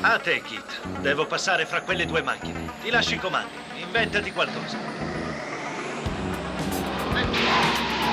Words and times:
A 0.00 0.18
te, 0.18 0.40
Kit. 0.42 1.00
Devo 1.00 1.26
passare 1.26 1.66
fra 1.66 1.82
quelle 1.82 2.06
due 2.06 2.22
macchine. 2.22 2.70
Ti 2.82 2.90
lascio 2.90 3.14
i 3.14 3.18
comandi. 3.18 3.52
Inventati 3.80 4.32
qualcosa. 4.32 4.78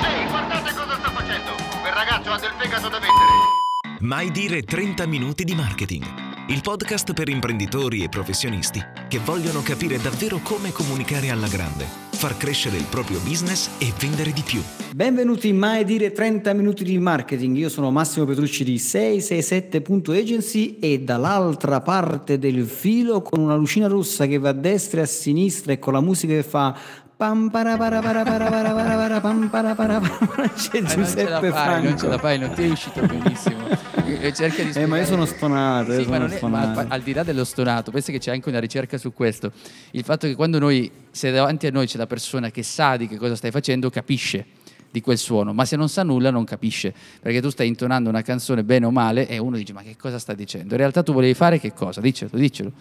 Ehi, 0.04 0.28
guardate 0.28 0.74
cosa 0.74 0.98
sta 0.98 1.10
facendo! 1.10 1.52
Quel 1.82 1.94
ragazzo 1.94 2.32
ha 2.32 2.40
del 2.40 2.54
fegato 2.58 2.90
da 2.90 3.00
vendere! 3.00 4.00
Mai 4.00 4.30
dire 4.32 4.62
30 4.62 5.06
minuti 5.08 5.44
di 5.44 5.56
marketing. 5.56 6.06
Il 6.48 6.62
podcast 6.62 7.14
per 7.14 7.30
imprenditori 7.30 8.04
e 8.04 8.10
professionisti 8.10 8.84
che 9.08 9.20
vogliono 9.20 9.62
capire 9.62 9.98
davvero 9.98 10.40
come 10.40 10.72
comunicare 10.72 11.30
alla 11.30 11.48
grande, 11.48 12.05
far 12.16 12.38
crescere 12.38 12.78
il 12.78 12.86
proprio 12.86 13.20
business 13.20 13.70
e 13.78 13.92
vendere 14.00 14.32
di 14.32 14.42
più. 14.42 14.64
Benvenuti 14.96 15.50
in 15.50 15.58
Mai 15.58 15.84
Dire 15.84 16.14
30 16.14 16.54
Minuti 16.54 16.86
di 16.86 16.98
Marketing, 16.98 17.58
io 17.58 17.68
sono 17.68 17.92
Massimo 17.92 18.26
Petrucci 18.26 18.64
di 18.64 18.78
667.agency 18.78 20.80
e 20.80 21.02
dall'altra 21.02 21.82
parte 21.82 22.40
del 22.40 22.66
filo 22.66 23.22
con 23.22 23.42
una 23.42 23.56
lucina 23.56 23.88
rossa 23.88 24.26
che 24.26 24.38
va 24.38 24.48
a 24.50 24.54
destra 24.54 25.02
e 25.02 25.04
a 25.04 25.08
sinistra 25.08 25.74
e 25.74 25.80
con 25.80 25.92
la 25.92 26.00
musica 26.00 26.34
che 26.34 26.44
fa 26.44 27.04
pam 27.18 27.50
para 27.50 27.78
para 27.78 28.02
para 28.02 28.24
para 28.24 28.50
para 28.50 28.74
para 28.74 28.96
para 28.98 29.22
pam 29.22 29.50
para 29.50 29.74
para 29.76 30.00
para 30.02 30.50
c'è 30.54 30.82
non 30.82 30.90
ce 30.90 31.24
la 31.30 31.40
Giuseppe 31.40 31.50
fai, 31.52 31.84
non 31.84 31.98
ce 31.98 32.08
la 32.08 32.18
Franco. 32.18 32.18
fai, 32.20 32.40
non 32.40 32.54
ti 32.54 32.64
è 32.64 32.70
uscito 32.70 33.06
benissimo. 33.06 33.64
Cerca 34.34 34.64
di 34.64 34.72
Eh, 34.74 34.86
ma 34.86 34.98
io 35.00 35.06
sono 35.06 35.26
stonato, 35.26 35.94
io 35.94 36.04
Sì, 36.04 36.10
ma, 36.10 36.30
sono 36.30 36.58
è- 36.58 36.74
ma 36.74 36.86
al 36.90 37.02
di 37.02 37.14
là 37.14 37.24
dello 37.24 37.44
stonato, 37.44 37.92
pensa 37.92 38.12
che 38.12 38.20
c'è 38.20 38.32
anche 38.32 38.50
una 38.50 38.60
ricerca 38.60 38.98
su 38.98 39.14
questo. 39.14 39.52
Il 39.92 40.04
fatto 40.04 40.28
che 40.28 40.36
quando 40.36 40.60
noi, 40.60 40.92
se 41.12 41.32
davanti 41.32 41.68
a 41.68 41.72
noi 41.72 41.88
c'è 41.88 41.98
la 41.98 42.08
persona 42.08 42.52
che 42.52 42.64
sa 42.64 42.98
di 42.98 43.08
che 43.08 43.18
cosa 43.18 43.36
stai 43.36 43.52
facendo, 43.52 43.90
capisce 43.90 44.46
di 44.92 45.02
quel 45.02 45.18
suono, 45.18 45.54
ma 45.54 45.66
se 45.66 45.76
non 45.76 45.90
sa 45.90 46.04
nulla 46.04 46.32
non 46.32 46.44
capisce, 46.46 46.94
perché 47.22 47.42
tu 47.42 47.50
stai 47.50 47.68
intonando 47.68 48.10
una 48.10 48.22
canzone 48.22 48.64
bene 48.64 48.86
o 48.86 48.92
male 48.92 49.28
e 49.28 49.38
uno 49.38 49.58
dice 49.58 49.74
ma 49.74 49.82
che 49.82 49.96
cosa 49.98 50.20
sta 50.20 50.34
dicendo? 50.34 50.74
In 50.74 50.80
realtà 50.80 51.04
tu 51.04 51.12
volevi 51.14 51.34
fare 51.34 51.60
che 51.60 51.74
cosa? 51.74 52.00
Diccelo, 52.02 52.32
diccelo. 52.34 52.72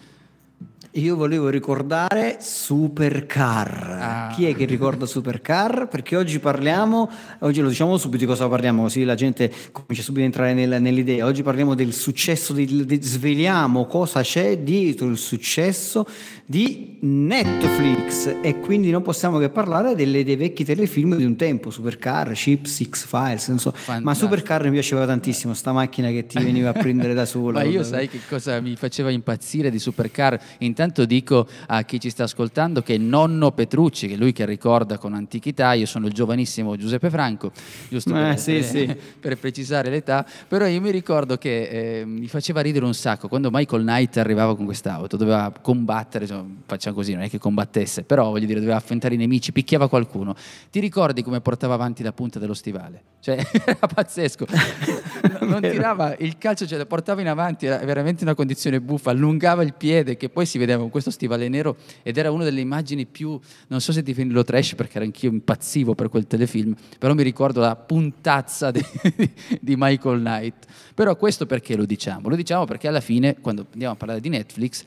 Io 0.97 1.17
volevo 1.17 1.49
ricordare 1.49 2.37
Supercar. 2.39 3.97
Ah. 3.99 4.33
Chi 4.33 4.45
è 4.45 4.55
che 4.55 4.63
ricorda 4.63 5.05
Supercar? 5.05 5.89
Perché 5.89 6.15
oggi 6.15 6.39
parliamo, 6.39 7.09
oggi 7.39 7.59
lo 7.59 7.67
diciamo 7.67 7.97
subito 7.97 8.19
di 8.23 8.25
cosa 8.25 8.47
parliamo, 8.47 8.83
così 8.83 9.03
la 9.03 9.15
gente 9.15 9.51
comincia 9.73 10.01
subito 10.03 10.21
a 10.21 10.25
entrare 10.27 10.53
nel- 10.53 10.81
nell'idea. 10.81 11.25
Oggi 11.25 11.43
parliamo 11.43 11.75
del 11.75 11.91
successo, 11.91 12.53
di, 12.53 12.85
di- 12.85 13.01
sveliamo 13.01 13.85
cosa 13.87 14.21
c'è 14.21 14.59
dietro 14.59 15.07
il 15.07 15.17
successo 15.17 16.07
di 16.45 16.97
Netflix 17.01 18.33
e 18.41 18.59
quindi 18.61 18.89
non 18.89 19.01
possiamo 19.01 19.37
che 19.37 19.49
parlare 19.49 19.95
delle- 19.95 20.23
dei 20.23 20.37
vecchi 20.37 20.63
telefilm 20.63 21.17
di 21.17 21.25
un 21.25 21.35
tempo, 21.35 21.71
Supercar, 21.71 22.31
Chips, 22.31 22.81
X-Files, 22.89 23.49
non 23.49 23.59
so. 23.59 23.73
Ma. 24.01 24.13
Supercar 24.13 24.63
mi 24.63 24.71
piaceva 24.71 25.05
tantissimo, 25.05 25.53
sta 25.53 25.73
macchina 25.73 26.07
che 26.11 26.25
ti 26.25 26.41
veniva 26.41 26.69
a 26.69 26.73
prendere 26.73 27.13
da 27.13 27.25
sola. 27.27 27.59
Ma 27.59 27.65
io 27.65 27.83
sai 27.83 28.07
che 28.07 28.19
cosa 28.29 28.61
mi 28.61 28.77
faceva 28.77 29.09
impazzire 29.11 29.69
di 29.69 29.77
Supercar? 29.77 30.39
Intanto 30.59 30.83
dico 30.91 31.47
a 31.67 31.83
chi 31.83 31.99
ci 31.99 32.09
sta 32.09 32.23
ascoltando 32.23 32.81
che 32.81 32.97
nonno 32.97 33.51
Petrucci, 33.51 34.07
che 34.07 34.13
è 34.13 34.17
lui 34.17 34.31
che 34.31 34.45
ricorda 34.45 34.97
con 34.97 35.13
antichità, 35.13 35.73
io 35.73 35.85
sono 35.85 36.07
il 36.07 36.13
giovanissimo 36.13 36.75
Giuseppe 36.75 37.09
Franco, 37.09 37.51
giusto 37.89 38.09
Eh, 38.15 38.21
per, 38.21 38.39
sì, 38.39 38.53
per- 38.53 38.63
sì. 38.63 38.95
per 39.19 39.37
precisare 39.37 39.89
l'età, 39.89 40.25
però 40.47 40.65
io 40.67 40.81
mi 40.81 40.91
ricordo 40.91 41.37
che 41.37 42.01
eh, 42.01 42.05
mi 42.05 42.27
faceva 42.27 42.61
ridere 42.61 42.85
un 42.85 42.93
sacco 42.93 43.27
quando 43.27 43.49
Michael 43.51 43.81
Knight 43.81 44.17
arrivava 44.17 44.55
con 44.55 44.65
quest'auto, 44.65 45.17
doveva 45.17 45.51
combattere, 45.61 46.25
insomma, 46.25 46.47
facciamo 46.65 46.95
così, 46.95 47.13
non 47.13 47.23
è 47.23 47.29
che 47.29 47.39
combattesse, 47.39 48.03
però 48.03 48.29
voglio 48.29 48.45
dire, 48.45 48.59
doveva 48.59 48.77
affrontare 48.77 49.15
i 49.15 49.17
nemici, 49.17 49.51
picchiava 49.51 49.89
qualcuno. 49.89 50.35
Ti 50.69 50.79
ricordi 50.79 51.23
come 51.23 51.41
portava 51.41 51.73
avanti 51.73 52.03
la 52.03 52.13
punta 52.13 52.39
dello 52.39 52.53
stivale? 52.53 53.01
Cioè, 53.19 53.37
era 53.65 53.87
pazzesco. 53.87 54.45
non 55.41 55.61
tirava 55.61 56.15
il 56.19 56.37
calcio, 56.37 56.67
ce 56.67 56.77
lo 56.77 56.85
portava 56.85 57.21
in 57.21 57.27
avanti, 57.27 57.65
era 57.65 57.77
veramente 57.85 58.23
una 58.23 58.35
condizione 58.35 58.79
buffa, 58.81 59.11
allungava 59.11 59.63
il 59.63 59.73
piede 59.73 60.17
che 60.17 60.29
poi 60.29 60.45
si 60.45 60.57
vedeva 60.57 60.74
con 60.77 60.89
questo 60.89 61.11
stivale 61.11 61.47
nero 61.49 61.77
ed 62.03 62.17
era 62.17 62.31
una 62.31 62.43
delle 62.43 62.61
immagini 62.61 63.05
più, 63.05 63.39
non 63.67 63.81
so 63.81 63.91
se 63.91 64.03
definirlo 64.03 64.43
trash 64.43 64.75
perché 64.75 64.97
ero 64.97 65.05
anch'io 65.05 65.29
impazzivo 65.29 65.95
per 65.95 66.09
quel 66.09 66.27
telefilm, 66.27 66.75
però 66.97 67.13
mi 67.13 67.23
ricordo 67.23 67.61
la 67.61 67.75
puntazza 67.75 68.71
di, 68.71 68.81
di 69.61 69.75
Michael 69.77 70.19
Knight. 70.19 70.65
Però 70.93 71.15
questo 71.15 71.45
perché 71.45 71.75
lo 71.75 71.85
diciamo? 71.85 72.29
Lo 72.29 72.35
diciamo 72.35 72.65
perché 72.65 72.87
alla 72.87 73.01
fine, 73.01 73.37
quando 73.41 73.65
andiamo 73.71 73.93
a 73.93 73.97
parlare 73.97 74.21
di 74.21 74.29
Netflix, 74.29 74.83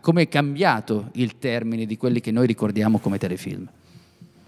come 0.00 0.22
è 0.22 0.28
cambiato 0.28 1.10
il 1.14 1.38
termine 1.38 1.84
di 1.84 1.96
quelli 1.96 2.20
che 2.20 2.30
noi 2.30 2.46
ricordiamo 2.46 2.98
come 2.98 3.18
telefilm. 3.18 3.68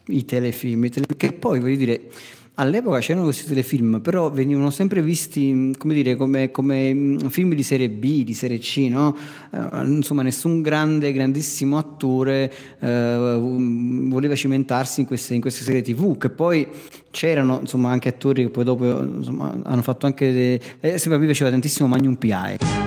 i 0.08 0.24
telefilm, 0.24 0.84
i 0.84 0.90
tele- 0.90 1.16
che 1.16 1.32
poi 1.32 1.58
voglio 1.58 1.76
dire, 1.76 2.10
all'epoca 2.56 2.98
c'erano 2.98 3.24
questi 3.24 3.46
telefilm, 3.46 4.00
però 4.00 4.30
venivano 4.30 4.70
sempre 4.70 5.02
visti 5.02 5.52
mh, 5.52 5.76
come, 5.76 5.94
dire, 5.94 6.16
come, 6.16 6.50
come, 6.50 6.92
mh, 6.92 7.28
film 7.28 7.54
di 7.54 7.62
serie 7.62 7.88
B, 7.88 8.24
di 8.24 8.34
serie 8.34 8.58
C, 8.58 8.86
no? 8.90 9.16
Eh, 9.50 9.84
insomma, 9.84 10.22
nessun 10.22 10.62
grande, 10.62 11.12
grandissimo 11.12 11.78
attore 11.78 12.52
eh, 12.80 13.14
um, 13.34 14.10
voleva 14.10 14.34
cimentarsi 14.34 15.00
in 15.00 15.06
queste, 15.06 15.34
in 15.34 15.40
queste 15.40 15.64
serie 15.64 15.82
TV, 15.82 16.16
che 16.18 16.30
poi 16.30 16.66
c'erano 17.10 17.60
insomma 17.60 17.90
anche 17.90 18.08
attori 18.08 18.42
che 18.44 18.50
poi 18.50 18.64
dopo 18.64 19.02
insomma, 19.02 19.54
hanno 19.62 19.82
fatto 19.82 20.06
anche. 20.06 20.32
De... 20.32 20.60
Eh, 20.80 20.98
sempre 20.98 21.14
a 21.14 21.18
me 21.18 21.26
piaceva 21.26 21.50
tantissimo 21.50 21.88
Magnum 21.88 22.16
P.I. 22.16 22.85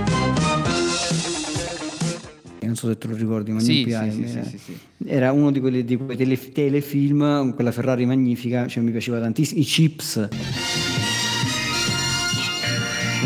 So 2.80 2.88
se 2.88 2.98
te 2.98 3.08
lo 3.08 3.16
ricordi, 3.18 3.52
Magnum 3.52 3.68
Sì, 3.68 3.84
sì, 3.84 4.58
sì, 4.58 4.78
era- 5.06 5.34
uno 5.34 5.52
di, 5.52 5.60
quelli, 5.60 5.84
di 5.84 5.98
quei 5.98 6.16
tele- 6.16 6.52
telefilm 6.54 7.20
con 7.40 7.54
quella 7.54 7.74
Ferrari 7.74 8.06
magnifica, 8.06 8.68
cioè 8.68 8.82
mi 8.82 8.92
piaceva 8.92 9.20
tantissimo. 9.20 9.60
I 9.60 9.64
Chips. 9.66 10.30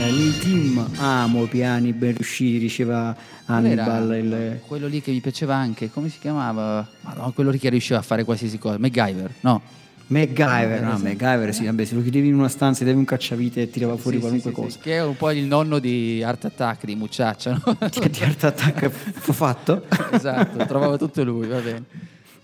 Il 0.10 0.40
team 0.40 0.90
amo 0.98 1.46
piani 1.46 1.94
ben 1.94 2.16
riusciti, 2.16 2.58
diceva 2.58 3.16
Hannibal. 3.46 4.16
Il... 4.16 4.60
Quello 4.66 4.88
lì 4.88 5.04
che 5.04 5.12
mi 5.12 5.22
piaceva 5.22 5.54
anche, 5.54 5.92
come 5.92 6.10
si 6.10 6.18
chiamava? 6.18 6.88
Madonna, 7.02 7.30
quello 7.32 7.52
lì 7.52 7.60
che 7.60 7.70
riusciva 7.70 8.00
a 8.00 8.02
fare 8.02 8.24
qualsiasi 8.24 8.58
cosa. 8.58 8.80
MacGyver, 8.80 9.36
no? 9.42 9.62
MacGyver, 10.08 10.82
no, 10.82 10.98
sì. 10.98 11.04
MacGyver, 11.04 11.54
sì, 11.54 11.66
vabbè, 11.66 11.86
se 11.86 11.96
lo 11.96 12.02
chiudevi 12.02 12.28
in 12.28 12.36
una 12.36 12.50
stanza, 12.50 12.84
davi 12.84 12.98
un 12.98 13.06
cacciavite 13.06 13.62
e 13.64 13.70
tirava 13.70 13.96
fuori 13.98 14.18
Sì, 14.18 14.22
qualunque 14.22 14.52
sì, 14.52 14.56
sì, 14.56 14.62
cosa. 14.64 14.78
che 14.82 14.94
è 14.98 15.04
un 15.04 15.16
po' 15.16 15.32
il 15.32 15.46
nonno 15.46 15.80
di 15.80 16.22
Art 16.24 16.46
Attack, 16.46 16.86
di 16.86 16.96
Mucciaccia, 16.96 17.62
no? 17.66 17.78
Che 17.90 18.10
di 18.10 18.20
Art 18.24 18.44
Attack 18.44 18.90
fu 18.90 19.32
fatto? 19.34 19.86
esatto, 20.12 20.66
trovava 20.66 20.98
tutto 20.98 21.24
lui, 21.24 21.48
va 21.48 21.60
bene. 21.60 21.84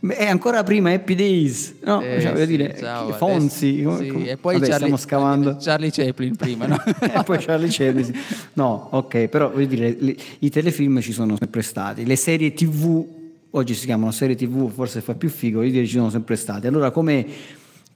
E 0.02 0.26
ancora 0.28 0.64
prima 0.64 0.92
Happy 0.94 1.14
Days, 1.14 1.76
no? 1.84 2.02
Eh, 2.02 2.22
cioè, 2.22 2.32
voglio 2.32 2.46
dire, 2.46 2.74
ciao, 2.80 3.12
Fonzi, 3.12 3.84
adesso- 3.86 3.98
come- 3.98 4.08
come- 4.08 4.30
e 4.30 4.38
poi 4.38 4.54
vabbè, 4.54 4.66
Charlie, 4.70 4.76
stiamo 4.76 4.96
scavando. 4.98 5.58
Charlie 5.60 5.92
Chaplin 5.92 6.36
prima, 6.38 6.66
no? 6.68 6.82
e 7.02 7.22
poi 7.26 7.38
Charlie 7.40 7.68
Chaplin. 7.70 8.14
No, 8.54 8.88
ok, 8.92 9.28
però 9.28 9.52
voglio 9.52 9.66
dire, 9.66 9.98
le- 10.00 10.16
i 10.40 10.50
telefilm 10.50 11.02
ci 11.02 11.12
sono 11.12 11.36
sempre 11.38 11.62
stati, 11.62 12.06
le 12.06 12.16
serie 12.16 12.54
TV, 12.54 13.06
oggi 13.52 13.74
si 13.74 13.86
chiamano 13.86 14.12
serie 14.12 14.36
TV, 14.36 14.70
forse 14.72 15.02
fa 15.02 15.16
più 15.16 15.30
figo, 15.30 15.62
dire, 15.62 15.86
ci 15.86 15.96
sono 15.96 16.10
sempre 16.10 16.36
state. 16.36 16.68
Allora, 16.68 16.92
come 16.92 17.26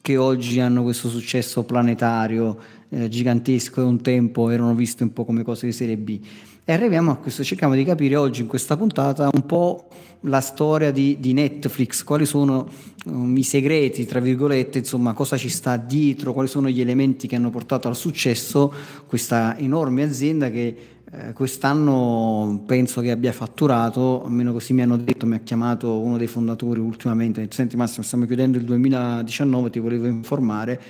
che 0.02 0.18
oggi 0.18 0.60
hanno 0.60 0.84
questo 0.84 1.08
successo 1.08 1.64
planetario 1.64 2.58
eh, 2.90 3.08
gigantesco 3.08 3.80
e 3.82 3.84
un 3.86 4.02
tempo 4.02 4.50
erano 4.50 4.76
viste 4.76 5.04
un 5.04 5.14
po' 5.14 5.24
come 5.24 5.44
cose 5.44 5.66
di 5.66 5.72
serie 5.72 5.98
B? 5.98 6.20
E 6.66 6.74
arriviamo 6.74 7.12
a 7.12 7.16
questo, 7.16 7.44
cerchiamo 7.44 7.76
di 7.76 7.84
capire 7.84 8.16
oggi 8.16 8.42
in 8.42 8.48
questa 8.48 8.78
puntata 8.78 9.30
un 9.32 9.46
po' 9.46 9.88
la 10.22 10.40
storia 10.40 10.92
di, 10.92 11.18
di 11.20 11.34
Netflix, 11.34 12.04
quali 12.04 12.26
sono 12.26 12.70
um, 13.06 13.36
i 13.36 13.44
segreti, 13.44 14.06
tra 14.06 14.22
virgolette, 14.22 14.78
insomma, 14.78 15.14
cosa 15.14 15.36
ci 15.36 15.50
sta 15.50 15.76
dietro, 15.76 16.34
quali 16.34 16.48
sono 16.48 16.70
gli 16.70 16.80
elementi 16.80 17.28
che 17.28 17.36
hanno 17.36 17.50
portato 17.50 17.88
al 17.88 17.96
successo 17.96 18.74
questa 19.08 19.58
enorme 19.58 20.04
azienda 20.04 20.50
che 20.50 20.76
eh, 21.16 21.34
quest'anno 21.34 22.64
penso 22.66 23.00
che 23.02 23.12
abbia 23.12 23.32
fatturato, 23.32 24.24
almeno 24.24 24.52
così 24.52 24.74
mi 24.74 24.82
hanno 24.82 24.98
detto, 24.98 25.28
mi 25.28 25.36
ha 25.36 25.40
chiamato 25.40 26.00
uno 26.00 26.18
dei 26.18 26.26
fondatori 26.26 26.80
ultimamente, 26.80 27.48
senti 27.52 27.78
Massimo, 27.78 28.04
stiamo 28.04 28.26
chiudendo 28.26 28.58
il 28.58 28.64
2019, 28.64 29.70
ti 29.70 29.78
volevo 29.78 30.08
informare, 30.08 30.82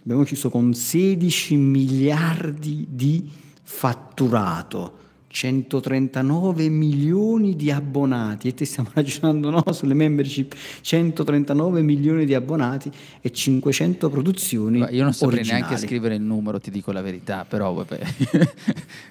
abbiamo 0.00 0.22
chiuso 0.22 0.50
con 0.50 0.72
16 0.72 1.56
miliardi 1.56 2.86
di 2.90 3.28
fatturato. 3.60 5.01
139 5.32 6.68
milioni 6.68 7.56
di 7.56 7.70
abbonati 7.70 8.48
e 8.48 8.54
te 8.54 8.66
stiamo 8.66 8.90
ragionando 8.94 9.48
no, 9.50 9.64
sulle 9.72 9.94
membership 9.94 10.54
139 10.82 11.80
milioni 11.80 12.26
di 12.26 12.34
abbonati 12.34 12.90
e 13.20 13.32
500 13.32 14.10
produzioni 14.10 14.78
Ma 14.78 14.90
Io 14.90 15.02
non 15.02 15.14
saprei 15.14 15.38
originali. 15.38 15.62
neanche 15.62 15.86
scrivere 15.86 16.14
il 16.16 16.20
numero, 16.20 16.60
ti 16.60 16.70
dico 16.70 16.92
la 16.92 17.00
verità, 17.00 17.46
però 17.48 17.72
vabbè. 17.72 17.98
ma 18.38 18.46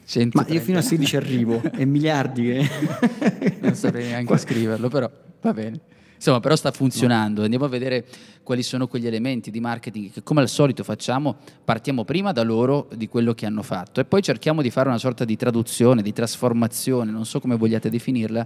130. 0.06 0.54
io 0.54 0.60
fino 0.62 0.78
a 0.78 0.82
16 0.82 1.16
arrivo 1.16 1.62
e 1.76 1.86
miliardi 1.86 2.44
che 2.44 3.58
non 3.60 3.74
saprei 3.76 4.06
neanche 4.08 4.38
scriverlo, 4.38 4.88
però 4.88 5.10
va 5.42 5.54
bene. 5.54 5.80
Insomma, 6.22 6.40
però 6.40 6.56
sta 6.56 6.70
funzionando. 6.70 7.42
Andiamo 7.42 7.66
a 7.66 7.68
vedere 7.68 8.06
quali 8.44 8.62
sono 8.62 8.86
quegli 8.88 9.08
elementi 9.08 9.50
di 9.50 9.60
marketing 9.60 10.12
che, 10.12 10.22
come 10.22 10.42
al 10.42 10.50
solito, 10.50 10.84
facciamo. 10.84 11.38
Partiamo 11.66 12.04
prima 12.06 12.32
da 12.32 12.44
loro, 12.44 12.88
di 12.96 13.08
quello 13.08 13.34
che 13.34 13.48
hanno 13.48 13.64
fatto, 13.64 14.00
e 14.00 14.06
poi 14.06 14.22
cerchiamo 14.22 14.62
di 14.62 14.70
fare 14.70 14.88
una 14.88 15.00
sorta 15.00 15.26
di 15.26 15.36
traduzione, 15.36 16.04
di 16.04 16.14
trasformazione, 16.14 17.10
non 17.10 17.26
so 17.26 17.40
come 17.40 17.56
vogliate 17.56 17.90
definirla, 17.90 18.46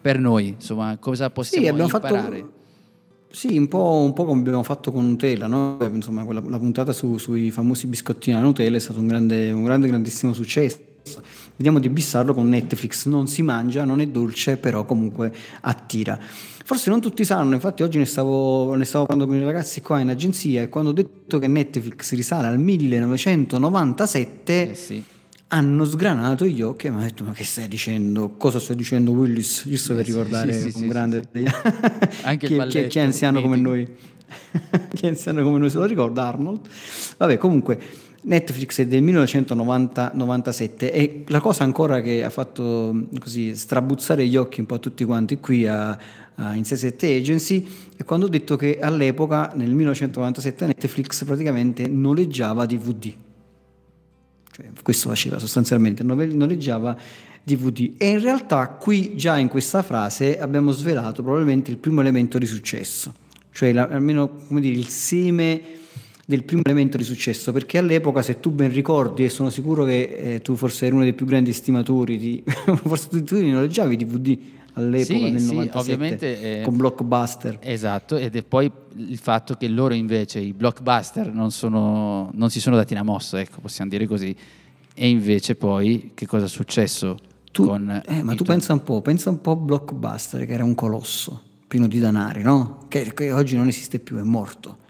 per 0.00 0.18
noi. 0.18 0.48
Insomma, 0.48 0.96
cosa 0.98 1.30
possiamo 1.30 1.64
Sì, 1.76 1.82
imparare. 1.94 2.38
fatto 2.38 2.52
Sì, 3.30 3.56
un 3.56 3.68
po', 3.68 4.00
un 4.04 4.12
po' 4.14 4.24
come 4.24 4.40
abbiamo 4.40 4.64
fatto 4.64 4.90
con 4.90 5.08
Nutella, 5.08 5.46
no? 5.46 5.78
Insomma, 5.92 6.24
quella, 6.24 6.42
la 6.44 6.58
puntata 6.58 6.92
su- 6.92 7.18
sui 7.18 7.52
famosi 7.52 7.86
biscottini 7.86 8.34
alla 8.34 8.44
Nutella 8.44 8.76
è 8.76 8.80
stato 8.80 8.98
un 8.98 9.06
grande, 9.06 9.52
un 9.52 9.62
grande, 9.62 9.86
grandissimo 9.86 10.32
successo. 10.32 10.78
Vediamo 11.56 11.78
di 11.78 11.88
bissarlo 11.88 12.34
con 12.34 12.48
Netflix, 12.48 13.06
non 13.06 13.26
si 13.28 13.42
mangia, 13.42 13.84
non 13.84 14.00
è 14.00 14.06
dolce, 14.06 14.56
però 14.56 14.84
comunque 14.84 15.32
attira. 15.60 16.18
Forse 16.64 16.90
non 16.90 17.00
tutti 17.00 17.24
sanno, 17.24 17.54
infatti 17.54 17.82
oggi 17.82 17.98
ne 17.98 18.04
stavo, 18.04 18.74
ne 18.74 18.84
stavo 18.84 19.06
parlando 19.06 19.30
con 19.30 19.40
i 19.40 19.44
ragazzi 19.44 19.80
qua 19.80 19.98
in 19.98 20.08
agenzia 20.08 20.62
e 20.62 20.68
quando 20.68 20.90
ho 20.90 20.92
detto 20.92 21.38
che 21.38 21.48
Netflix 21.48 22.12
risale 22.14 22.46
al 22.46 22.58
1997 22.58 24.70
Eh 24.70 24.74
sì. 24.74 25.02
hanno 25.48 25.84
sgranato 25.84 26.46
gli 26.46 26.62
occhi 26.62 26.86
e 26.86 26.90
mi 26.90 26.96
hanno 26.96 27.04
detto 27.06 27.24
ma 27.24 27.32
che 27.32 27.44
stai 27.44 27.68
dicendo? 27.68 28.30
Cosa 28.36 28.60
stai 28.60 28.76
dicendo 28.76 29.10
Willis? 29.12 29.64
Giusto 29.66 29.94
per 29.94 30.04
Sì, 30.04 30.10
ricordare 30.12 30.52
sì, 30.52 30.70
sì, 30.70 30.76
un 30.76 30.82
sì, 30.82 30.88
grande... 30.88 31.22
Anche 32.22 32.46
chi, 32.46 32.56
balletto, 32.56 32.88
chi 32.88 32.98
è 32.98 33.02
anziano 33.02 33.40
come 33.40 33.56
noi. 33.56 33.86
chi 34.94 35.04
è 35.04 35.08
anziano 35.08 35.42
come 35.42 35.58
noi 35.58 35.70
se 35.70 35.78
lo 35.78 35.84
ricorda 35.84 36.26
Arnold. 36.28 36.60
Vabbè 37.18 37.36
comunque 37.38 37.78
Netflix 38.24 38.80
è 38.80 38.86
del 38.86 39.02
1997 39.02 40.92
e 40.92 41.24
la 41.26 41.40
cosa 41.40 41.64
ancora 41.64 42.00
che 42.00 42.22
ha 42.22 42.30
fatto 42.30 43.06
così 43.18 43.56
strabuzzare 43.56 44.26
gli 44.26 44.36
occhi 44.36 44.60
un 44.60 44.66
po' 44.66 44.76
a 44.76 44.78
tutti 44.78 45.04
quanti 45.04 45.38
qui 45.38 45.66
a, 45.66 45.90
a 46.34 46.54
in 46.54 46.64
67 46.64 47.16
Agency 47.16 47.68
è 47.96 48.04
quando 48.04 48.26
ho 48.26 48.28
detto 48.28 48.56
che 48.56 48.78
all'epoca 48.78 49.52
nel 49.54 49.70
1997 49.70 50.66
Netflix 50.66 51.24
praticamente 51.24 51.88
noleggiava 51.88 52.64
DVD 52.64 53.14
cioè, 54.52 54.66
questo 54.82 55.08
faceva 55.08 55.38
sostanzialmente, 55.38 56.02
noleggiava 56.02 56.96
DVD 57.42 57.94
e 57.96 58.10
in 58.10 58.20
realtà 58.20 58.68
qui 58.68 59.16
già 59.16 59.38
in 59.38 59.48
questa 59.48 59.82
frase 59.82 60.38
abbiamo 60.38 60.72
svelato 60.72 61.22
probabilmente 61.22 61.70
il 61.70 61.78
primo 61.78 62.02
elemento 62.02 62.38
di 62.38 62.46
successo, 62.46 63.14
cioè 63.50 63.72
la- 63.72 63.88
almeno 63.88 64.28
come 64.46 64.60
dire 64.60 64.76
il 64.76 64.88
seme 64.88 65.80
del 66.32 66.44
primo 66.44 66.62
elemento 66.64 66.96
di 66.96 67.04
successo, 67.04 67.52
perché 67.52 67.76
all'epoca 67.76 68.22
se 68.22 68.40
tu 68.40 68.50
ben 68.50 68.72
ricordi 68.72 69.24
e 69.24 69.28
sono 69.28 69.50
sicuro 69.50 69.84
che 69.84 70.02
eh, 70.02 70.40
tu 70.40 70.56
forse 70.56 70.86
eri 70.86 70.94
uno 70.94 71.04
dei 71.04 71.12
più 71.12 71.26
grandi 71.26 71.50
estimatori 71.50 72.16
di 72.16 72.42
forse 72.84 73.08
tu, 73.08 73.22
tu 73.22 73.46
noleggiavi 73.46 73.96
DVD 73.96 74.38
all'epoca 74.74 75.18
Sì, 75.18 75.30
nel 75.30 75.40
sì, 75.40 75.54
97 75.54 75.78
ovviamente, 75.78 76.60
eh, 76.60 76.62
con 76.64 76.76
Blockbuster. 76.76 77.58
Esatto, 77.60 78.16
ed 78.16 78.34
è 78.34 78.42
poi 78.42 78.70
il 78.96 79.18
fatto 79.18 79.56
che 79.56 79.68
loro 79.68 79.92
invece, 79.92 80.38
i 80.38 80.54
blockbuster, 80.54 81.30
non, 81.30 81.50
sono, 81.50 82.30
non 82.32 82.48
si 82.48 82.60
sono 82.60 82.76
dati 82.76 82.94
una 82.94 83.02
mossa, 83.02 83.38
ecco, 83.38 83.60
possiamo 83.60 83.90
dire 83.90 84.06
così. 84.06 84.34
E 84.94 85.08
invece 85.08 85.54
poi 85.54 86.12
che 86.14 86.26
cosa 86.26 86.46
è 86.46 86.48
successo 86.48 87.16
Tu, 87.50 87.66
con... 87.66 88.02
eh, 88.06 88.22
ma 88.22 88.34
tu 88.34 88.44
pensa 88.44 88.72
un 88.72 88.82
po', 88.82 89.02
pensa 89.02 89.28
un 89.28 89.40
po' 89.42 89.50
a 89.50 89.56
Blockbuster 89.56 90.46
che 90.46 90.52
era 90.52 90.64
un 90.64 90.74
colosso 90.74 91.42
pieno 91.68 91.86
di 91.86 91.98
danari, 91.98 92.42
no? 92.42 92.84
Che, 92.88 93.12
che 93.12 93.32
oggi 93.32 93.56
non 93.56 93.68
esiste 93.68 93.98
più, 93.98 94.16
è 94.16 94.22
morto. 94.22 94.80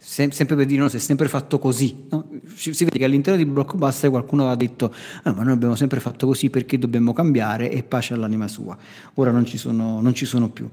Sem- 0.00 0.30
sempre 0.30 0.54
per 0.54 0.66
dire, 0.66 0.80
no, 0.80 0.88
si 0.88 0.96
è 0.96 1.00
sempre 1.00 1.28
fatto 1.28 1.58
così. 1.58 2.06
no? 2.10 2.28
Si, 2.54 2.72
si 2.72 2.84
vede 2.84 2.98
che 2.98 3.04
all'interno 3.04 3.42
di 3.42 3.44
Blockbuster 3.44 4.10
qualcuno 4.10 4.42
aveva 4.42 4.56
detto, 4.56 4.94
"Ah, 5.24 5.32
ma 5.32 5.42
noi 5.42 5.52
abbiamo 5.52 5.74
sempre 5.74 6.00
fatto 6.00 6.26
così 6.26 6.50
perché 6.50 6.78
dobbiamo 6.78 7.12
cambiare 7.12 7.70
e 7.70 7.82
pace 7.82 8.14
all'anima 8.14 8.48
sua. 8.48 8.76
Ora 9.14 9.30
non 9.30 9.44
ci 9.44 9.58
sono, 9.58 10.00
non 10.00 10.14
ci 10.14 10.24
sono 10.24 10.48
più. 10.48 10.68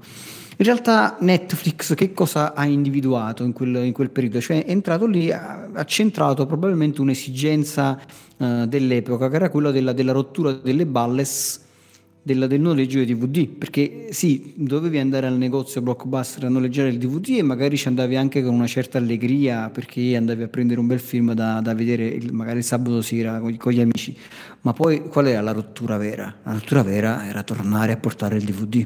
In 0.58 0.64
realtà 0.64 1.18
Netflix 1.20 1.94
che 1.94 2.14
cosa 2.14 2.54
ha 2.54 2.64
individuato 2.64 3.44
in 3.44 3.52
quel, 3.52 3.84
in 3.84 3.92
quel 3.92 4.08
periodo? 4.08 4.40
Cioè 4.40 4.64
è 4.64 4.70
entrato 4.70 5.06
lì, 5.06 5.30
ha, 5.30 5.68
ha 5.70 5.84
centrato 5.84 6.46
probabilmente 6.46 7.02
un'esigenza 7.02 8.00
eh, 8.38 8.64
dell'epoca, 8.66 9.28
che 9.28 9.36
era 9.36 9.50
quella 9.50 9.70
della, 9.70 9.92
della 9.92 10.12
rottura 10.12 10.52
delle 10.52 10.86
balles 10.86 11.64
del, 12.26 12.48
del 12.48 12.60
noleggio 12.60 12.96
dei 12.96 13.14
DVD, 13.14 13.46
perché 13.46 14.08
sì, 14.10 14.52
dovevi 14.56 14.98
andare 14.98 15.28
al 15.28 15.38
negozio 15.38 15.80
Blockbuster 15.80 16.42
a 16.42 16.48
noleggiare 16.48 16.88
il 16.88 16.98
DVD 16.98 17.36
e 17.38 17.42
magari 17.42 17.76
ci 17.76 17.86
andavi 17.86 18.16
anche 18.16 18.42
con 18.42 18.52
una 18.52 18.66
certa 18.66 18.98
allegria 18.98 19.70
perché 19.70 20.16
andavi 20.16 20.42
a 20.42 20.48
prendere 20.48 20.80
un 20.80 20.88
bel 20.88 20.98
film 20.98 21.34
da, 21.34 21.60
da 21.60 21.72
vedere 21.72 22.04
il- 22.08 22.32
magari 22.32 22.58
il 22.58 22.64
sabato 22.64 23.00
sera 23.00 23.38
con, 23.38 23.56
con 23.56 23.72
gli 23.72 23.80
amici, 23.80 24.16
ma 24.62 24.72
poi 24.72 25.06
qual 25.06 25.28
era 25.28 25.40
la 25.40 25.52
rottura 25.52 25.98
vera? 25.98 26.34
La 26.42 26.54
rottura 26.54 26.82
vera 26.82 27.28
era 27.28 27.44
tornare 27.44 27.92
a 27.92 27.96
portare 27.96 28.38
il 28.38 28.42
DVD 28.42 28.84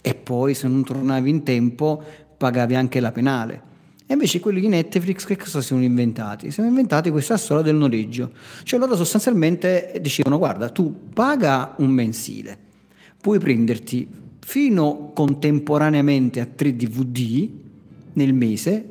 e 0.00 0.14
poi 0.14 0.54
se 0.54 0.66
non 0.66 0.82
tornavi 0.82 1.28
in 1.28 1.42
tempo 1.42 2.02
pagavi 2.38 2.74
anche 2.74 3.00
la 3.00 3.12
penale. 3.12 3.70
E 4.12 4.14
invece 4.14 4.40
quelli 4.40 4.60
di 4.60 4.68
Netflix 4.68 5.24
che 5.24 5.38
cosa 5.38 5.62
si 5.62 5.68
sono 5.68 5.82
inventati? 5.82 6.48
Si 6.48 6.52
sono 6.52 6.68
inventati 6.68 7.08
questa 7.08 7.38
storia 7.38 7.62
del 7.62 7.76
noleggio. 7.76 8.30
Cioè 8.62 8.78
loro 8.78 8.94
sostanzialmente 8.94 9.98
dicevano 10.02 10.36
guarda 10.36 10.68
tu 10.68 11.08
paga 11.14 11.74
un 11.78 11.88
mensile, 11.88 12.58
puoi 13.18 13.38
prenderti 13.38 14.06
fino 14.38 15.12
contemporaneamente 15.14 16.40
a 16.40 16.44
3 16.44 16.76
DVD 16.76 17.48
nel 18.12 18.34
mese, 18.34 18.86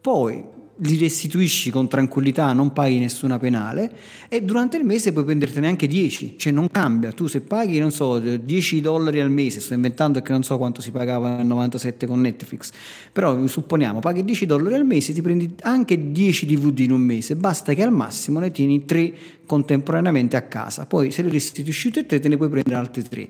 poi 0.00 0.44
li 0.82 0.96
restituisci 0.96 1.70
con 1.70 1.88
tranquillità, 1.88 2.52
non 2.52 2.72
paghi 2.72 2.98
nessuna 2.98 3.38
penale 3.38 3.90
e 4.28 4.42
durante 4.42 4.76
il 4.76 4.84
mese 4.84 5.12
puoi 5.12 5.24
prendertene 5.24 5.66
anche 5.66 5.86
10, 5.86 6.34
cioè 6.38 6.52
non 6.52 6.68
cambia, 6.70 7.12
tu 7.12 7.26
se 7.26 7.40
paghi, 7.40 7.78
non 7.78 7.90
so, 7.90 8.18
10 8.18 8.80
dollari 8.80 9.20
al 9.20 9.30
mese, 9.30 9.60
sto 9.60 9.74
inventando 9.74 10.22
che 10.22 10.32
non 10.32 10.42
so 10.42 10.56
quanto 10.56 10.80
si 10.80 10.90
pagava 10.90 11.36
nel 11.36 11.46
97 11.46 12.06
con 12.06 12.20
Netflix, 12.20 12.70
però 13.12 13.46
supponiamo, 13.46 14.00
paghi 14.00 14.24
10 14.24 14.46
dollari 14.46 14.74
al 14.74 14.86
mese, 14.86 15.12
ti 15.12 15.20
prendi 15.20 15.54
anche 15.62 16.12
10 16.12 16.46
DVD 16.46 16.78
in 16.80 16.92
un 16.92 17.02
mese, 17.02 17.36
basta 17.36 17.74
che 17.74 17.82
al 17.82 17.92
massimo 17.92 18.38
ne 18.38 18.50
tieni 18.50 18.84
3 18.84 19.12
contemporaneamente 19.44 20.36
a 20.36 20.42
casa, 20.42 20.86
poi 20.86 21.10
se 21.10 21.22
li 21.22 21.30
restituisci 21.30 21.90
tutti 21.90 22.00
e 22.00 22.06
tre 22.06 22.20
te 22.20 22.28
ne 22.28 22.36
puoi 22.36 22.48
prendere 22.48 22.76
altri 22.76 23.02
3. 23.02 23.28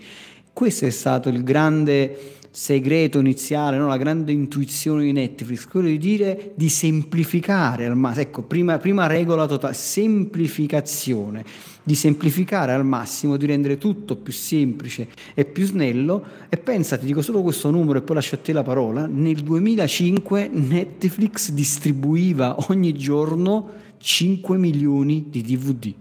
Questo 0.53 0.85
è 0.85 0.91
stato 0.91 1.29
il 1.29 1.43
grande 1.43 2.39
segreto 2.51 3.21
iniziale, 3.21 3.77
no? 3.77 3.87
la 3.87 3.97
grande 3.97 4.33
intuizione 4.33 5.05
di 5.05 5.13
Netflix, 5.13 5.67
quello 5.67 5.87
di 5.87 5.99
dire 5.99 6.53
di 6.57 6.69
semplificare 6.69 7.87
al 7.87 7.97
massimo, 7.97 8.23
ecco, 8.23 8.43
prima, 8.43 8.79
prima 8.79 9.07
regola 9.07 9.47
totale, 9.47 9.75
semplificazione, 9.75 11.45
di 11.83 11.95
semplificare 11.95 12.73
al 12.73 12.85
massimo, 12.85 13.37
di 13.37 13.47
rendere 13.47 13.79
tutto 13.79 14.17
più 14.17 14.33
semplice 14.33 15.09
e 15.35 15.45
più 15.45 15.65
snello 15.65 16.25
e 16.49 16.57
pensa, 16.57 16.99
ti 16.99 17.07
dico 17.07 17.23
solo 17.23 17.43
questo 17.43 17.71
numero 17.71 17.99
e 17.99 18.03
poi 18.03 18.17
lascio 18.17 18.35
a 18.35 18.39
te 18.39 18.53
la 18.53 18.65
parola, 18.65 19.07
nel 19.07 19.43
2005 19.43 20.51
Netflix 20.53 21.51
distribuiva 21.51 22.57
ogni 22.69 22.93
giorno 22.95 23.69
5 23.99 24.59
milioni 24.59 25.27
di 25.29 25.43
DVD. 25.43 25.95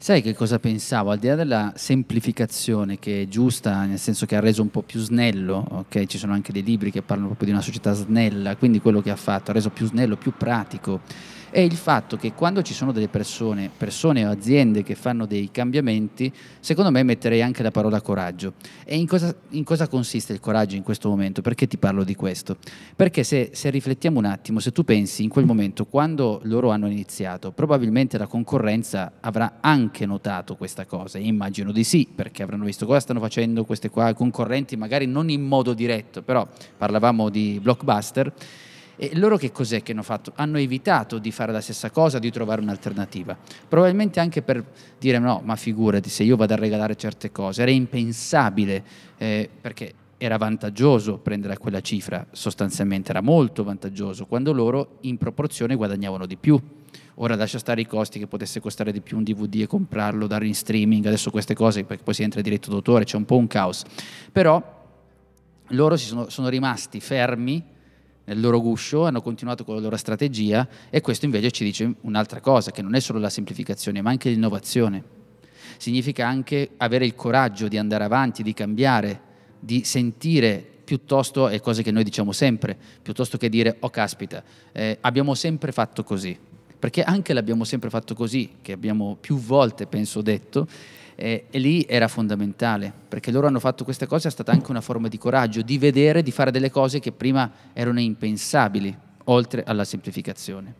Sai 0.00 0.22
che 0.22 0.32
cosa 0.32 0.60
pensavo? 0.60 1.10
Al 1.10 1.18
di 1.18 1.26
là 1.26 1.34
della 1.34 1.72
semplificazione 1.74 3.00
che 3.00 3.22
è 3.22 3.26
giusta, 3.26 3.84
nel 3.84 3.98
senso 3.98 4.26
che 4.26 4.36
ha 4.36 4.40
reso 4.40 4.62
un 4.62 4.70
po' 4.70 4.82
più 4.82 5.00
snello, 5.00 5.66
ok? 5.70 6.06
Ci 6.06 6.18
sono 6.18 6.34
anche 6.34 6.52
dei 6.52 6.62
libri 6.62 6.92
che 6.92 7.02
parlano 7.02 7.26
proprio 7.26 7.48
di 7.48 7.54
una 7.54 7.62
società 7.62 7.92
snella, 7.94 8.54
quindi 8.54 8.80
quello 8.80 9.02
che 9.02 9.10
ha 9.10 9.16
fatto 9.16 9.50
ha 9.50 9.54
reso 9.54 9.70
più 9.70 9.86
snello, 9.86 10.16
più 10.16 10.32
pratico. 10.36 11.00
È 11.50 11.60
il 11.60 11.76
fatto 11.76 12.18
che 12.18 12.34
quando 12.34 12.60
ci 12.60 12.74
sono 12.74 12.92
delle 12.92 13.08
persone, 13.08 13.70
persone 13.74 14.26
o 14.26 14.30
aziende 14.30 14.82
che 14.82 14.94
fanno 14.94 15.24
dei 15.24 15.48
cambiamenti, 15.50 16.30
secondo 16.60 16.90
me 16.90 17.02
metterei 17.02 17.40
anche 17.40 17.62
la 17.62 17.70
parola 17.70 18.02
coraggio. 18.02 18.52
E 18.84 18.98
in 18.98 19.06
cosa, 19.06 19.34
in 19.50 19.64
cosa 19.64 19.88
consiste 19.88 20.34
il 20.34 20.40
coraggio 20.40 20.76
in 20.76 20.82
questo 20.82 21.08
momento? 21.08 21.40
Perché 21.40 21.66
ti 21.66 21.78
parlo 21.78 22.04
di 22.04 22.14
questo? 22.14 22.58
Perché 22.94 23.24
se, 23.24 23.48
se 23.54 23.70
riflettiamo 23.70 24.18
un 24.18 24.26
attimo, 24.26 24.60
se 24.60 24.72
tu 24.72 24.84
pensi 24.84 25.22
in 25.22 25.30
quel 25.30 25.46
momento, 25.46 25.86
quando 25.86 26.40
loro 26.44 26.68
hanno 26.70 26.86
iniziato, 26.86 27.50
probabilmente 27.50 28.18
la 28.18 28.26
concorrenza 28.26 29.12
avrà 29.20 29.56
anche 29.60 30.04
notato 30.04 30.54
questa 30.54 30.84
cosa. 30.84 31.16
Immagino 31.16 31.72
di 31.72 31.82
sì, 31.82 32.06
perché 32.14 32.42
avranno 32.42 32.64
visto 32.64 32.84
cosa 32.84 33.00
stanno 33.00 33.20
facendo 33.20 33.64
queste 33.64 33.88
qua 33.88 34.12
concorrenti, 34.12 34.76
magari 34.76 35.06
non 35.06 35.30
in 35.30 35.46
modo 35.46 35.72
diretto, 35.72 36.20
però 36.20 36.46
parlavamo 36.76 37.30
di 37.30 37.58
blockbuster. 37.62 38.32
E 39.00 39.16
loro 39.16 39.36
che 39.36 39.52
cos'è 39.52 39.80
che 39.80 39.92
hanno 39.92 40.02
fatto? 40.02 40.32
Hanno 40.34 40.58
evitato 40.58 41.18
di 41.18 41.30
fare 41.30 41.52
la 41.52 41.60
stessa 41.60 41.88
cosa, 41.90 42.18
di 42.18 42.32
trovare 42.32 42.60
un'alternativa. 42.60 43.38
Probabilmente 43.68 44.18
anche 44.18 44.42
per 44.42 44.64
dire 44.98 45.20
no, 45.20 45.40
ma 45.44 45.54
figurati 45.54 46.10
se 46.10 46.24
io 46.24 46.34
vado 46.34 46.54
a 46.54 46.56
regalare 46.56 46.96
certe 46.96 47.30
cose, 47.30 47.62
era 47.62 47.70
impensabile 47.70 48.84
eh, 49.16 49.48
perché 49.60 49.94
era 50.16 50.36
vantaggioso 50.36 51.18
prendere 51.18 51.56
quella 51.58 51.80
cifra, 51.80 52.26
sostanzialmente 52.32 53.10
era 53.10 53.20
molto 53.20 53.62
vantaggioso, 53.62 54.26
quando 54.26 54.52
loro 54.52 54.98
in 55.02 55.16
proporzione 55.16 55.76
guadagnavano 55.76 56.26
di 56.26 56.36
più. 56.36 56.60
Ora 57.20 57.36
lascia 57.36 57.60
stare 57.60 57.80
i 57.80 57.86
costi 57.86 58.18
che 58.18 58.26
potesse 58.26 58.58
costare 58.58 58.90
di 58.90 59.00
più 59.00 59.16
un 59.16 59.22
DVD 59.22 59.60
e 59.60 59.66
comprarlo, 59.68 60.26
dare 60.26 60.48
in 60.48 60.54
streaming, 60.56 61.06
adesso 61.06 61.30
queste 61.30 61.54
cose, 61.54 61.84
perché 61.84 62.02
poi 62.02 62.14
si 62.14 62.24
entra 62.24 62.40
in 62.40 62.44
diritto 62.44 62.68
d'autore, 62.68 63.04
c'è 63.04 63.16
un 63.16 63.24
po' 63.24 63.36
un 63.36 63.46
caos. 63.46 63.84
Però 64.32 64.76
loro 65.68 65.96
sono, 65.96 66.28
sono 66.28 66.48
rimasti 66.48 66.98
fermi 66.98 67.76
nel 68.28 68.40
loro 68.40 68.60
guscio, 68.60 69.06
hanno 69.06 69.22
continuato 69.22 69.64
con 69.64 69.74
la 69.74 69.80
loro 69.80 69.96
strategia 69.96 70.68
e 70.90 71.00
questo 71.00 71.24
invece 71.24 71.50
ci 71.50 71.64
dice 71.64 71.94
un'altra 72.02 72.40
cosa, 72.40 72.70
che 72.70 72.82
non 72.82 72.94
è 72.94 73.00
solo 73.00 73.18
la 73.18 73.30
semplificazione, 73.30 74.02
ma 74.02 74.10
anche 74.10 74.28
l'innovazione. 74.28 75.02
Significa 75.78 76.26
anche 76.26 76.70
avere 76.76 77.06
il 77.06 77.14
coraggio 77.14 77.68
di 77.68 77.78
andare 77.78 78.04
avanti, 78.04 78.42
di 78.42 78.52
cambiare, 78.52 79.20
di 79.58 79.82
sentire 79.84 80.64
piuttosto, 80.84 81.48
è 81.48 81.58
cose 81.60 81.82
che 81.82 81.90
noi 81.90 82.04
diciamo 82.04 82.32
sempre, 82.32 82.76
piuttosto 83.00 83.38
che 83.38 83.48
dire, 83.48 83.76
oh 83.80 83.90
caspita, 83.90 84.42
eh, 84.72 84.98
abbiamo 85.00 85.34
sempre 85.34 85.72
fatto 85.72 86.04
così. 86.04 86.38
Perché 86.78 87.02
anche 87.02 87.32
l'abbiamo 87.32 87.64
sempre 87.64 87.88
fatto 87.90 88.14
così, 88.14 88.56
che 88.60 88.72
abbiamo 88.72 89.16
più 89.18 89.38
volte, 89.38 89.86
penso, 89.86 90.20
detto, 90.20 90.68
E, 91.20 91.46
e 91.50 91.58
lì 91.58 91.84
era 91.88 92.06
fondamentale, 92.06 92.92
perché 93.08 93.32
loro 93.32 93.48
hanno 93.48 93.58
fatto 93.58 93.82
queste 93.82 94.06
cose, 94.06 94.28
è 94.28 94.30
stata 94.30 94.52
anche 94.52 94.70
una 94.70 94.80
forma 94.80 95.08
di 95.08 95.18
coraggio, 95.18 95.62
di 95.62 95.76
vedere, 95.76 96.22
di 96.22 96.30
fare 96.30 96.52
delle 96.52 96.70
cose 96.70 97.00
che 97.00 97.10
prima 97.10 97.50
erano 97.72 97.98
impensabili, 97.98 98.96
oltre 99.24 99.64
alla 99.64 99.82
semplificazione. 99.82 100.72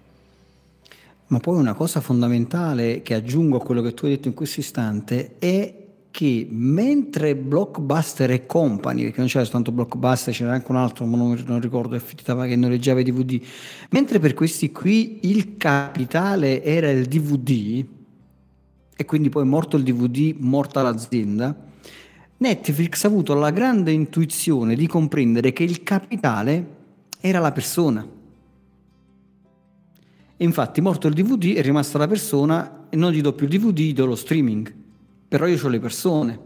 Ma 1.27 1.41
poi 1.41 1.59
una 1.59 1.75
cosa 1.75 2.01
fondamentale 2.01 3.03
che 3.03 3.15
aggiungo 3.15 3.57
a 3.57 3.61
quello 3.61 3.83
che 3.83 3.95
tu 3.95 4.05
hai 4.05 4.13
detto 4.13 4.29
in 4.29 4.35
questo 4.35 4.61
istante 4.61 5.35
è 5.41 5.75
che 6.13 6.47
mentre 6.49 7.35
Blockbuster 7.35 8.31
e 8.31 8.47
Company, 8.47 9.03
perché 9.03 9.19
non 9.19 9.27
c'era 9.27 9.43
soltanto 9.43 9.73
Blockbuster, 9.73 10.33
c'era 10.33 10.53
anche 10.53 10.71
un 10.71 10.77
altro, 10.77 11.05
ma 11.05 11.17
non, 11.17 11.43
non 11.47 11.61
ricordo 11.61 11.99
che 11.99 12.57
noleggiava 12.57 13.01
i 13.01 13.03
DVD, 13.03 13.43
mentre 13.91 14.21
per 14.21 14.35
questi 14.35 14.71
qui 14.71 15.19
il 15.23 15.57
capitale 15.57 16.63
era 16.63 16.91
il 16.91 17.07
DVD, 17.07 17.85
e 19.01 19.05
quindi 19.05 19.29
poi 19.29 19.47
morto 19.47 19.77
il 19.77 19.85
DVD, 19.85 20.35
morta 20.41 20.83
l'azienda, 20.83 21.57
Netflix 22.39 23.05
ha 23.05 23.07
avuto 23.07 23.35
la 23.35 23.51
grande 23.51 23.93
intuizione 23.93 24.75
di 24.75 24.89
comprendere 24.89 25.53
che 25.53 25.63
il 25.63 25.85
capitale 25.85 26.77
era 27.21 27.39
la 27.39 27.53
persona. 27.53 28.07
E 30.37 30.45
infatti, 30.45 30.81
morto 30.81 31.07
il 31.07 31.15
DVD, 31.15 31.55
è 31.55 31.63
rimasta 31.63 31.97
la 31.99 32.09
persona 32.09 32.87
e 32.89 32.97
non 32.97 33.13
gli 33.13 33.21
do 33.21 33.33
più 33.33 33.47
il 33.47 33.59
DVD, 33.59 33.79
gli 33.79 33.95
do 33.95 34.07
lo 34.07 34.17
streaming 34.17 34.87
però 35.29 35.47
io 35.47 35.63
ho 35.63 35.69
le 35.69 35.79
persone. 35.79 36.41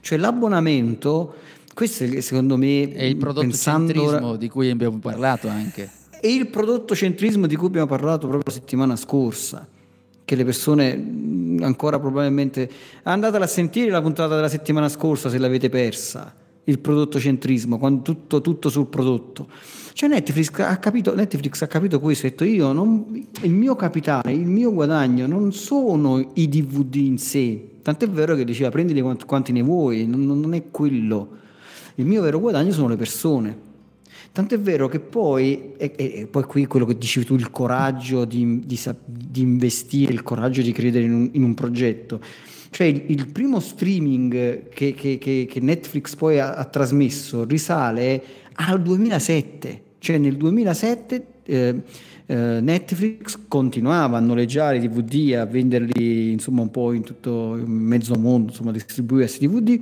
Cioè 0.00 0.18
l'abbonamento, 0.18 1.34
questo 1.72 2.04
è 2.04 2.20
secondo 2.20 2.56
me... 2.56 2.92
È 2.92 3.04
il 3.04 3.16
prodotto 3.16 3.52
centrismo 3.52 4.36
di 4.36 4.48
cui 4.48 4.68
abbiamo 4.68 4.98
parlato 4.98 5.48
anche. 5.48 5.88
È 6.20 6.26
il 6.26 6.48
prodotto 6.48 6.96
centrismo 6.96 7.46
di 7.46 7.54
cui 7.54 7.68
abbiamo 7.68 7.86
parlato 7.86 8.26
proprio 8.26 8.42
la 8.44 8.50
settimana 8.50 8.96
scorsa, 8.96 9.66
che 10.28 10.36
le 10.36 10.44
persone 10.44 11.56
ancora 11.60 11.98
probabilmente... 11.98 12.68
Andatela 13.04 13.46
a 13.46 13.48
sentire 13.48 13.90
la 13.90 14.02
puntata 14.02 14.34
della 14.34 14.50
settimana 14.50 14.90
scorsa 14.90 15.30
se 15.30 15.38
l'avete 15.38 15.70
persa, 15.70 16.34
il 16.64 16.78
prodotto 16.80 17.18
centrismo, 17.18 17.78
quando 17.78 18.02
tutto, 18.02 18.42
tutto 18.42 18.68
sul 18.68 18.88
prodotto. 18.88 19.48
Cioè 19.94 20.10
Netflix 20.10 20.50
ha 20.58 20.76
capito, 20.76 21.14
Netflix 21.14 21.62
ha 21.62 21.66
capito 21.66 21.98
questo, 21.98 22.26
ha 22.26 22.28
detto 22.28 22.44
io, 22.44 22.72
non, 22.72 23.26
il 23.40 23.52
mio 23.52 23.74
capitale, 23.74 24.30
il 24.32 24.46
mio 24.46 24.70
guadagno 24.70 25.26
non 25.26 25.50
sono 25.54 26.32
i 26.34 26.46
DVD 26.46 26.94
in 26.96 27.16
sé, 27.16 27.78
Tant'è 27.88 28.06
vero 28.06 28.34
che 28.34 28.44
diceva 28.44 28.68
prendili 28.68 29.00
quanti, 29.00 29.24
quanti 29.24 29.50
ne 29.50 29.62
vuoi, 29.62 30.06
non, 30.06 30.26
non, 30.26 30.52
è 30.52 30.70
quello. 30.70 31.36
Il 31.94 32.04
mio 32.04 32.20
vero 32.20 32.38
guadagno 32.38 32.70
sono 32.70 32.88
le 32.88 32.96
persone. 32.96 33.56
Tant'è 34.32 34.58
vero 34.58 34.88
che 34.88 35.00
poi, 35.00 35.72
e, 35.76 35.92
e 35.96 36.28
poi 36.30 36.44
qui 36.44 36.66
quello 36.66 36.86
che 36.86 36.96
dicevi 36.96 37.26
tu, 37.26 37.34
il 37.34 37.50
coraggio 37.50 38.24
di, 38.24 38.60
di, 38.64 38.80
di 39.04 39.40
investire, 39.40 40.12
il 40.12 40.22
coraggio 40.22 40.62
di 40.62 40.72
credere 40.72 41.04
in 41.04 41.12
un, 41.12 41.28
in 41.32 41.42
un 41.42 41.54
progetto. 41.54 42.20
Cioè 42.70 42.86
il, 42.86 43.04
il 43.08 43.28
primo 43.28 43.60
streaming 43.60 44.68
che, 44.68 44.94
che, 44.94 45.18
che, 45.18 45.46
che 45.48 45.60
Netflix 45.60 46.14
poi 46.14 46.38
ha, 46.38 46.54
ha, 46.54 46.64
trasmesso 46.64 47.44
risale 47.44 48.22
al 48.54 48.80
2007. 48.82 49.82
Cioè 49.98 50.18
nel 50.18 50.36
2007... 50.36 51.26
Eh, 51.44 51.82
eh, 52.30 52.60
Netflix 52.60 53.38
continuava 53.48 54.18
a 54.18 54.20
noleggiare 54.20 54.76
i 54.76 54.86
DVD, 54.86 55.36
a 55.36 55.46
venderli 55.46 56.30
insomma 56.30 56.60
un 56.60 56.70
po' 56.70 56.92
in 56.92 57.02
tutto 57.02 57.54
il 57.54 57.66
mezzo 57.66 58.14
mondo, 58.16 58.50
insomma 58.50 58.70
distribuire 58.70 59.24
questi 59.24 59.48
DVD 59.48 59.80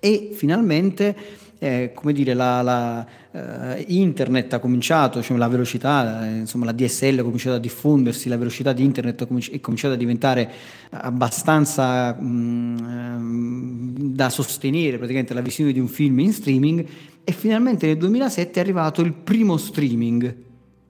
e 0.00 0.30
finalmente 0.32 1.16
eh, 1.58 1.92
come 1.94 2.12
dire, 2.12 2.34
la, 2.34 2.62
la 2.62 3.06
uh, 3.30 3.84
internet 3.86 4.52
ha 4.52 4.58
cominciato, 4.58 5.22
cioè 5.22 5.36
la 5.36 5.48
velocità, 5.48 6.26
eh, 6.26 6.38
insomma 6.38 6.66
la 6.66 6.72
DSL 6.72 7.18
ha 7.18 7.22
cominciato 7.22 7.56
a 7.56 7.58
diffondersi, 7.58 8.28
la 8.28 8.36
velocità 8.36 8.72
di 8.72 8.84
internet 8.84 9.26
è 9.50 9.60
cominciata 9.60 9.94
a 9.94 9.96
diventare 9.96 10.50
abbastanza 10.90 12.12
mh, 12.12 14.14
da 14.14 14.28
sostenere 14.28 14.98
praticamente 14.98 15.34
la 15.34 15.40
visione 15.40 15.72
di 15.72 15.80
un 15.80 15.88
film 15.88 16.18
in 16.20 16.32
streaming 16.32 16.86
e 17.24 17.32
finalmente 17.32 17.86
nel 17.86 17.96
2007 17.96 18.58
è 18.58 18.62
arrivato 18.62 19.00
il 19.00 19.12
primo 19.12 19.56
streaming 19.56 20.44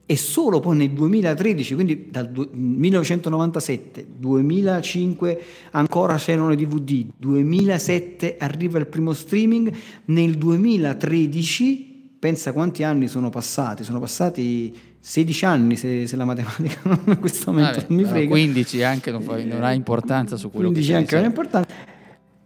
e 0.09 0.15
solo 0.15 0.61
poi 0.61 0.77
nel 0.77 0.91
2013, 0.91 1.73
quindi 1.73 2.07
dal 2.09 2.31
1997, 2.31 4.05
2005 4.17 5.43
ancora 5.71 6.15
c'erano 6.15 6.53
i 6.53 6.55
DVD, 6.55 7.07
2007 7.17 8.37
arriva 8.39 8.79
il 8.79 8.87
primo 8.87 9.11
streaming, 9.11 9.69
nel 10.05 10.35
2013, 10.35 12.15
pensa 12.17 12.53
quanti 12.53 12.83
anni 12.83 13.09
sono 13.09 13.29
passati, 13.29 13.83
sono 13.83 13.99
passati 13.99 14.73
16 14.97 15.45
anni 15.45 15.75
se, 15.75 16.07
se 16.07 16.15
la 16.15 16.23
matematica 16.23 16.79
non 16.83 17.01
in 17.07 17.19
questo 17.19 17.51
momento 17.51 17.79
Vabbè, 17.81 17.85
non 17.89 17.97
mi 17.97 18.05
frega. 18.05 18.29
15 18.29 18.83
anche 18.83 19.11
non, 19.11 19.21
fa, 19.21 19.43
non 19.43 19.63
ha 19.65 19.73
importanza 19.73 20.37
su 20.37 20.49
quello 20.49 20.71
15 20.71 20.87
che 20.87 20.93
15 20.93 21.15
anche 21.15 21.15
non 21.15 21.23
ha 21.23 21.27
importanza 21.27 21.95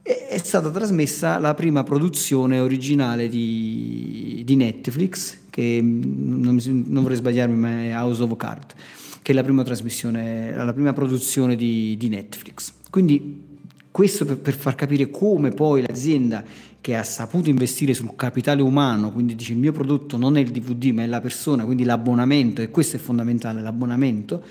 è 0.03 0.37
stata 0.37 0.71
trasmessa 0.71 1.37
la 1.37 1.53
prima 1.53 1.83
produzione 1.83 2.59
originale 2.59 3.29
di, 3.29 4.41
di 4.43 4.55
Netflix, 4.55 5.37
che 5.51 5.79
non, 5.83 6.59
non, 6.63 7.01
vorrei 7.03 7.17
sbagliarmi, 7.17 7.55
ma 7.55 7.83
è 7.83 7.95
House 7.95 8.23
of 8.23 8.35
Cards, 8.37 8.73
che 9.21 9.31
è 9.33 9.35
la 9.35 9.43
prima 9.43 9.61
trasmissione, 9.61 10.55
la 10.55 10.73
prima 10.73 10.93
produzione 10.93 11.55
di, 11.55 11.95
di 11.97 12.09
Netflix. 12.09 12.73
Quindi 12.89 13.49
questo 13.91 14.25
per, 14.25 14.39
per, 14.39 14.55
far 14.55 14.73
capire 14.73 15.11
come 15.11 15.51
poi 15.51 15.81
l'azienda 15.85 16.43
che 16.79 16.95
ha 16.95 17.03
saputo 17.03 17.49
investire 17.49 17.93
sul 17.93 18.15
capitale 18.15 18.61
umano, 18.63 19.11
quindi 19.11 19.35
dice 19.35 19.51
il 19.51 19.59
mio 19.59 19.71
prodotto 19.71 20.17
non 20.17 20.37
è 20.37 20.39
il 20.39 20.49
DVD 20.49 20.85
ma 20.85 21.03
è 21.03 21.05
la 21.05 21.21
persona, 21.21 21.65
quindi 21.65 21.83
l'abbonamento, 21.83 22.61
e 22.61 22.71
questo 22.71 22.95
è 22.95 22.99
fondamentale, 22.99 23.61
l'abbonamento, 23.61 24.41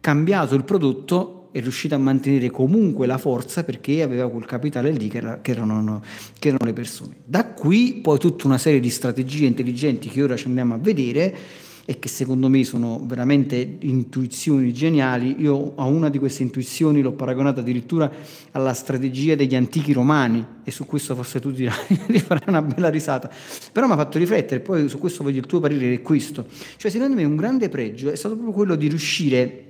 cambiato 0.00 0.54
il 0.54 0.64
prodotto 0.64 1.41
è 1.52 1.60
riuscita 1.60 1.94
a 1.94 1.98
mantenere 1.98 2.50
comunque 2.50 3.06
la 3.06 3.18
forza 3.18 3.62
perché 3.62 4.02
aveva 4.02 4.28
quel 4.28 4.46
capitale 4.46 4.90
lì 4.90 5.08
che, 5.08 5.18
era, 5.18 5.40
che, 5.40 5.50
erano, 5.52 6.02
che, 6.38 6.48
erano, 6.48 6.64
le 6.64 6.72
persone. 6.72 7.16
Da 7.24 7.46
qui 7.46 8.00
poi 8.02 8.18
tutta 8.18 8.46
una 8.46 8.58
serie 8.58 8.80
di 8.80 8.90
strategie 8.90 9.46
intelligenti 9.46 10.08
che 10.08 10.22
ora 10.22 10.34
ci 10.34 10.46
andiamo 10.46 10.74
a 10.74 10.78
vedere 10.78 11.36
e 11.84 11.98
che 11.98 12.08
secondo 12.08 12.48
me 12.48 12.64
sono 12.64 13.02
veramente 13.04 13.76
intuizioni 13.80 14.72
geniali. 14.72 15.36
Io 15.40 15.74
a 15.76 15.84
una 15.84 16.08
di 16.08 16.18
queste 16.18 16.42
intuizioni 16.42 17.02
l'ho 17.02 17.12
paragonata 17.12 17.60
addirittura 17.60 18.10
alla 18.52 18.72
strategia 18.72 19.34
degli 19.34 19.54
antichi 19.54 19.92
romani 19.92 20.44
e 20.64 20.70
su 20.70 20.86
questo 20.86 21.14
forse 21.14 21.38
tu 21.38 21.50
dirai 21.50 21.76
di 22.06 22.18
fare 22.18 22.44
una 22.46 22.62
bella 22.62 22.88
risata, 22.88 23.30
però 23.72 23.86
mi 23.86 23.92
ha 23.92 23.96
fatto 23.96 24.16
riflettere, 24.16 24.60
poi 24.60 24.88
su 24.88 24.98
questo 24.98 25.22
voglio 25.22 25.40
il 25.40 25.46
tuo 25.46 25.60
parere, 25.60 25.92
è 25.92 26.00
questo. 26.00 26.46
Cioè 26.76 26.90
secondo 26.90 27.14
me 27.14 27.24
un 27.24 27.36
grande 27.36 27.68
pregio 27.68 28.10
è 28.10 28.16
stato 28.16 28.34
proprio 28.36 28.54
quello 28.54 28.74
di 28.74 28.88
riuscire 28.88 29.66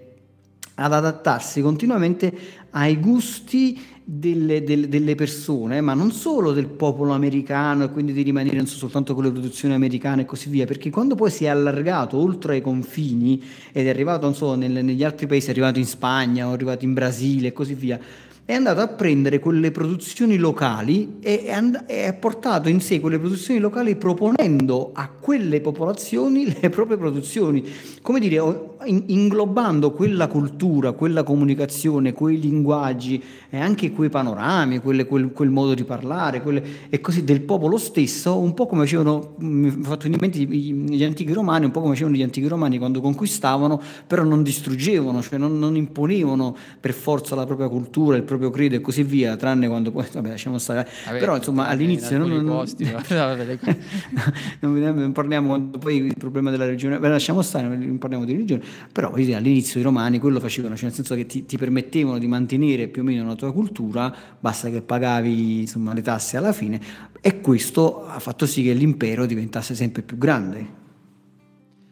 ad 0.75 0.93
adattarsi 0.93 1.61
continuamente 1.61 2.33
ai 2.71 2.99
gusti 2.99 3.81
delle, 4.05 4.64
delle, 4.64 4.88
delle, 4.88 5.14
persone, 5.14 5.81
ma 5.81 5.95
non 5.95 6.11
solo 6.11 6.52
del 6.52 6.67
popolo 6.67 7.12
americano 7.12 7.85
e 7.85 7.91
quindi 7.91 8.12
di 8.12 8.23
rimanere 8.23 8.57
non 8.57 8.67
so, 8.67 8.76
soltanto 8.76 9.14
con 9.14 9.25
le 9.25 9.31
produzioni 9.31 9.75
americane 9.75 10.23
e 10.23 10.25
così 10.25 10.49
via, 10.49 10.67
perché 10.67 10.91
quando 10.91 11.14
poi 11.14 11.31
si 11.31 11.45
è 11.45 11.49
allargato 11.49 12.17
oltre 12.17 12.55
ai 12.55 12.61
confini 12.61 13.43
ed 13.71 13.87
è 13.87 13.91
arrivato, 13.91 14.33
so, 14.33 14.55
nel, 14.55 14.85
negli 14.85 15.05
altri 15.05 15.26
paesi, 15.26 15.49
è 15.49 15.50
arrivato 15.50 15.79
in 15.79 15.87
Spagna, 15.87 16.49
è 16.49 16.52
arrivato 16.52 16.85
in 16.85 16.95
Brasile 16.95 17.49
e 17.49 17.52
così 17.52 17.75
via, 17.75 17.99
è 18.44 18.54
andato 18.54 18.80
a 18.80 18.88
prendere 18.88 19.38
quelle 19.38 19.70
produzioni 19.70 20.37
locali 20.37 21.18
e 21.20 21.49
ha 21.50 22.12
portato 22.14 22.68
in 22.68 22.80
sé 22.80 22.99
quelle 22.99 23.18
produzioni 23.18 23.61
locali 23.61 23.94
proponendo 23.94 24.90
a 24.92 25.08
quelle 25.08 25.61
popolazioni 25.61 26.52
le 26.61 26.68
proprie 26.68 26.96
produzioni, 26.96 27.64
come 28.02 28.18
dire, 28.18 28.70
inglobando 28.84 29.92
quella 29.92 30.26
cultura, 30.26 30.90
quella 30.90 31.22
comunicazione, 31.22 32.12
quei 32.12 32.40
linguaggi 32.40 33.22
e 33.49 33.61
anche 33.61 33.92
quei 33.92 34.08
panorami, 34.08 34.80
quelle, 34.80 35.06
quel, 35.06 35.30
quel, 35.30 35.50
modo 35.50 35.75
di 35.75 35.84
parlare 35.84 36.42
quelle, 36.42 36.62
e 36.88 37.00
così 37.00 37.22
del 37.22 37.42
popolo 37.42 37.76
stesso, 37.76 38.38
un 38.38 38.54
po' 38.54 38.66
come 38.66 38.82
facevano, 38.82 39.34
mi 39.38 39.68
ho 39.68 39.82
fatto 39.82 40.08
in 40.08 40.16
mente 40.18 40.38
gli 40.38 41.04
antichi 41.04 41.32
romani, 41.32 41.66
un 41.66 41.70
po' 41.70 41.80
come 41.80 41.92
facevano 41.92 42.16
gli 42.16 42.22
antichi 42.22 42.49
romani 42.49 42.78
quando 42.78 43.00
conquistavano, 43.00 43.80
però 44.04 44.25
non 44.25 44.42
distruggevano, 44.42 45.22
cioè 45.22 45.38
non, 45.38 45.61
non 45.61 45.76
imponevano 45.76 46.56
per 46.80 46.92
forza 46.92 47.37
la 47.37 47.46
propria 47.46 47.68
cultura, 47.68 48.16
il 48.16 48.25
proprio 48.36 48.50
credo 48.50 48.76
e 48.76 48.80
così 48.80 49.02
via, 49.02 49.36
tranne 49.36 49.68
quando 49.68 49.90
poi, 49.90 50.06
vabbè, 50.10 50.28
lasciamo 50.28 50.58
stare. 50.58 50.88
Vabbè, 51.06 51.18
Però 51.18 51.36
insomma 51.36 51.68
all'inizio 51.68 52.18
non, 52.18 52.30
non, 52.30 52.44
posti, 52.44 52.84
non, 54.60 54.78
non, 54.78 55.12
parliamo 55.12 55.48
quando 55.48 55.78
poi 55.78 55.96
il 55.96 56.16
problema 56.16 56.50
della 56.50 56.66
regione, 56.66 56.98
beh, 56.98 57.08
lasciamo 57.08 57.42
stare, 57.42 57.68
non 57.68 57.98
parliamo 57.98 58.24
di 58.24 58.32
religione, 58.32 58.62
però 58.92 59.12
all'inizio 59.12 59.80
i 59.80 59.82
romani 59.82 60.18
quello 60.18 60.40
facevano, 60.40 60.74
cioè 60.74 60.86
nel 60.86 60.94
senso 60.94 61.14
che 61.14 61.26
ti, 61.26 61.44
ti, 61.44 61.56
permettevano 61.56 62.18
di 62.18 62.26
mantenere 62.26 62.88
più 62.88 63.02
o 63.02 63.04
meno 63.04 63.26
la 63.26 63.34
tua 63.34 63.52
cultura, 63.52 64.14
basta 64.38 64.70
che 64.70 64.82
pagavi 64.82 65.60
insomma, 65.60 65.92
le 65.92 66.02
tasse 66.02 66.36
alla 66.36 66.52
fine 66.52 66.80
e 67.20 67.40
questo 67.40 68.06
ha 68.06 68.18
fatto 68.18 68.46
sì 68.46 68.62
che 68.62 68.72
l'impero 68.72 69.26
diventasse 69.26 69.74
sempre 69.74 70.02
più 70.02 70.18
grande. 70.18 70.80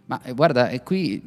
Ma 0.07 0.21
eh, 0.23 0.33
guarda, 0.33 0.69
è 0.69 0.83
qui 0.83 1.23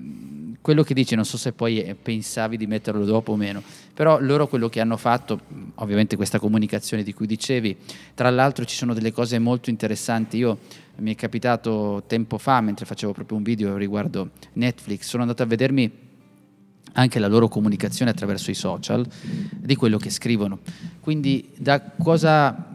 quello 0.63 0.83
che 0.83 0.93
dici, 0.93 1.13
non 1.13 1.25
so 1.25 1.35
se 1.35 1.51
poi 1.51 1.83
eh, 1.83 1.93
pensavi 1.93 2.55
di 2.55 2.67
metterlo 2.67 3.03
dopo 3.03 3.33
o 3.33 3.35
meno, 3.35 3.61
però 3.93 4.17
loro 4.21 4.47
quello 4.47 4.69
che 4.69 4.79
hanno 4.79 4.95
fatto, 4.95 5.41
ovviamente 5.75 6.15
questa 6.15 6.39
comunicazione 6.39 7.03
di 7.03 7.13
cui 7.13 7.27
dicevi, 7.27 7.75
tra 8.13 8.29
l'altro 8.29 8.63
ci 8.63 8.77
sono 8.77 8.93
delle 8.93 9.11
cose 9.11 9.39
molto 9.39 9.69
interessanti. 9.69 10.37
Io 10.37 10.59
mi 10.99 11.11
è 11.11 11.15
capitato 11.15 12.03
tempo 12.07 12.37
fa, 12.37 12.61
mentre 12.61 12.85
facevo 12.85 13.11
proprio 13.11 13.37
un 13.37 13.43
video 13.43 13.75
riguardo 13.75 14.29
Netflix, 14.53 15.01
sono 15.01 15.23
andato 15.23 15.43
a 15.43 15.47
vedermi 15.47 15.91
anche 16.93 17.19
la 17.19 17.27
loro 17.27 17.49
comunicazione 17.49 18.11
attraverso 18.11 18.49
i 18.49 18.55
social 18.55 19.05
di 19.51 19.75
quello 19.75 19.97
che 19.97 20.09
scrivono. 20.11 20.59
Quindi 21.01 21.49
da 21.57 21.81
cosa, 21.81 22.71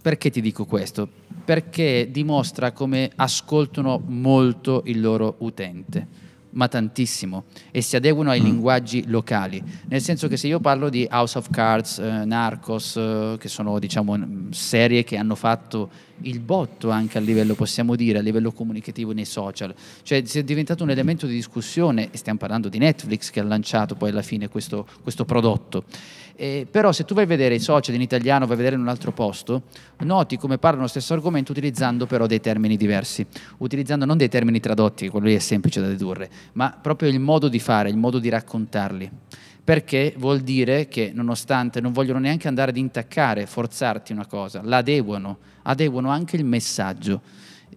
perché 0.00 0.30
ti 0.30 0.40
dico 0.40 0.64
questo? 0.64 1.06
Perché 1.44 2.08
dimostra 2.10 2.72
come 2.72 3.10
ascoltano 3.14 4.02
molto 4.06 4.84
il 4.86 5.02
loro 5.02 5.34
utente 5.40 6.24
ma 6.56 6.68
tantissimo, 6.68 7.44
e 7.70 7.82
si 7.82 7.96
adeguano 7.96 8.30
ai 8.30 8.40
linguaggi 8.40 9.04
locali. 9.06 9.62
Nel 9.88 10.00
senso 10.00 10.26
che 10.26 10.36
se 10.36 10.46
io 10.46 10.58
parlo 10.58 10.88
di 10.88 11.06
House 11.10 11.36
of 11.36 11.50
Cards, 11.50 11.98
eh, 11.98 12.24
Narcos, 12.24 12.96
eh, 12.96 13.36
che 13.38 13.48
sono 13.48 13.78
diciamo, 13.78 14.18
serie 14.50 15.04
che 15.04 15.16
hanno 15.16 15.34
fatto 15.34 15.90
il 16.22 16.40
botto 16.40 16.88
anche 16.90 17.18
a 17.18 17.20
livello, 17.20 17.54
possiamo 17.54 17.94
dire, 17.94 18.18
a 18.18 18.22
livello 18.22 18.52
comunicativo 18.52 19.12
nei 19.12 19.26
social, 19.26 19.74
cioè 20.02 20.22
è 20.22 20.42
diventato 20.42 20.82
un 20.82 20.90
elemento 20.90 21.26
di 21.26 21.34
discussione, 21.34 22.08
e 22.10 22.16
stiamo 22.16 22.38
parlando 22.38 22.70
di 22.70 22.78
Netflix 22.78 23.30
che 23.30 23.40
ha 23.40 23.44
lanciato 23.44 23.94
poi 23.94 24.10
alla 24.10 24.22
fine 24.22 24.48
questo, 24.48 24.86
questo 25.02 25.26
prodotto. 25.26 25.84
Eh, 26.38 26.66
però 26.70 26.92
se 26.92 27.06
tu 27.06 27.14
vai 27.14 27.24
a 27.24 27.26
vedere 27.26 27.54
i 27.54 27.58
social 27.58 27.94
in 27.94 28.02
italiano, 28.02 28.44
vai 28.44 28.54
a 28.54 28.58
vedere 28.58 28.76
in 28.76 28.82
un 28.82 28.88
altro 28.88 29.10
posto, 29.10 29.62
noti 30.00 30.36
come 30.36 30.58
parlano 30.58 30.82
lo 30.82 30.88
stesso 30.88 31.14
argomento 31.14 31.50
utilizzando 31.50 32.04
però 32.04 32.26
dei 32.26 32.40
termini 32.40 32.76
diversi, 32.76 33.26
utilizzando 33.58 34.04
non 34.04 34.18
dei 34.18 34.28
termini 34.28 34.60
tradotti, 34.60 35.08
quello 35.08 35.28
lì 35.28 35.34
è 35.34 35.38
semplice 35.38 35.80
da 35.80 35.86
dedurre, 35.86 36.28
ma 36.52 36.78
proprio 36.78 37.08
il 37.08 37.20
modo 37.20 37.48
di 37.48 37.58
fare, 37.58 37.88
il 37.88 37.96
modo 37.96 38.18
di 38.18 38.28
raccontarli. 38.28 39.10
Perché 39.64 40.14
vuol 40.18 40.40
dire 40.40 40.88
che 40.88 41.10
nonostante 41.12 41.80
non 41.80 41.92
vogliono 41.92 42.18
neanche 42.18 42.48
andare 42.48 42.70
ad 42.70 42.76
intaccare, 42.76 43.46
forzarti 43.46 44.12
una 44.12 44.26
cosa, 44.26 44.60
la 44.62 44.76
adeguano, 44.76 45.38
adeguano 45.62 46.10
anche 46.10 46.36
il 46.36 46.44
messaggio. 46.44 47.22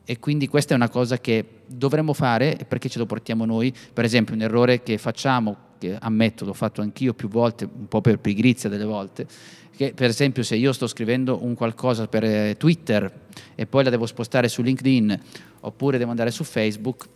E 0.04 0.20
quindi 0.20 0.48
questa 0.48 0.74
è 0.74 0.76
una 0.76 0.90
cosa 0.90 1.18
che 1.18 1.62
dovremmo 1.66 2.14
fare 2.14 2.58
perché 2.68 2.90
ce 2.90 3.00
lo 3.00 3.08
portiamo 3.08 3.46
noi. 3.46 3.74
Per 3.92 4.04
esempio, 4.04 4.36
un 4.36 4.42
errore 4.42 4.84
che 4.84 5.00
facciamo 5.00 5.69
che 5.80 5.98
ammetto, 6.00 6.46
l'ho 6.46 6.54
fatto 6.54 6.82
anch'io 6.82 7.14
più 7.14 7.28
volte, 7.28 7.64
un 7.64 7.88
po' 7.88 8.02
per 8.02 8.20
pigrizia 8.20 8.70
delle 8.70 8.84
volte, 8.84 9.26
che 9.76 9.94
per 9.96 10.10
esempio 10.10 10.44
se 10.44 10.56
io 10.56 10.74
sto 10.74 10.86
scrivendo 10.86 11.44
un 11.44 11.56
qualcosa 11.56 12.08
per 12.08 12.24
eh, 12.24 12.56
Twitter 12.58 13.28
e 13.56 13.66
poi 13.66 13.84
la 13.86 13.90
devo 13.90 14.06
spostare 14.06 14.48
su 14.50 14.62
LinkedIn 14.62 15.20
oppure 15.62 15.98
devo 15.98 16.10
andare 16.12 16.32
su 16.32 16.44
Facebook, 16.44 17.08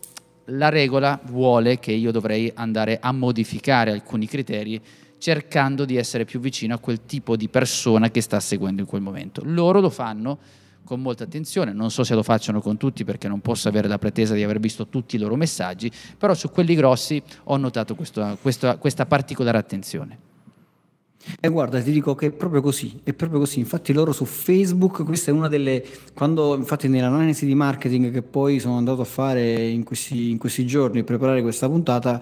la 0.46 0.70
regola 0.70 1.20
vuole 1.26 1.78
che 1.78 1.92
io 1.92 2.10
dovrei 2.10 2.50
andare 2.54 2.98
a 3.00 3.12
modificare 3.12 3.90
alcuni 3.92 4.26
criteri 4.26 4.80
cercando 5.18 5.84
di 5.84 5.96
essere 5.96 6.24
più 6.24 6.40
vicino 6.40 6.74
a 6.74 6.78
quel 6.78 7.06
tipo 7.06 7.36
di 7.36 7.48
persona 7.48 8.10
che 8.10 8.20
sta 8.20 8.40
seguendo 8.40 8.82
in 8.82 8.86
quel 8.86 9.00
momento. 9.00 9.40
Loro 9.44 9.80
lo 9.80 9.88
fanno 9.88 10.38
con 10.84 11.00
molta 11.00 11.24
attenzione, 11.24 11.72
non 11.72 11.90
so 11.90 12.04
se 12.04 12.14
lo 12.14 12.22
facciano 12.22 12.60
con 12.60 12.76
tutti 12.76 13.04
perché 13.04 13.28
non 13.28 13.40
posso 13.40 13.68
avere 13.68 13.88
la 13.88 13.98
pretesa 13.98 14.34
di 14.34 14.42
aver 14.42 14.60
visto 14.60 14.86
tutti 14.88 15.16
i 15.16 15.18
loro 15.18 15.34
messaggi, 15.36 15.90
però 16.16 16.34
su 16.34 16.50
quelli 16.50 16.74
grossi 16.74 17.22
ho 17.44 17.56
notato 17.56 17.94
questo, 17.94 18.38
questo, 18.40 18.76
questa 18.78 19.06
particolare 19.06 19.58
attenzione. 19.58 20.18
E 21.40 21.48
guarda, 21.48 21.80
ti 21.80 21.90
dico 21.90 22.14
che 22.14 22.26
è 22.26 22.30
proprio 22.30 22.60
così, 22.60 23.00
è 23.02 23.14
proprio 23.14 23.40
così. 23.40 23.58
Infatti 23.58 23.94
loro 23.94 24.12
su 24.12 24.26
Facebook, 24.26 25.04
questa 25.04 25.30
è 25.30 25.34
una 25.34 25.48
delle... 25.48 25.82
Quando 26.12 26.54
infatti 26.54 26.86
nell'analisi 26.86 27.46
di 27.46 27.54
marketing 27.54 28.12
che 28.12 28.20
poi 28.20 28.58
sono 28.58 28.76
andato 28.76 29.00
a 29.00 29.06
fare 29.06 29.68
in 29.68 29.84
questi, 29.84 30.30
in 30.30 30.38
questi 30.38 30.66
giorni, 30.66 31.02
preparare 31.02 31.40
questa 31.40 31.66
puntata, 31.66 32.20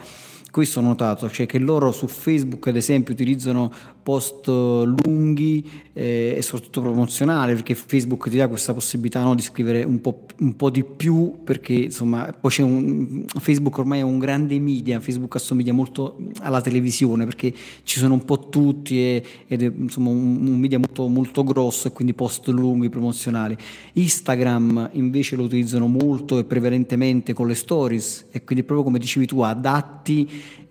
questo 0.52 0.78
ho 0.80 0.82
notato, 0.82 1.30
cioè 1.30 1.46
che 1.46 1.58
loro 1.58 1.90
su 1.92 2.06
Facebook 2.06 2.66
ad 2.68 2.76
esempio 2.76 3.14
utilizzano 3.14 3.72
post 4.02 4.48
lunghi 4.48 5.68
eh, 5.92 6.34
e 6.36 6.42
soprattutto 6.42 6.80
promozionali 6.80 7.54
perché 7.54 7.74
Facebook 7.74 8.28
ti 8.28 8.36
dà 8.36 8.48
questa 8.48 8.74
possibilità 8.74 9.22
no, 9.22 9.34
di 9.34 9.42
scrivere 9.42 9.84
un 9.84 10.00
po', 10.00 10.24
un 10.40 10.56
po', 10.56 10.70
di 10.70 10.84
più 10.84 11.42
perché 11.44 11.74
insomma 11.74 12.32
poi 12.32 12.50
c'è 12.50 12.62
un 12.62 13.24
Facebook 13.38 13.78
ormai 13.78 14.00
è 14.00 14.02
un 14.02 14.18
grande 14.18 14.58
media 14.58 15.00
Facebook 15.00 15.36
assomiglia 15.36 15.72
molto 15.72 16.16
alla 16.40 16.60
televisione 16.60 17.24
perché 17.24 17.52
ci 17.82 17.98
sono 17.98 18.14
un 18.14 18.24
po' 18.24 18.48
tutti 18.48 18.98
e, 18.98 19.24
ed 19.46 19.62
è 19.62 19.72
insomma 19.74 20.10
un, 20.10 20.46
un 20.46 20.58
media 20.58 20.78
molto, 20.78 21.06
molto 21.08 21.44
grosso 21.44 21.88
e 21.88 21.92
quindi 21.92 22.14
post 22.14 22.48
lunghi 22.48 22.88
promozionali. 22.88 23.56
Instagram 23.94 24.90
invece 24.92 25.36
lo 25.36 25.44
utilizzano 25.44 25.86
molto 25.86 26.38
e 26.38 26.44
prevalentemente 26.44 27.32
con 27.32 27.46
le 27.46 27.54
stories 27.54 28.26
e 28.30 28.44
quindi 28.44 28.64
proprio 28.64 28.84
come 28.86 28.98
dicevi 28.98 29.26
tu 29.26 29.40
adatti 29.40 30.28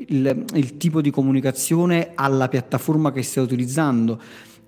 il, 0.08 0.46
il 0.54 0.78
tipo 0.78 1.02
di 1.02 1.12
comunicazione 1.12 2.12
alla 2.16 2.48
piattaforma 2.48 3.12
che 3.12 3.24
stai 3.24 3.44
utilizzando, 3.44 4.20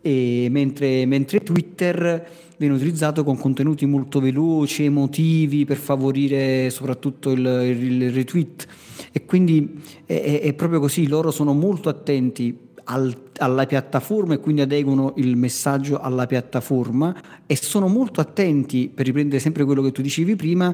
mentre, 0.02 1.06
mentre 1.06 1.42
Twitter 1.42 2.28
viene 2.58 2.76
utilizzato 2.76 3.24
con 3.24 3.38
contenuti 3.38 3.86
molto 3.86 4.20
veloci, 4.20 4.86
emotivi, 4.86 5.66
per 5.66 5.78
favorire 5.78 6.70
soprattutto 6.70 7.32
il, 7.32 7.46
il 7.46 8.12
retweet. 8.12 8.68
E 9.12 9.26
quindi 9.26 9.82
è, 10.06 10.42
è, 10.42 10.54
proprio 10.54 10.80
così, 10.80 11.08
loro 11.08 11.32
sono 11.32 11.54
molto 11.54 11.90
attenti 11.90 12.58
al, 12.86 13.16
alla 13.38 13.66
piattaforma 13.66 14.34
e 14.34 14.40
quindi 14.40 14.62
adeguano 14.62 15.14
il 15.18 15.36
messaggio 15.36 16.00
alla 16.00 16.26
piattaforma 16.26 17.16
e 17.46 17.56
sono 17.56 17.88
molto 17.88 18.22
attenti, 18.22 18.90
per 18.94 19.06
riprendere 19.06 19.40
sempre 19.40 19.64
quello 19.66 19.82
che 19.82 19.92
tu 19.92 20.02
dicevi 20.02 20.36
prima, 20.36 20.74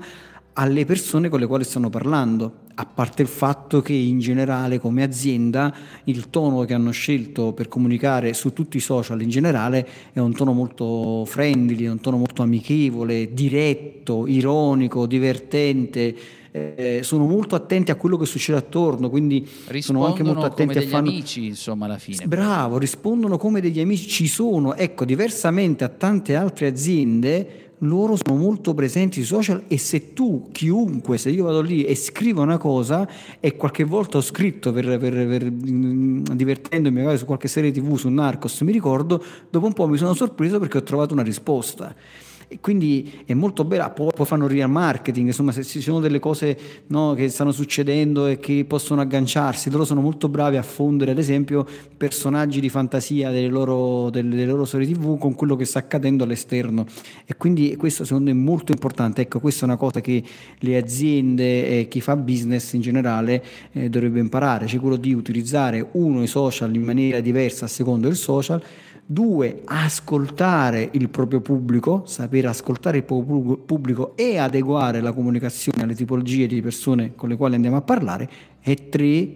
alle 0.60 0.84
persone 0.84 1.30
con 1.30 1.40
le 1.40 1.48
quali 1.48 1.64
stanno 1.64 1.90
parlando, 1.90 2.68
a 2.76 2.86
parte 2.86 3.22
il 3.22 3.30
fatto 3.30 3.82
che 3.82 3.94
in 3.94 4.20
generale 4.20 4.78
come 4.78 5.04
azienda 5.04 5.74
il 6.06 6.30
tono 6.30 6.66
che 6.66 6.74
hanno 6.74 6.92
scelto 6.92 7.54
per 7.54 7.70
comunicare 7.70 8.34
su 8.34 8.52
tutti 8.52 8.76
i 8.76 8.82
social 8.82 9.22
in 9.22 9.30
generale 9.30 9.88
è 10.12 10.20
un 10.20 10.34
tono 10.34 10.52
molto 10.52 11.24
friendly, 11.26 11.86
è 11.86 11.90
un 11.90 12.02
tono 12.02 12.18
molto 12.18 12.42
amichevole, 12.42 13.34
diretto, 13.34 14.28
ironico, 14.28 15.06
divertente. 15.06 16.16
Eh, 16.52 17.02
sono 17.04 17.26
molto 17.26 17.56
attenti 17.56 17.92
a 17.92 17.96
quello 17.96 18.18
che 18.18 18.26
succede 18.26 18.58
attorno, 18.58 19.10
quindi 19.10 19.48
rispondono 19.68 19.82
sono 19.82 20.06
anche 20.08 20.24
molto 20.24 20.46
attenti 20.46 20.74
come 20.74 20.86
a 20.86 20.90
fare. 20.90 21.08
amici, 21.08 21.46
insomma, 21.46 21.86
alla 21.86 22.00
fine. 22.00 22.26
Bravo, 22.26 22.78
rispondono 22.78 23.38
come 23.38 23.62
degli 23.62 23.80
amici, 23.80 24.10
ci 24.10 24.28
sono, 24.28 24.76
ecco, 24.76 25.06
diversamente 25.06 25.86
a 25.86 25.90
tante 25.90 26.36
altre 26.36 26.68
aziende 26.68 27.69
loro 27.80 28.16
sono 28.16 28.38
molto 28.38 28.74
presenti 28.74 29.24
sui 29.24 29.38
social 29.38 29.64
e 29.68 29.78
se 29.78 30.14
tu, 30.14 30.50
chiunque, 30.52 31.18
se 31.18 31.30
io 31.30 31.46
vado 31.46 31.62
lì 31.62 31.84
e 31.84 31.96
scrivo 31.96 32.42
una 32.42 32.58
cosa 32.58 33.08
e 33.40 33.56
qualche 33.56 33.84
volta 33.84 34.18
ho 34.18 34.22
scritto 34.22 34.72
per, 34.72 34.98
per, 34.98 35.28
per 35.28 35.52
mm, 35.52 36.24
divertendomi 36.24 36.98
magari 36.98 37.18
su 37.18 37.26
qualche 37.26 37.48
serie 37.48 37.72
tv 37.72 37.96
su 37.96 38.10
Narcos, 38.10 38.62
mi 38.62 38.72
ricordo, 38.72 39.24
dopo 39.50 39.66
un 39.66 39.74
po' 39.74 39.88
mi 39.88 39.98
sono 39.98 40.14
sorpreso 40.14 40.60
perché 40.60 40.78
ho 40.78 40.84
trovato 40.84 41.14
una 41.14 41.24
risposta. 41.24 41.96
E 42.52 42.58
quindi 42.62 43.22
è 43.28 43.36
molto 43.36 43.64
bella, 43.64 43.92
poi, 43.92 44.10
poi 44.16 44.26
fanno 44.26 44.48
real 44.48 44.72
marketing, 44.72 45.28
insomma 45.28 45.52
se 45.52 45.64
ci 45.64 45.82
sono 45.82 46.00
delle 46.00 46.18
cose 46.18 46.58
no, 46.88 47.14
che 47.14 47.30
stanno 47.30 47.52
succedendo 47.52 48.26
e 48.26 48.40
che 48.40 48.66
possono 48.68 49.02
agganciarsi, 49.02 49.70
loro 49.70 49.86
sono 49.86 50.02
molto 50.02 50.30
bravi 50.30 50.58
a 50.58 50.64
fondere 50.64 51.12
ad 51.12 51.20
esempio 51.20 51.64
personaggi 51.96 52.60
di 52.60 52.70
fantasia 52.70 53.30
delle 53.30 53.50
loro, 53.50 54.10
delle, 54.10 54.36
delle 54.36 54.50
loro 54.50 54.66
serie 54.66 54.88
tv 54.88 55.20
con 55.20 55.36
quello 55.36 55.56
che 55.56 55.66
sta 55.66 55.78
accadendo 55.78 56.24
all'esterno. 56.24 56.88
E 57.24 57.38
quindi 57.38 57.76
questo 57.76 58.04
secondo 58.04 58.34
me 58.34 58.40
è 58.40 58.42
molto 58.42 58.72
importante, 58.72 59.22
ecco 59.22 59.40
questa 59.40 59.62
è 59.62 59.66
una 59.66 59.78
cosa 59.78 60.02
che 60.02 60.24
le 60.58 60.76
aziende 60.76 61.82
e 61.82 61.88
chi 61.88 62.02
fa 62.02 62.16
business 62.16 62.74
in 62.74 62.82
generale 62.82 63.44
eh, 63.74 63.90
dovrebbe 63.90 64.22
imparare, 64.22 64.66
cioè 64.66 64.80
quello 64.80 64.96
di 64.96 65.14
utilizzare 65.14 65.88
uno 65.92 66.24
i 66.24 66.28
social 66.28 66.74
in 66.74 66.82
maniera 66.82 67.20
diversa 67.20 67.66
a 67.66 67.68
secondo 67.68 68.08
del 68.08 68.18
social 68.18 68.60
Due, 69.12 69.62
ascoltare 69.66 70.88
il 70.92 71.10
proprio 71.10 71.42
pubblico, 71.42 72.04
sapere 72.06 72.46
ascoltare 72.46 72.98
il 72.98 73.04
proprio 73.04 73.58
pubblico 73.58 74.16
e 74.16 74.38
adeguare 74.38 75.02
la 75.02 75.14
comunicazione 75.14 75.82
alle 75.82 75.96
tipologie 75.96 76.46
di 76.46 76.62
persone 76.62 77.16
con 77.16 77.28
le 77.28 77.36
quali 77.36 77.56
andiamo 77.56 77.78
a 77.78 77.82
parlare. 77.82 78.30
E 78.62 78.88
tre, 78.88 79.28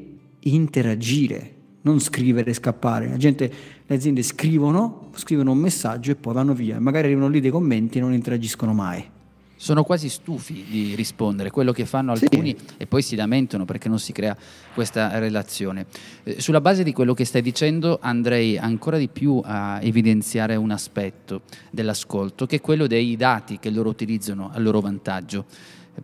interagire, 0.41 1.55
non 1.81 1.99
scrivere 1.99 2.51
e 2.51 2.53
scappare. 2.53 3.09
La 3.09 3.17
gente, 3.17 3.51
le 3.83 3.95
aziende 3.95 4.21
scrivono, 4.21 5.09
scrivono 5.15 5.53
un 5.53 5.57
messaggio 5.57 6.11
e 6.11 6.15
poi 6.17 6.35
vanno 6.35 6.53
via. 6.53 6.79
Magari 6.79 7.07
arrivano 7.07 7.27
lì 7.29 7.39
dei 7.39 7.49
commenti 7.49 7.97
e 7.97 8.01
non 8.01 8.13
interagiscono 8.13 8.75
mai 8.75 9.03
sono 9.63 9.85
quasi 9.85 10.09
stufi 10.09 10.65
di 10.69 10.93
rispondere, 10.93 11.49
quello 11.49 11.71
che 11.71 11.85
fanno 11.85 12.11
alcuni 12.11 12.53
sì. 12.57 12.65
e 12.75 12.85
poi 12.85 13.01
si 13.01 13.15
lamentano 13.15 13.63
perché 13.63 13.87
non 13.87 13.97
si 13.97 14.11
crea 14.11 14.35
questa 14.73 15.19
relazione. 15.19 15.85
Eh, 16.23 16.41
sulla 16.41 16.59
base 16.59 16.83
di 16.83 16.91
quello 16.91 17.13
che 17.13 17.23
stai 17.23 17.41
dicendo 17.41 17.97
andrei 18.01 18.57
ancora 18.57 18.97
di 18.97 19.07
più 19.07 19.41
a 19.41 19.79
evidenziare 19.81 20.57
un 20.57 20.71
aspetto 20.71 21.43
dell'ascolto, 21.71 22.45
che 22.45 22.57
è 22.57 22.61
quello 22.61 22.87
dei 22.87 23.15
dati 23.15 23.57
che 23.57 23.69
loro 23.69 23.87
utilizzano 23.87 24.51
a 24.53 24.59
loro 24.59 24.81
vantaggio 24.81 25.45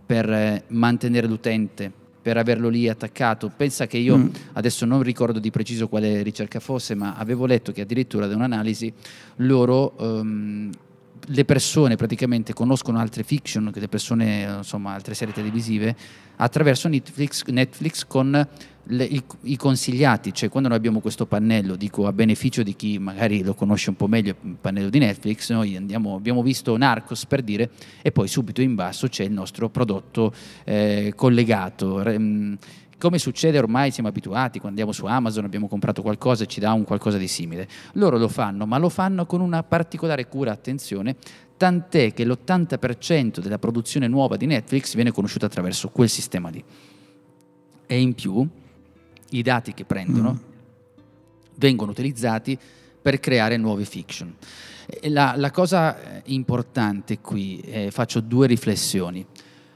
per 0.05 0.31
eh, 0.31 0.63
mantenere 0.67 1.27
l'utente, 1.27 1.91
per 2.21 2.37
averlo 2.37 2.69
lì 2.69 2.87
attaccato. 2.87 3.51
Pensa 3.53 3.87
che 3.87 3.97
io 3.97 4.15
mm. 4.15 4.27
adesso 4.53 4.85
non 4.85 5.03
ricordo 5.03 5.37
di 5.37 5.51
preciso 5.51 5.89
quale 5.89 6.21
ricerca 6.23 6.61
fosse, 6.61 6.95
ma 6.95 7.15
avevo 7.15 7.45
letto 7.45 7.73
che 7.73 7.81
addirittura 7.81 8.25
da 8.25 8.35
un'analisi 8.35 8.93
loro 9.35 9.95
um, 9.97 10.71
le 11.27 11.45
persone 11.45 11.95
praticamente 11.95 12.53
conoscono 12.53 12.99
altre 12.99 13.23
fiction, 13.23 13.71
le 13.73 13.87
persone, 13.87 14.55
insomma, 14.57 14.93
altre 14.93 15.13
serie 15.13 15.33
televisive 15.33 15.95
attraverso 16.37 16.87
Netflix, 16.87 17.43
Netflix 17.45 18.05
con 18.05 18.47
le, 18.91 19.03
i, 19.03 19.23
i, 19.41 19.57
consigliati, 19.57 20.33
cioè 20.33 20.49
quando 20.49 20.69
noi 20.69 20.77
abbiamo 20.77 20.99
questo 20.99 21.25
pannello, 21.25 21.75
dico 21.75 22.07
a 22.07 22.13
beneficio 22.13 22.63
di 22.63 22.75
chi 22.75 22.97
magari 22.97 23.43
lo 23.43 23.53
conosce 23.53 23.89
un 23.89 23.95
po' 23.95 24.07
meglio, 24.07 24.35
il 24.41 24.57
pannello 24.59 24.89
di 24.89 24.99
Netflix, 24.99 25.51
noi 25.51 25.75
andiamo, 25.75 26.15
abbiamo 26.15 26.41
visto 26.41 26.75
Narcos 26.75 27.25
per 27.25 27.41
dire, 27.41 27.69
e 28.01 28.11
poi 28.11 28.27
subito 28.27 28.61
in 28.61 28.75
basso 28.75 29.07
c'è 29.07 29.23
il 29.23 29.31
nostro 29.31 29.69
prodotto 29.69 30.33
eh, 30.63 31.13
collegato. 31.15 32.01
Re, 32.01 32.57
come 32.97 33.17
succede 33.17 33.57
ormai, 33.57 33.91
siamo 33.91 34.09
abituati, 34.09 34.59
quando 34.59 34.81
andiamo 34.81 34.91
su 34.91 35.05
Amazon 35.05 35.45
abbiamo 35.45 35.67
comprato 35.67 36.01
qualcosa 36.01 36.43
e 36.43 36.47
ci 36.47 36.59
dà 36.59 36.73
un 36.73 36.83
qualcosa 36.83 37.17
di 37.17 37.27
simile. 37.27 37.67
Loro 37.93 38.17
lo 38.17 38.27
fanno, 38.27 38.65
ma 38.65 38.77
lo 38.77 38.89
fanno 38.89 39.25
con 39.25 39.39
una 39.39 39.63
particolare 39.63 40.27
cura, 40.27 40.51
attenzione, 40.51 41.15
tant'è 41.55 42.13
che 42.13 42.25
l'80% 42.25 43.39
della 43.39 43.59
produzione 43.59 44.07
nuova 44.07 44.35
di 44.35 44.47
Netflix 44.47 44.95
viene 44.95 45.11
conosciuta 45.11 45.45
attraverso 45.45 45.89
quel 45.89 46.09
sistema 46.09 46.49
lì. 46.49 46.61
E 47.85 47.99
in 47.99 48.13
più 48.13 48.47
i 49.31 49.41
dati 49.41 49.73
che 49.73 49.85
prendono 49.85 50.31
mm. 50.33 51.01
vengono 51.55 51.91
utilizzati 51.91 52.57
per 53.01 53.19
creare 53.19 53.57
nuove 53.57 53.85
fiction. 53.85 54.35
La, 55.03 55.33
la 55.37 55.51
cosa 55.51 56.01
eh, 56.01 56.21
importante 56.25 57.19
qui, 57.19 57.59
eh, 57.59 57.91
faccio 57.91 58.19
due 58.21 58.47
riflessioni. 58.47 59.25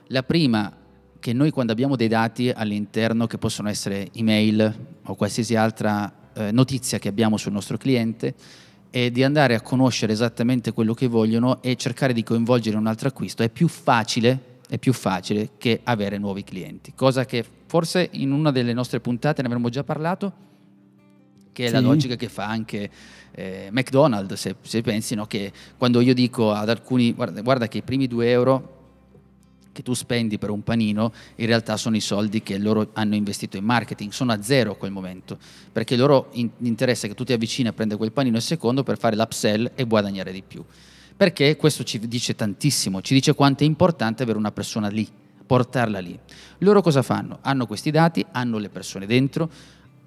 La 0.08 0.24
prima, 0.24 0.76
che 1.20 1.34
noi 1.34 1.52
quando 1.52 1.72
abbiamo 1.72 1.96
dei 1.96 2.08
dati 2.08 2.50
all'interno 2.50 3.28
che 3.28 3.38
possono 3.38 3.70
essere 3.70 4.10
email 4.14 4.88
o 5.04 5.16
qualsiasi 5.16 5.56
altra 5.56 6.12
eh, 6.34 6.52
notizia 6.52 7.00
che 7.00 7.10
abbiamo 7.10 7.38
sul 7.38 7.52
nostro 7.52 7.78
cliente, 7.78 8.34
è 8.90 9.10
di 9.10 9.24
andare 9.24 9.56
a 9.56 9.62
conoscere 9.62 10.14
esattamente 10.14 10.72
quello 10.72 10.94
che 10.94 11.08
vogliono 11.08 11.62
e 11.62 11.76
cercare 11.76 12.14
di 12.14 12.24
coinvolgere 12.24 12.78
un 12.78 12.88
altro 12.88 13.08
acquisto. 13.08 13.44
È 13.44 13.50
più 13.50 13.68
facile 13.68 14.53
è 14.70 14.78
più 14.78 14.94
facile 14.94 15.52
che 15.58 15.82
avere 15.84 16.18
nuovi 16.18 16.44
clienti, 16.44 16.94
cosa 16.96 17.26
che 17.26 17.46
forse 17.66 18.10
in 18.14 18.32
una 18.32 18.52
delle 18.52 18.74
nostre 18.74 19.00
puntate 19.00 19.42
ne 19.42 19.48
avremmo 19.48 19.70
già 19.70 19.84
parlato, 19.84 20.34
che 21.52 21.66
è 21.66 21.68
sì. 21.68 21.74
la 21.74 21.80
logica 21.80 22.16
che 22.16 22.30
fa 22.30 22.48
anche 22.48 22.90
eh, 23.32 23.70
McDonald's, 23.72 24.34
se, 24.40 24.56
se 24.62 24.82
pensi 24.82 25.16
no? 25.16 25.26
che 25.26 25.52
quando 25.78 26.02
io 26.02 26.14
dico 26.14 26.52
ad 26.52 26.70
alcuni, 26.70 27.14
guarda, 27.14 27.42
guarda 27.42 27.68
che 27.68 27.80
i 27.80 27.84
primi 27.84 28.08
due 28.08 28.30
euro 28.30 28.82
che 29.74 29.82
tu 29.82 29.94
spendi 29.94 30.38
per 30.38 30.52
un 30.52 30.62
panino 30.62 31.12
in 31.36 31.48
realtà 31.48 31.76
sono 31.78 31.96
i 31.96 32.00
soldi 32.00 32.44
che 32.44 32.58
loro 32.58 32.92
hanno 32.94 33.16
investito 33.16 33.58
in 33.58 33.66
marketing, 33.66 34.12
sono 34.12 34.32
a 34.32 34.42
zero 34.42 34.74
a 34.74 34.76
quel 34.76 34.92
momento, 34.92 35.38
perché 35.72 35.98
loro 35.98 36.30
in, 36.34 36.50
interessa 36.60 37.08
che 37.08 37.16
tu 37.16 37.24
ti 37.24 37.34
avvicini 37.34 37.68
a 37.68 37.74
prendere 37.74 37.98
quel 37.98 38.12
panino 38.12 38.38
il 38.38 38.44
secondo 38.44 38.84
per 38.84 38.98
fare 38.98 39.16
l'upsell 39.16 39.72
e 39.76 39.84
guadagnare 39.84 40.32
di 40.32 40.44
più. 40.44 40.64
Perché 41.16 41.56
questo 41.56 41.84
ci 41.84 42.00
dice 42.08 42.36
tantissimo, 42.36 43.02
ci 43.02 43.14
dice 43.14 43.34
quanto 43.34 43.64
è 43.64 43.66
importante 43.66 44.24
avere 44.24 44.38
una 44.38 44.52
persona 44.52 44.88
lì, 44.88 45.08
portarla 45.46 46.00
lì. 46.00 46.18
Loro 46.60 46.82
cosa 46.82 47.02
fanno? 47.02 47.40
Hanno 47.42 47.66
questi 47.66 47.92
dati, 47.92 48.26
hanno 48.32 48.58
le 48.58 48.70
persone 48.70 49.06
dentro, 49.06 49.50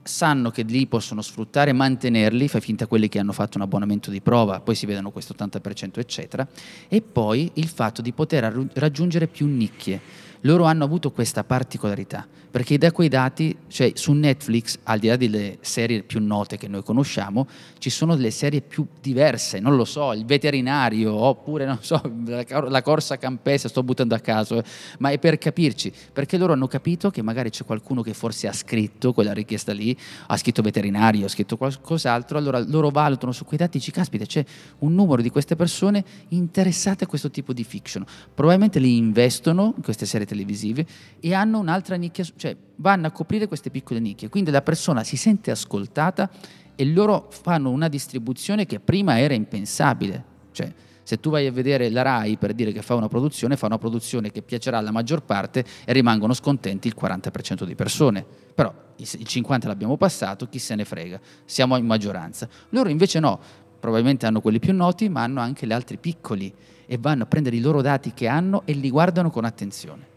sanno 0.03 0.51
che 0.51 0.63
lì 0.63 0.87
possono 0.87 1.23
sfruttare, 1.23 1.73
mantenerli, 1.73 2.49
fai 2.49 2.61
finta 2.61 2.87
quelli 2.87 3.09
che 3.09 3.19
hanno 3.19 3.33
fatto 3.33 3.57
un 3.57 3.65
abbonamento 3.65 4.11
di 4.11 4.21
prova, 4.21 4.61
poi 4.61 4.75
si 4.75 4.87
vedono 4.87 5.11
questo 5.11 5.35
80% 5.39 5.99
eccetera, 5.99 6.47
e 6.89 7.03
poi 7.03 7.51
il 7.55 7.69
fatto 7.69 8.03
di 8.03 8.13
poter 8.13 8.69
raggiungere 8.75 9.27
più 9.27 9.47
nicchie. 9.47 10.01
Loro 10.43 10.65
hanno 10.65 10.85
avuto 10.85 11.11
questa 11.11 11.45
particolarità, 11.45 12.27
perché 12.51 12.79
da 12.79 12.93
quei 12.93 13.09
dati, 13.09 13.57
cioè 13.69 13.93
su 13.95 14.13
Netflix, 14.13 14.79
al 14.85 14.99
di 14.99 15.09
là 15.09 15.17
delle 15.17 15.59
serie 15.61 16.03
più 16.03 16.21
note 16.21 16.57
che 16.57 16.69
noi 16.69 16.83
conosciamo, 16.83 17.47
ci 17.79 17.91
sono 17.91 18.17
delle 18.17 18.31
serie 18.31 18.61
più 18.61 18.87
diverse, 19.01 19.59
non 19.61 19.77
lo 19.77 19.85
so, 19.85 20.13
il 20.13 20.25
veterinario, 20.25 21.13
oppure 21.15 21.65
non 21.65 21.79
so, 21.81 22.01
la 22.25 22.83
corsa 22.83 23.17
campestre, 23.19 23.69
sto 23.69 23.83
buttando 23.83 24.15
a 24.15 24.19
caso, 24.21 24.63
ma 24.99 25.11
è 25.11 25.19
per 25.19 25.39
capirci, 25.39 25.93
perché 26.13 26.37
loro 26.37 26.53
hanno 26.53 26.67
capito 26.67 27.11
che 27.11 27.23
magari 27.23 27.51
c'è 27.51 27.65
qualcuno 27.65 28.03
che 28.03 28.15
forse 28.15 28.49
ha 28.49 28.53
scritto 28.53 29.13
quella 29.13 29.33
richiesta 29.33 29.73
lì, 29.73 29.97
ha 30.27 30.37
scritto 30.37 30.63
veterinario, 30.63 31.27
ha 31.27 31.29
scritto 31.29 31.57
qualcos'altro, 31.57 32.39
allora 32.39 32.59
loro 32.61 32.91
valutano 32.91 33.33
su 33.33 33.45
quei 33.45 33.59
dati 33.59 33.77
e 33.77 33.81
dici, 33.81 33.91
caspita, 33.91 34.25
c'è 34.25 34.45
un 34.79 34.95
numero 34.95 35.23
di 35.23 35.31
queste 35.31 35.57
persone 35.57 36.05
interessate 36.29 37.05
a 37.05 37.07
questo 37.07 37.31
tipo 37.31 37.53
di 37.53 37.65
fiction, 37.65 38.05
probabilmente 38.35 38.79
li 38.79 38.97
investono 38.97 39.75
in 39.77 39.83
queste 39.83 40.07
serie 40.07 40.26
televisive 40.27 40.87
e 41.19 41.33
hanno 41.33 41.59
un'altra 41.59 41.97
nicchia, 41.97 42.25
cioè 42.37 42.55
vanno 42.77 43.07
a 43.07 43.11
coprire 43.11 43.49
queste 43.49 43.71
piccole 43.71 44.01
nicchie, 44.01 44.29
quindi 44.29 44.51
la 44.51 44.61
persona 44.61 45.03
si 45.03 45.17
sente 45.17 45.51
ascoltata 45.51 46.29
e 46.75 46.85
loro 46.85 47.29
fanno 47.31 47.71
una 47.71 47.89
distribuzione 47.89 48.67
che 48.67 48.79
prima 48.81 49.19
era 49.19 49.33
impensabile. 49.33 50.35
Cioè, 50.53 50.73
se 51.03 51.21
tu 51.21 51.31
vai 51.31 51.47
a 51.47 51.53
vedere 51.53 51.89
la 51.89 52.03
RAI 52.03 52.37
per 52.37 52.53
dire 52.53 52.73
che 52.73 52.83
fa 52.83 52.95
una 52.95 53.09
produzione, 53.09 53.57
fa 53.57 53.67
una 53.67 53.79
produzione 53.79 54.33
che 54.33 54.43
piacerà 54.43 54.79
alla 54.79 54.91
maggior 54.91 55.23
parte 55.23 55.65
e 55.85 55.93
rimangono 55.93 56.35
scontenti 56.35 56.89
il 56.89 56.97
40% 57.01 57.65
di 57.65 57.77
persone. 57.77 58.27
Però 58.55 58.75
il 58.97 59.07
50% 59.07 59.69
l'abbiamo 59.69 59.97
passato, 59.97 60.49
chi 60.49 60.59
se 60.59 60.75
ne 60.75 60.85
frega, 60.85 61.21
siamo 61.45 61.77
in 61.77 61.87
maggioranza. 61.87 62.49
Loro 62.71 62.89
invece 62.89 63.21
no, 63.21 63.39
probabilmente 63.79 64.27
hanno 64.27 64.41
quelli 64.41 64.59
più 64.59 64.75
noti, 64.75 65.09
ma 65.09 65.23
hanno 65.23 65.41
anche 65.41 65.65
gli 65.65 65.73
altri 65.73 65.97
piccoli 65.97 66.53
e 66.87 66.99
vanno 66.99 67.23
a 67.23 67.27
prendere 67.27 67.55
i 67.55 67.61
loro 67.61 67.83
dati 67.83 68.13
che 68.13 68.27
hanno 68.27 68.63
e 68.65 68.73
li 68.73 68.91
guardano 68.91 69.31
con 69.31 69.45
attenzione 69.45 70.15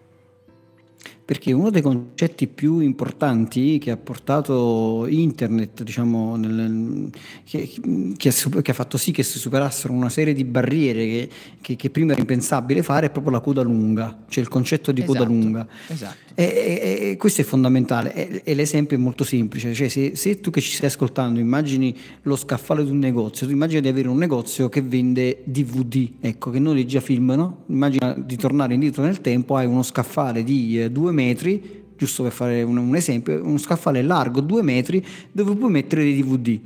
perché 1.29 1.51
uno 1.51 1.69
dei 1.69 1.83
concetti 1.83 2.47
più 2.47 2.79
importanti 2.79 3.77
che 3.77 3.91
ha 3.91 3.97
portato 3.97 5.05
internet, 5.07 5.83
diciamo, 5.83 6.35
nel, 6.35 7.11
che, 7.45 7.69
che, 8.17 8.29
ha, 8.29 8.61
che, 8.63 8.71
ha, 8.71 8.73
fatto 8.73 8.97
sì 8.97 9.11
che 9.11 9.21
si 9.21 9.37
superassero 9.37 9.93
una 9.93 10.09
serie 10.09 10.33
di 10.33 10.43
barriere 10.43 11.29
che, 11.61 11.75
che, 11.75 11.89
prima 11.91 12.13
era 12.13 12.21
impensabile 12.21 12.81
fare 12.81 13.05
è 13.05 13.09
proprio 13.11 13.33
la 13.33 13.41
coda 13.41 13.61
lunga, 13.61 14.23
cioè 14.27 14.43
il 14.43 14.49
concetto 14.49 14.91
di 14.91 15.01
esatto, 15.01 15.19
coda 15.19 15.29
lunga. 15.29 15.67
Esatto. 15.85 16.17
E, 16.33 16.43
e, 16.43 17.09
e, 17.09 17.17
questo 17.17 17.41
è 17.41 17.43
fondamentale 17.43 18.13
e, 18.13 18.41
e, 18.43 18.55
l'esempio 18.55 18.97
è 18.97 18.99
molto 18.99 19.23
semplice, 19.23 19.73
cioè 19.75 19.87
se, 19.87 20.15
se, 20.15 20.39
tu 20.39 20.49
che 20.49 20.61
ci 20.61 20.71
stai 20.71 20.87
ascoltando 20.87 21.39
immagini 21.39 21.95
lo 22.23 22.37
scaffale 22.37 22.83
di 22.83 22.89
un 22.89 22.97
negozio, 22.97 23.45
tu 23.45 23.53
immagini 23.53 23.81
di 23.81 23.87
avere 23.87 24.07
un 24.07 24.17
negozio 24.17 24.67
che 24.67 24.81
vende 24.81 25.41
DVD, 25.43 26.09
ecco, 26.21 26.49
che 26.49 26.57
noleggia 26.57 27.01
film, 27.01 27.33
no? 27.35 27.65
Immagina 27.67 28.15
di 28.17 28.35
tornare 28.35 28.73
indietro 28.73 29.03
nel 29.03 29.21
tempo, 29.21 29.57
hai 29.57 29.67
uno 29.67 29.83
scaffale 29.83 30.43
di 30.43 30.88
due 30.91 31.11
metri, 31.11 31.83
giusto 31.97 32.23
per 32.23 32.31
fare 32.31 32.63
un, 32.63 32.77
un 32.77 32.95
esempio, 32.95 33.43
uno 33.43 33.57
scaffale 33.57 34.01
largo 34.01 34.41
due 34.41 34.61
metri 34.61 35.05
dove 35.31 35.55
puoi 35.55 35.71
mettere 35.71 36.03
dei 36.03 36.21
DVD. 36.21 36.59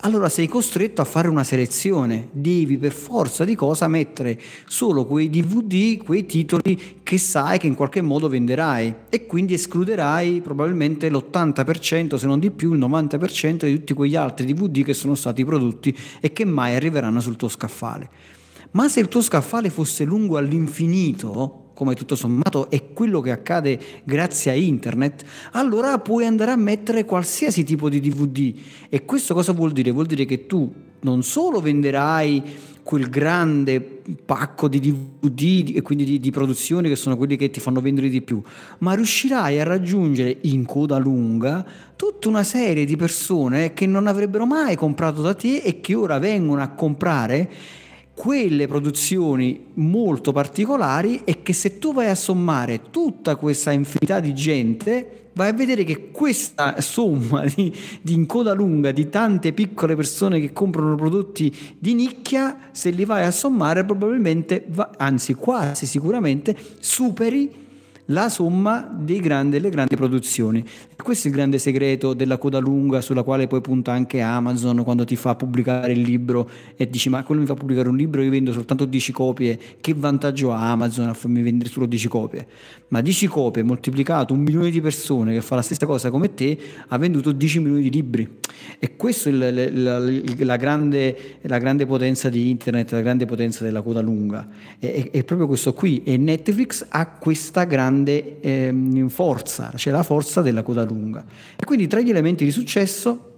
Allora 0.00 0.28
sei 0.28 0.46
costretto 0.46 1.00
a 1.00 1.04
fare 1.04 1.28
una 1.28 1.44
selezione, 1.44 2.28
devi 2.32 2.76
per 2.76 2.92
forza 2.92 3.44
di 3.44 3.54
cosa 3.54 3.88
mettere 3.88 4.40
solo 4.66 5.06
quei 5.06 5.30
DVD, 5.30 6.02
quei 6.02 6.26
titoli 6.26 7.00
che 7.02 7.18
sai 7.18 7.58
che 7.58 7.66
in 7.66 7.74
qualche 7.74 8.02
modo 8.02 8.28
venderai 8.28 8.94
e 9.08 9.26
quindi 9.26 9.54
escluderai 9.54 10.40
probabilmente 10.42 11.10
l'80% 11.10 12.16
se 12.16 12.26
non 12.26 12.38
di 12.38 12.50
più 12.50 12.72
il 12.72 12.78
90% 12.78 13.64
di 13.64 13.74
tutti 13.74 13.94
quegli 13.94 14.16
altri 14.16 14.46
DVD 14.46 14.84
che 14.84 14.94
sono 14.94 15.14
stati 15.14 15.44
prodotti 15.44 15.96
e 16.20 16.32
che 16.32 16.44
mai 16.44 16.74
arriveranno 16.74 17.20
sul 17.20 17.36
tuo 17.36 17.48
scaffale. 17.48 18.08
Ma 18.72 18.88
se 18.88 19.00
il 19.00 19.08
tuo 19.08 19.22
scaffale 19.22 19.70
fosse 19.70 20.04
lungo 20.04 20.36
all'infinito, 20.36 21.65
come 21.76 21.94
tutto 21.94 22.16
sommato 22.16 22.70
è 22.70 22.94
quello 22.94 23.20
che 23.20 23.30
accade 23.30 23.78
grazie 24.02 24.50
a 24.50 24.54
internet, 24.54 25.24
allora 25.52 25.98
puoi 25.98 26.24
andare 26.24 26.50
a 26.50 26.56
mettere 26.56 27.04
qualsiasi 27.04 27.64
tipo 27.64 27.90
di 27.90 28.00
DVD. 28.00 28.54
E 28.88 29.04
questo 29.04 29.34
cosa 29.34 29.52
vuol 29.52 29.72
dire? 29.72 29.90
Vuol 29.90 30.06
dire 30.06 30.24
che 30.24 30.46
tu 30.46 30.72
non 31.00 31.22
solo 31.22 31.60
venderai 31.60 32.42
quel 32.82 33.10
grande 33.10 33.82
pacco 34.24 34.68
di 34.68 34.80
DVD 34.80 35.76
e 35.76 35.82
quindi 35.82 36.04
di, 36.04 36.18
di, 36.18 36.30
produzioni 36.30 36.88
che 36.88 36.96
sono 36.96 37.18
quelli 37.18 37.36
che 37.36 37.50
ti 37.50 37.60
fanno 37.60 37.82
vendere 37.82 38.08
di 38.08 38.22
più, 38.22 38.40
ma 38.78 38.94
riuscirai 38.94 39.60
a 39.60 39.64
raggiungere 39.64 40.38
in 40.42 40.64
coda 40.64 40.96
lunga 40.96 41.66
tutta 41.94 42.28
una 42.28 42.44
serie 42.44 42.86
di 42.86 42.96
persone 42.96 43.74
che 43.74 43.86
non 43.86 44.06
avrebbero 44.06 44.46
mai 44.46 44.76
comprato 44.76 45.20
da 45.20 45.34
te 45.34 45.58
e 45.58 45.80
che 45.80 45.94
ora 45.94 46.18
vengono 46.18 46.62
a 46.62 46.68
comprare 46.68 47.50
quelle 48.16 48.66
produzioni 48.66 49.66
molto 49.74 50.32
particolari 50.32 51.20
e 51.24 51.42
che 51.42 51.52
se 51.52 51.78
tu 51.78 51.92
vai 51.92 52.08
a 52.08 52.14
sommare 52.14 52.90
tutta 52.90 53.36
questa 53.36 53.72
infinità 53.72 54.20
di 54.20 54.34
gente 54.34 55.28
vai 55.34 55.50
a 55.50 55.52
vedere 55.52 55.84
che 55.84 56.10
questa 56.10 56.80
somma 56.80 57.44
di, 57.44 57.70
di 58.00 58.14
in 58.14 58.24
coda 58.24 58.54
lunga 58.54 58.90
di 58.90 59.10
tante 59.10 59.52
piccole 59.52 59.94
persone 59.94 60.40
che 60.40 60.54
comprano 60.54 60.94
prodotti 60.94 61.54
di 61.78 61.92
nicchia 61.92 62.70
se 62.72 62.88
li 62.88 63.04
vai 63.04 63.26
a 63.26 63.30
sommare 63.30 63.84
probabilmente 63.84 64.64
va, 64.68 64.92
anzi 64.96 65.34
quasi 65.34 65.84
sicuramente 65.84 66.56
superi 66.78 67.65
la 68.06 68.28
somma 68.28 68.88
grandi, 69.04 69.50
delle 69.50 69.70
grandi 69.70 69.96
produzioni. 69.96 70.64
questo 71.02 71.26
è 71.26 71.30
il 71.30 71.36
grande 71.36 71.58
segreto 71.58 72.14
della 72.14 72.38
coda 72.38 72.58
lunga 72.58 73.00
sulla 73.00 73.22
quale 73.22 73.46
poi 73.46 73.60
punta 73.60 73.92
anche 73.92 74.20
Amazon 74.20 74.84
quando 74.84 75.04
ti 75.04 75.16
fa 75.16 75.34
pubblicare 75.34 75.92
il 75.92 76.00
libro 76.00 76.48
e 76.76 76.88
dici 76.88 77.08
ma 77.08 77.22
quello 77.24 77.40
mi 77.40 77.46
fa 77.46 77.54
pubblicare 77.54 77.88
un 77.88 77.96
libro 77.96 78.22
io 78.22 78.30
vendo 78.30 78.52
soltanto 78.52 78.84
10 78.84 79.12
copie, 79.12 79.58
che 79.80 79.94
vantaggio 79.94 80.52
ha 80.52 80.70
Amazon 80.70 81.08
a 81.08 81.14
farmi 81.14 81.42
vendere 81.42 81.68
solo 81.68 81.86
10 81.86 82.08
copie? 82.08 82.46
Ma 82.88 83.00
10 83.00 83.26
copie 83.26 83.62
moltiplicato 83.62 84.32
un 84.34 84.40
milione 84.40 84.70
di 84.70 84.80
persone 84.80 85.32
che 85.32 85.40
fa 85.40 85.56
la 85.56 85.62
stessa 85.62 85.86
cosa 85.86 86.10
come 86.10 86.32
te 86.34 86.56
ha 86.86 86.98
venduto 86.98 87.32
10 87.32 87.58
milioni 87.58 87.82
di 87.82 87.90
libri 87.90 88.38
e 88.78 88.96
questa 88.96 89.30
è 89.30 89.32
la, 89.32 89.50
la, 89.50 89.98
la, 89.98 90.56
grande, 90.56 91.38
la 91.42 91.58
grande 91.58 91.86
potenza 91.86 92.28
di 92.28 92.50
internet, 92.50 92.92
la 92.92 93.00
grande 93.00 93.26
potenza 93.26 93.64
della 93.64 93.82
coda 93.82 94.00
lunga. 94.00 94.46
È, 94.78 95.10
è 95.10 95.24
proprio 95.24 95.46
questo 95.46 95.72
qui 95.72 96.02
e 96.04 96.16
Netflix 96.16 96.86
ha 96.88 97.06
questa 97.06 97.64
grande 97.64 97.95
grande 97.96 98.40
ehm, 98.40 99.08
forza, 99.08 99.72
c'è 99.74 99.90
la 99.90 100.02
forza 100.02 100.42
della 100.42 100.62
coda 100.62 100.84
lunga. 100.84 101.24
E 101.56 101.64
quindi 101.64 101.86
tra 101.86 102.00
gli 102.00 102.10
elementi 102.10 102.44
di 102.44 102.50
successo 102.50 103.32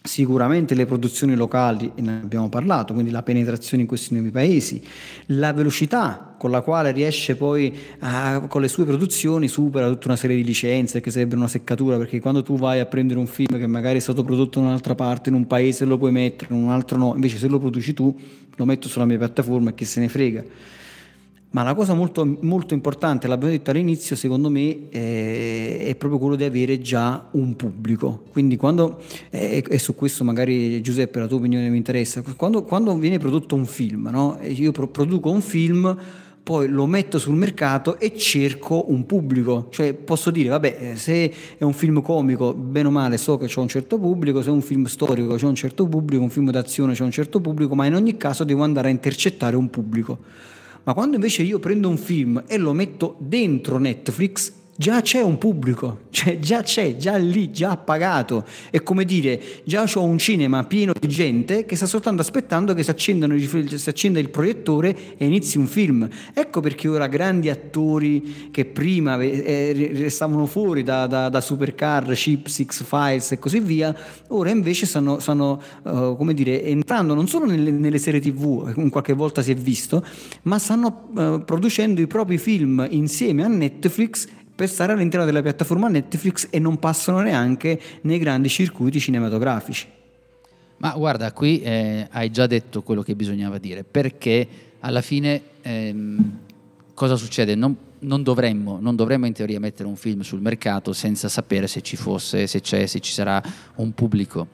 Sicuramente 0.00 0.74
le 0.74 0.86
produzioni 0.86 1.34
locali, 1.34 1.90
ne 1.96 2.20
abbiamo 2.22 2.48
parlato, 2.48 2.94
quindi 2.94 3.10
la 3.10 3.22
penetrazione 3.22 3.82
in 3.82 3.88
questi 3.88 4.14
nuovi 4.14 4.30
paesi, 4.30 4.80
la 5.26 5.52
velocità 5.52 6.34
con 6.38 6.50
la 6.50 6.62
quale 6.62 6.92
riesce 6.92 7.34
poi 7.34 7.76
a, 7.98 8.46
con 8.48 8.62
le 8.62 8.68
sue 8.68 8.84
produzioni 8.84 9.48
supera 9.48 9.88
tutta 9.88 10.06
una 10.06 10.16
serie 10.16 10.36
di 10.36 10.44
licenze 10.44 11.00
che 11.00 11.10
sarebbe 11.10 11.34
una 11.34 11.48
seccatura 11.48 11.98
perché 11.98 12.20
quando 12.20 12.42
tu 12.42 12.56
vai 12.56 12.78
a 12.78 12.86
prendere 12.86 13.18
un 13.18 13.26
film 13.26 13.58
che 13.58 13.66
magari 13.66 13.98
è 13.98 14.00
stato 14.00 14.22
prodotto 14.22 14.60
in 14.60 14.66
un'altra 14.66 14.94
parte, 14.94 15.30
in 15.30 15.34
un 15.34 15.46
paese 15.46 15.84
lo 15.84 15.98
puoi 15.98 16.12
mettere, 16.12 16.54
in 16.54 16.62
un 16.62 16.70
altro 16.70 16.96
no, 16.96 17.12
invece 17.14 17.36
se 17.36 17.48
lo 17.48 17.58
produci 17.58 17.92
tu 17.92 18.16
lo 18.54 18.64
metto 18.64 18.88
sulla 18.88 19.04
mia 19.04 19.18
piattaforma 19.18 19.70
e 19.70 19.74
chi 19.74 19.84
se 19.84 20.00
ne 20.00 20.08
frega. 20.08 20.42
Ma 21.50 21.62
la 21.62 21.74
cosa 21.74 21.94
molto, 21.94 22.36
molto 22.42 22.74
importante, 22.74 23.26
l'abbiamo 23.26 23.54
detto 23.54 23.70
all'inizio, 23.70 24.16
secondo 24.16 24.50
me 24.50 24.90
è, 24.90 25.86
è, 25.86 25.94
proprio 25.94 26.20
quello 26.20 26.36
di 26.36 26.44
avere 26.44 26.78
già 26.80 27.26
un 27.32 27.56
pubblico. 27.56 28.24
Quindi 28.30 28.56
quando, 28.56 29.00
e, 29.30 29.64
e, 29.66 29.78
su 29.78 29.94
questo 29.94 30.24
magari 30.24 30.82
Giuseppe 30.82 31.20
la 31.20 31.26
tua 31.26 31.38
opinione 31.38 31.70
mi 31.70 31.78
interessa, 31.78 32.22
quando, 32.36 32.64
quando 32.64 32.94
viene 32.98 33.16
prodotto 33.16 33.54
un 33.54 33.64
film, 33.64 34.10
no? 34.12 34.38
io 34.42 34.72
pro, 34.72 34.88
produco 34.88 35.30
un 35.30 35.40
film, 35.40 35.96
poi 36.48 36.68
lo 36.68 36.84
metto 36.84 37.18
sul 37.18 37.34
mercato 37.34 37.98
e 37.98 38.14
cerco 38.14 38.90
un 38.90 39.06
pubblico. 39.06 39.68
Cioè 39.70 39.94
posso 39.94 40.30
dire, 40.30 40.50
vabbè, 40.50 40.92
se 40.96 41.32
è 41.56 41.64
un 41.64 41.72
film 41.72 42.02
comico, 42.02 42.52
bene 42.52 42.88
o 42.88 42.90
male 42.90 43.16
so 43.16 43.38
che 43.38 43.46
c'è 43.46 43.60
un 43.60 43.68
certo 43.68 43.98
pubblico, 43.98 44.42
se 44.42 44.50
è 44.50 44.52
un 44.52 44.62
film 44.62 44.84
storico 44.84 45.34
c'è 45.36 45.46
un 45.46 45.54
certo 45.54 45.86
pubblico, 45.86 46.22
un 46.22 46.30
film 46.30 46.50
d'azione 46.50 46.92
c'è 46.92 47.04
un 47.04 47.10
certo 47.10 47.40
pubblico, 47.40 47.74
ma 47.74 47.86
in 47.86 47.94
ogni 47.94 48.18
caso 48.18 48.44
devo 48.44 48.64
andare 48.64 48.88
a 48.88 48.90
intercettare 48.90 49.56
un 49.56 49.70
pubblico. 49.70 50.18
Ma 50.88 50.94
quando 50.94 51.16
invece 51.16 51.42
io 51.42 51.58
prendo 51.58 51.90
un 51.90 51.98
film 51.98 52.44
e 52.46 52.56
lo 52.56 52.72
metto 52.72 53.16
dentro 53.18 53.76
Netflix, 53.76 54.50
già 54.78 55.00
c'è 55.00 55.20
un 55.20 55.38
pubblico, 55.38 56.02
cioè 56.10 56.38
già 56.38 56.62
c'è, 56.62 56.96
già 56.96 57.16
lì, 57.16 57.50
già 57.50 57.76
pagato. 57.76 58.46
È 58.70 58.80
come 58.84 59.04
dire, 59.04 59.40
già 59.64 59.84
ho 59.92 60.04
un 60.04 60.18
cinema 60.18 60.62
pieno 60.62 60.92
di 60.96 61.08
gente 61.08 61.64
che 61.64 61.74
sta 61.74 61.86
soltanto 61.86 62.22
aspettando 62.22 62.74
che 62.74 62.84
si, 62.84 62.94
si 63.76 63.88
accenda 63.88 64.20
il 64.20 64.30
proiettore 64.30 65.16
e 65.16 65.26
inizi 65.26 65.58
un 65.58 65.66
film. 65.66 66.08
Ecco 66.32 66.60
perché 66.60 66.86
ora 66.86 67.08
grandi 67.08 67.50
attori 67.50 68.50
che 68.52 68.66
prima 68.66 69.20
eh, 69.20 69.90
restavano 69.94 70.46
fuori 70.46 70.84
da, 70.84 71.08
da, 71.08 71.28
da 71.28 71.40
Supercar, 71.40 72.12
Chip, 72.12 72.46
Six 72.46 72.84
Files 72.84 73.32
e 73.32 73.40
così 73.40 73.58
via, 73.58 73.92
ora 74.28 74.50
invece 74.50 74.86
stanno, 74.86 75.18
stanno 75.18 75.60
uh, 75.82 76.16
come 76.16 76.34
dire, 76.34 76.62
entrando 76.62 77.14
non 77.14 77.26
solo 77.26 77.46
nelle, 77.46 77.72
nelle, 77.72 77.98
serie 77.98 78.20
tv, 78.20 78.88
qualche 78.90 79.12
volta 79.12 79.42
si 79.42 79.50
è 79.50 79.56
visto, 79.56 80.06
ma 80.42 80.60
stanno 80.60 81.08
uh, 81.16 81.44
producendo 81.44 82.00
i 82.00 82.06
propri 82.06 82.38
film 82.38 82.86
insieme 82.88 83.42
a 83.42 83.48
Netflix 83.48 84.36
per 84.58 84.68
stare 84.68 84.92
all'interno 84.92 85.24
della 85.24 85.40
piattaforma 85.40 85.86
Netflix 85.86 86.48
e 86.50 86.58
non 86.58 86.80
passano 86.80 87.20
neanche 87.20 87.80
nei 88.00 88.18
grandi 88.18 88.48
circuiti 88.48 88.98
cinematografici. 88.98 89.86
Ma 90.78 90.90
guarda, 90.96 91.30
qui 91.30 91.60
eh, 91.62 92.08
hai 92.10 92.28
già 92.32 92.48
detto 92.48 92.82
quello 92.82 93.02
che 93.02 93.14
bisognava 93.14 93.58
dire, 93.58 93.84
perché 93.84 94.48
alla 94.80 95.00
fine 95.00 95.40
ehm, 95.62 96.38
cosa 96.92 97.14
succede? 97.14 97.54
Non, 97.54 97.76
non, 98.00 98.24
dovremmo, 98.24 98.80
non, 98.80 98.96
dovremmo, 98.96 99.26
in 99.26 99.32
teoria 99.32 99.60
mettere 99.60 99.88
un 99.88 99.94
film 99.94 100.22
sul 100.22 100.40
mercato 100.40 100.92
senza 100.92 101.28
sapere 101.28 101.68
se 101.68 101.80
ci 101.80 101.94
fosse, 101.94 102.48
se 102.48 102.60
c'è, 102.60 102.86
se 102.86 102.98
ci 102.98 103.12
sarà 103.12 103.40
un 103.76 103.92
pubblico 103.92 104.48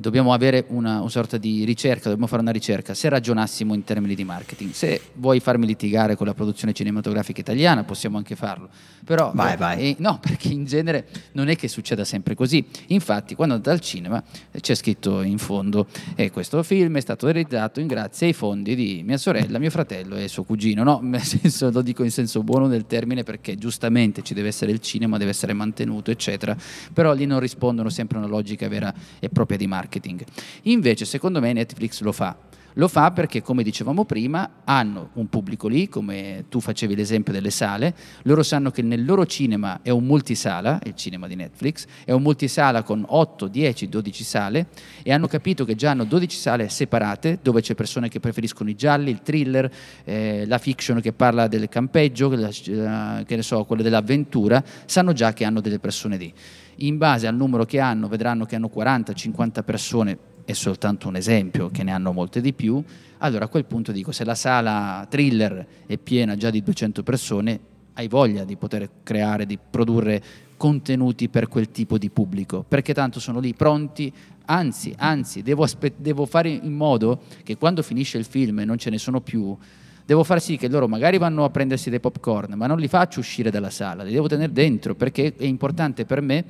dobbiamo 0.00 0.32
avere 0.32 0.64
una, 0.68 1.00
una, 1.00 1.08
sorta 1.08 1.36
di 1.36 1.64
ricerca, 1.64 2.08
dobbiamo 2.08 2.26
fare 2.26 2.42
una 2.42 2.50
ricerca, 2.50 2.94
se 2.94 3.08
ragionassimo 3.08 3.74
in 3.74 3.84
termini 3.84 4.14
di 4.14 4.24
marketing. 4.24 4.72
Se 4.72 5.00
vuoi 5.14 5.38
farmi 5.38 5.66
litigare 5.66 6.16
con 6.16 6.26
la 6.26 6.34
produzione 6.34 6.72
cinematografica 6.72 7.40
italiana, 7.40 7.84
possiamo 7.84 8.16
anche 8.16 8.34
farlo. 8.34 8.68
Però, 9.04 9.30
vai, 9.34 9.56
vai. 9.56 9.90
Eh, 9.90 9.96
no, 9.98 10.18
perché 10.20 10.48
in 10.48 10.64
genere 10.64 11.06
non 11.32 11.48
è 11.48 11.56
che 11.56 11.68
succeda 11.68 12.04
sempre 12.04 12.34
così. 12.34 12.64
Infatti, 12.88 13.36
quando 13.36 13.54
andate 13.54 13.70
al 13.70 13.80
cinema 13.80 14.22
c'è 14.60 14.74
scritto 14.74 15.22
in 15.22 15.38
fondo 15.38 15.86
eh, 16.16 16.30
questo 16.30 16.62
film 16.62 16.96
è 16.96 17.00
stato 17.00 17.26
realizzato 17.26 17.80
in 17.80 17.86
grazie 17.86 18.28
ai 18.28 18.32
fondi 18.32 18.74
di 18.74 19.02
mia 19.04 19.18
sorella, 19.18 19.58
mio 19.58 19.70
fratello 19.70 20.16
e 20.16 20.26
suo 20.26 20.42
cugino. 20.42 20.82
No, 20.82 20.98
nel 21.04 21.22
senso, 21.22 21.70
lo 21.70 21.82
dico 21.82 22.02
in 22.02 22.10
senso 22.10 22.42
buono 22.42 22.66
del 22.66 22.86
termine 22.86 23.22
perché 23.22 23.56
giustamente 23.56 24.22
ci 24.22 24.34
deve 24.34 24.48
essere 24.48 24.72
il 24.72 24.80
cinema, 24.80 25.18
deve 25.18 25.30
essere 25.30 25.52
mantenuto, 25.52 26.10
eccetera. 26.10 26.56
Però 26.92 27.12
lì 27.12 27.26
non 27.26 27.38
rispondono 27.38 27.88
sempre 27.90 28.18
a 28.18 28.20
una 28.22 28.28
logica 28.28 28.66
vera 28.68 28.92
e 29.20 29.28
propria 29.28 29.56
di 29.56 29.66
marketing 29.68 29.82
marketing. 29.84 30.24
Invece, 30.62 31.04
secondo 31.04 31.40
me, 31.40 31.52
Netflix 31.52 32.00
lo 32.00 32.12
fa. 32.12 32.36
Lo 32.76 32.88
fa 32.88 33.12
perché, 33.12 33.40
come 33.40 33.62
dicevamo 33.62 34.04
prima, 34.04 34.62
hanno 34.64 35.10
un 35.14 35.28
pubblico 35.28 35.68
lì, 35.68 35.88
come 35.88 36.46
tu 36.48 36.58
facevi 36.58 36.96
l'esempio 36.96 37.32
delle 37.32 37.50
sale, 37.50 37.94
loro 38.22 38.42
sanno 38.42 38.72
che 38.72 38.82
nel 38.82 39.04
loro 39.04 39.26
cinema 39.26 39.78
è 39.82 39.90
un 39.90 40.04
multisala, 40.04 40.80
il 40.82 40.96
cinema 40.96 41.28
di 41.28 41.36
Netflix, 41.36 41.86
è 42.04 42.10
un 42.10 42.22
multisala 42.22 42.82
con 42.82 43.04
8, 43.06 43.46
10, 43.46 43.88
12 43.88 44.24
sale 44.24 44.66
e 45.04 45.12
hanno 45.12 45.28
capito 45.28 45.64
che 45.64 45.76
già 45.76 45.90
hanno 45.90 46.02
12 46.02 46.36
sale 46.36 46.68
separate 46.68 47.38
dove 47.40 47.60
c'è 47.60 47.76
persone 47.76 48.08
che 48.08 48.18
preferiscono 48.18 48.68
i 48.68 48.74
gialli, 48.74 49.10
il 49.10 49.22
thriller, 49.22 49.70
eh, 50.02 50.44
la 50.44 50.58
fiction 50.58 51.00
che 51.00 51.12
parla 51.12 51.46
del 51.46 51.68
campeggio, 51.68 52.28
la, 52.34 53.22
che 53.24 53.36
ne 53.36 53.42
so, 53.42 53.62
quelle 53.64 53.84
dell'avventura, 53.84 54.62
sanno 54.84 55.12
già 55.12 55.32
che 55.32 55.44
hanno 55.44 55.60
delle 55.60 55.78
persone 55.78 56.16
lì. 56.16 56.32
In 56.78 56.98
base 56.98 57.28
al 57.28 57.36
numero 57.36 57.64
che 57.64 57.78
hanno 57.78 58.08
vedranno 58.08 58.46
che 58.46 58.56
hanno 58.56 58.68
40-50 58.74 59.62
persone, 59.62 60.18
è 60.44 60.52
soltanto 60.52 61.08
un 61.08 61.16
esempio, 61.16 61.70
che 61.70 61.82
ne 61.82 61.92
hanno 61.92 62.12
molte 62.12 62.40
di 62.40 62.52
più, 62.52 62.82
allora 63.18 63.46
a 63.46 63.48
quel 63.48 63.64
punto 63.64 63.92
dico 63.92 64.12
se 64.12 64.24
la 64.24 64.34
sala 64.34 65.06
thriller 65.08 65.66
è 65.86 65.96
piena 65.96 66.36
già 66.36 66.50
di 66.50 66.62
200 66.62 67.02
persone, 67.02 67.60
hai 67.94 68.08
voglia 68.08 68.44
di 68.44 68.56
poter 68.56 68.88
creare, 69.02 69.46
di 69.46 69.58
produrre 69.58 70.22
contenuti 70.56 71.28
per 71.28 71.48
quel 71.48 71.70
tipo 71.70 71.98
di 71.98 72.10
pubblico, 72.10 72.64
perché 72.66 72.92
tanto 72.92 73.20
sono 73.20 73.40
lì 73.40 73.54
pronti, 73.54 74.12
anzi, 74.46 74.94
anzi, 74.98 75.42
devo, 75.42 75.62
aspe- 75.62 75.94
devo 75.96 76.26
fare 76.26 76.48
in 76.48 76.72
modo 76.72 77.22
che 77.42 77.56
quando 77.56 77.82
finisce 77.82 78.18
il 78.18 78.24
film 78.24 78.60
e 78.60 78.64
non 78.64 78.78
ce 78.78 78.90
ne 78.90 78.98
sono 78.98 79.20
più, 79.20 79.56
devo 80.04 80.24
far 80.24 80.40
sì 80.40 80.56
che 80.56 80.68
loro 80.68 80.86
magari 80.86 81.18
vanno 81.18 81.44
a 81.44 81.50
prendersi 81.50 81.90
dei 81.90 82.00
popcorn, 82.00 82.54
ma 82.54 82.66
non 82.66 82.78
li 82.78 82.88
faccio 82.88 83.20
uscire 83.20 83.50
dalla 83.50 83.70
sala, 83.70 84.02
li 84.02 84.12
devo 84.12 84.28
tenere 84.28 84.52
dentro 84.52 84.94
perché 84.94 85.34
è 85.36 85.44
importante 85.44 86.04
per 86.04 86.20
me 86.20 86.44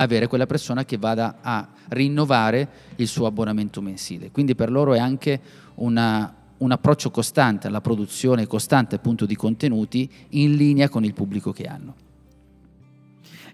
avere 0.00 0.26
quella 0.26 0.46
persona 0.46 0.84
che 0.84 0.96
vada 0.96 1.38
a 1.40 1.66
rinnovare 1.88 2.68
il 2.96 3.06
suo 3.06 3.26
abbonamento 3.26 3.80
mensile. 3.80 4.30
Quindi 4.30 4.54
per 4.54 4.70
loro 4.70 4.94
è 4.94 4.98
anche 4.98 5.40
una, 5.76 6.34
un 6.58 6.70
approccio 6.70 7.10
costante 7.10 7.66
alla 7.66 7.80
produzione 7.80 8.46
costante 8.46 8.96
appunto 8.96 9.26
di 9.26 9.36
contenuti 9.36 10.10
in 10.30 10.54
linea 10.54 10.88
con 10.88 11.04
il 11.04 11.14
pubblico 11.14 11.52
che 11.52 11.64
hanno. 11.64 11.94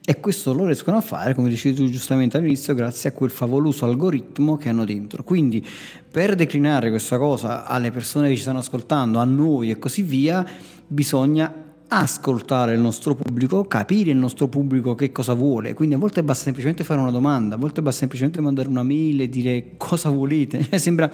E 0.07 0.21
questo 0.21 0.53
lo 0.53 0.67
riescono 0.67 0.99
a 0.99 1.01
fare, 1.01 1.35
come 1.35 1.49
dicevi 1.49 1.77
tu 1.77 1.89
giustamente 1.89 2.37
all'inizio, 2.37 2.75
grazie 2.75 3.09
a 3.09 3.13
quel 3.13 3.31
favoloso 3.31 3.87
algoritmo 3.87 4.59
che 4.59 4.69
hanno 4.69 4.85
dentro. 4.85 5.25
Quindi 5.25 5.67
per 6.11 6.35
declinare 6.35 6.91
questa 6.91 7.17
cosa 7.17 7.65
alle 7.65 7.91
persone 7.91 8.29
che 8.29 8.35
ci 8.35 8.43
stanno 8.43 8.59
ascoltando, 8.59 9.19
a 9.19 9.25
noi 9.25 9.71
e 9.71 9.79
così 9.79 10.03
via, 10.03 10.47
bisogna 10.87 11.51
ascoltare 11.89 12.75
il 12.75 12.81
nostro 12.81 13.15
pubblico, 13.15 13.65
capire 13.65 14.11
il 14.11 14.17
nostro 14.17 14.49
pubblico 14.49 14.95
che 14.95 15.13
cosa 15.13 15.35
vuole. 15.35 15.75
Quindi 15.75 15.95
a 15.95 15.99
volte 15.99 16.23
basta 16.23 16.45
semplicemente 16.45 16.85
fare 16.85 17.01
una 17.01 17.11
domanda, 17.11 17.55
a 17.55 17.59
volte 17.59 17.83
basta 17.83 18.01
semplicemente 18.01 18.41
mandare 18.41 18.69
una 18.69 18.83
mail 18.83 19.21
e 19.21 19.29
dire 19.29 19.73
cosa 19.77 20.11
volete. 20.11 20.67
sembra, 20.79 21.11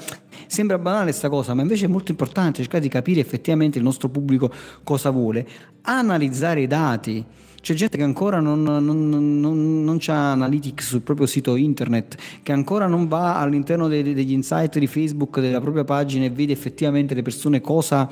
sembra 0.46 0.78
banale 0.78 1.04
questa 1.04 1.28
cosa, 1.28 1.54
ma 1.54 1.62
invece 1.62 1.86
è 1.86 1.88
molto 1.88 2.10
importante 2.10 2.62
cercare 2.62 2.82
di 2.82 2.88
capire 2.88 3.20
effettivamente 3.20 3.78
il 3.78 3.84
nostro 3.84 4.08
pubblico 4.08 4.52
cosa 4.82 5.10
vuole, 5.10 5.46
analizzare 5.82 6.62
i 6.62 6.66
dati 6.66 7.24
c'è 7.60 7.74
gente 7.74 7.98
che 7.98 8.02
ancora 8.02 8.40
non, 8.40 8.62
non, 8.62 9.08
non, 9.08 9.84
non 9.84 9.98
ha 10.06 10.32
analytics 10.32 10.86
sul 10.86 11.02
proprio 11.02 11.26
sito 11.26 11.56
internet, 11.56 12.16
che 12.42 12.52
ancora 12.52 12.86
non 12.86 13.06
va 13.06 13.38
all'interno 13.38 13.86
dei, 13.86 14.02
degli 14.14 14.32
insight 14.32 14.78
di 14.78 14.86
Facebook 14.86 15.40
della 15.40 15.60
propria 15.60 15.84
pagina 15.84 16.24
e 16.24 16.30
vede 16.30 16.52
effettivamente 16.52 17.14
le 17.14 17.22
persone 17.22 17.60
cosa, 17.60 18.10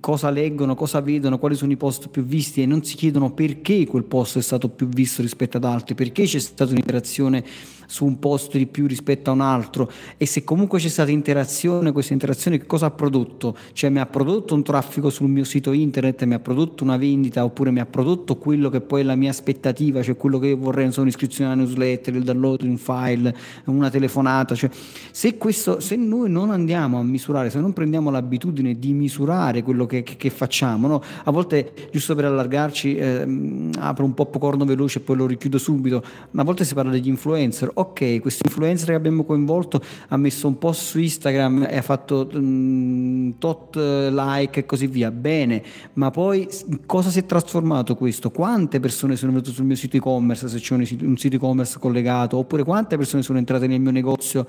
cosa 0.00 0.30
leggono, 0.30 0.74
cosa 0.74 1.00
vedono, 1.00 1.38
quali 1.38 1.54
sono 1.54 1.72
i 1.72 1.76
post 1.76 2.08
più 2.08 2.24
visti 2.24 2.60
e 2.60 2.66
non 2.66 2.84
si 2.84 2.94
chiedono 2.96 3.32
perché 3.32 3.86
quel 3.86 4.04
post 4.04 4.38
è 4.38 4.42
stato 4.42 4.68
più 4.68 4.86
visto 4.88 5.22
rispetto 5.22 5.56
ad 5.56 5.64
altri, 5.64 5.94
perché 5.94 6.24
c'è 6.24 6.38
stata 6.38 6.70
un'interazione 6.70 7.44
su 7.90 8.04
un 8.04 8.18
post 8.18 8.56
di 8.58 8.66
più 8.66 8.86
rispetto 8.86 9.30
a 9.30 9.32
un 9.32 9.40
altro 9.40 9.90
e 10.18 10.26
se 10.26 10.44
comunque 10.44 10.78
c'è 10.78 10.88
stata 10.88 11.10
interazione, 11.10 11.90
questa 11.90 12.12
interazione 12.12 12.58
che 12.58 12.66
cosa 12.66 12.86
ha 12.86 12.90
prodotto? 12.90 13.56
Cioè 13.72 13.88
mi 13.88 13.98
ha 13.98 14.04
prodotto 14.04 14.54
un 14.54 14.62
traffico 14.62 15.08
sul 15.08 15.30
mio 15.30 15.44
sito 15.44 15.72
internet, 15.72 16.22
mi 16.24 16.34
ha 16.34 16.38
prodotto 16.38 16.84
una 16.84 16.98
vendita 16.98 17.44
oppure 17.44 17.70
mi 17.70 17.80
ha 17.80 17.86
prodotto 17.86 18.36
quello 18.36 18.68
che 18.68 18.82
poi 18.82 19.00
è 19.00 19.04
la 19.04 19.14
mia 19.14 19.30
aspettativa, 19.30 20.02
cioè 20.02 20.16
quello 20.16 20.38
che 20.38 20.48
io 20.48 20.58
vorrei, 20.58 20.84
non 20.84 20.92
so, 20.92 21.00
un'iscrizione 21.00 21.50
alla 21.50 21.62
newsletter, 21.62 22.14
il 22.14 22.24
download 22.24 22.60
di 22.60 22.68
un 22.68 22.76
file, 22.76 23.34
una 23.64 23.88
telefonata, 23.88 24.54
cioè 24.54 24.68
se, 25.10 25.38
questo, 25.38 25.80
se 25.80 25.96
noi 25.96 26.28
non 26.30 26.50
andiamo 26.50 26.98
a 26.98 27.02
misurare, 27.02 27.48
se 27.48 27.58
non 27.58 27.72
prendiamo 27.72 28.10
l'abitudine 28.10 28.78
di 28.78 28.92
misurare 28.92 29.62
quello 29.62 29.86
che, 29.86 30.02
che, 30.02 30.16
che 30.16 30.28
facciamo, 30.28 30.88
no? 30.88 31.02
a 31.24 31.30
volte 31.30 31.72
giusto 31.90 32.14
per 32.14 32.26
allargarci 32.26 32.96
eh, 32.96 33.70
apro 33.78 34.04
un 34.04 34.12
po' 34.12 34.26
corno 34.26 34.66
veloce 34.66 34.98
e 34.98 35.02
poi 35.02 35.16
lo 35.16 35.26
richiudo 35.26 35.56
subito, 35.56 36.02
ma 36.32 36.42
a 36.42 36.44
volte 36.44 36.64
si 36.64 36.74
parla 36.74 36.90
degli 36.90 37.08
influencer 37.08 37.70
ok, 37.78 38.20
questo 38.20 38.42
influencer 38.46 38.88
che 38.88 38.94
abbiamo 38.94 39.24
coinvolto 39.24 39.80
ha 40.08 40.16
messo 40.16 40.48
un 40.48 40.58
post 40.58 40.82
su 40.82 40.98
Instagram 40.98 41.68
e 41.70 41.76
ha 41.76 41.82
fatto 41.82 42.28
um, 42.32 43.34
tot 43.38 43.76
like 43.76 44.60
e 44.60 44.66
così 44.66 44.88
via, 44.88 45.12
bene, 45.12 45.62
ma 45.94 46.10
poi 46.10 46.48
cosa 46.86 47.10
si 47.10 47.20
è 47.20 47.24
trasformato 47.24 47.94
questo? 47.94 48.30
Quante 48.30 48.80
persone 48.80 49.14
sono 49.14 49.30
venute 49.30 49.52
sul 49.52 49.64
mio 49.64 49.76
sito 49.76 49.96
e-commerce, 49.96 50.48
se 50.48 50.58
c'è 50.58 50.74
un 50.74 50.84
sito, 50.84 51.04
un 51.04 51.16
sito 51.16 51.36
e-commerce 51.36 51.78
collegato, 51.78 52.36
oppure 52.36 52.64
quante 52.64 52.96
persone 52.96 53.22
sono 53.22 53.38
entrate 53.38 53.68
nel 53.68 53.80
mio 53.80 53.92
negozio 53.92 54.46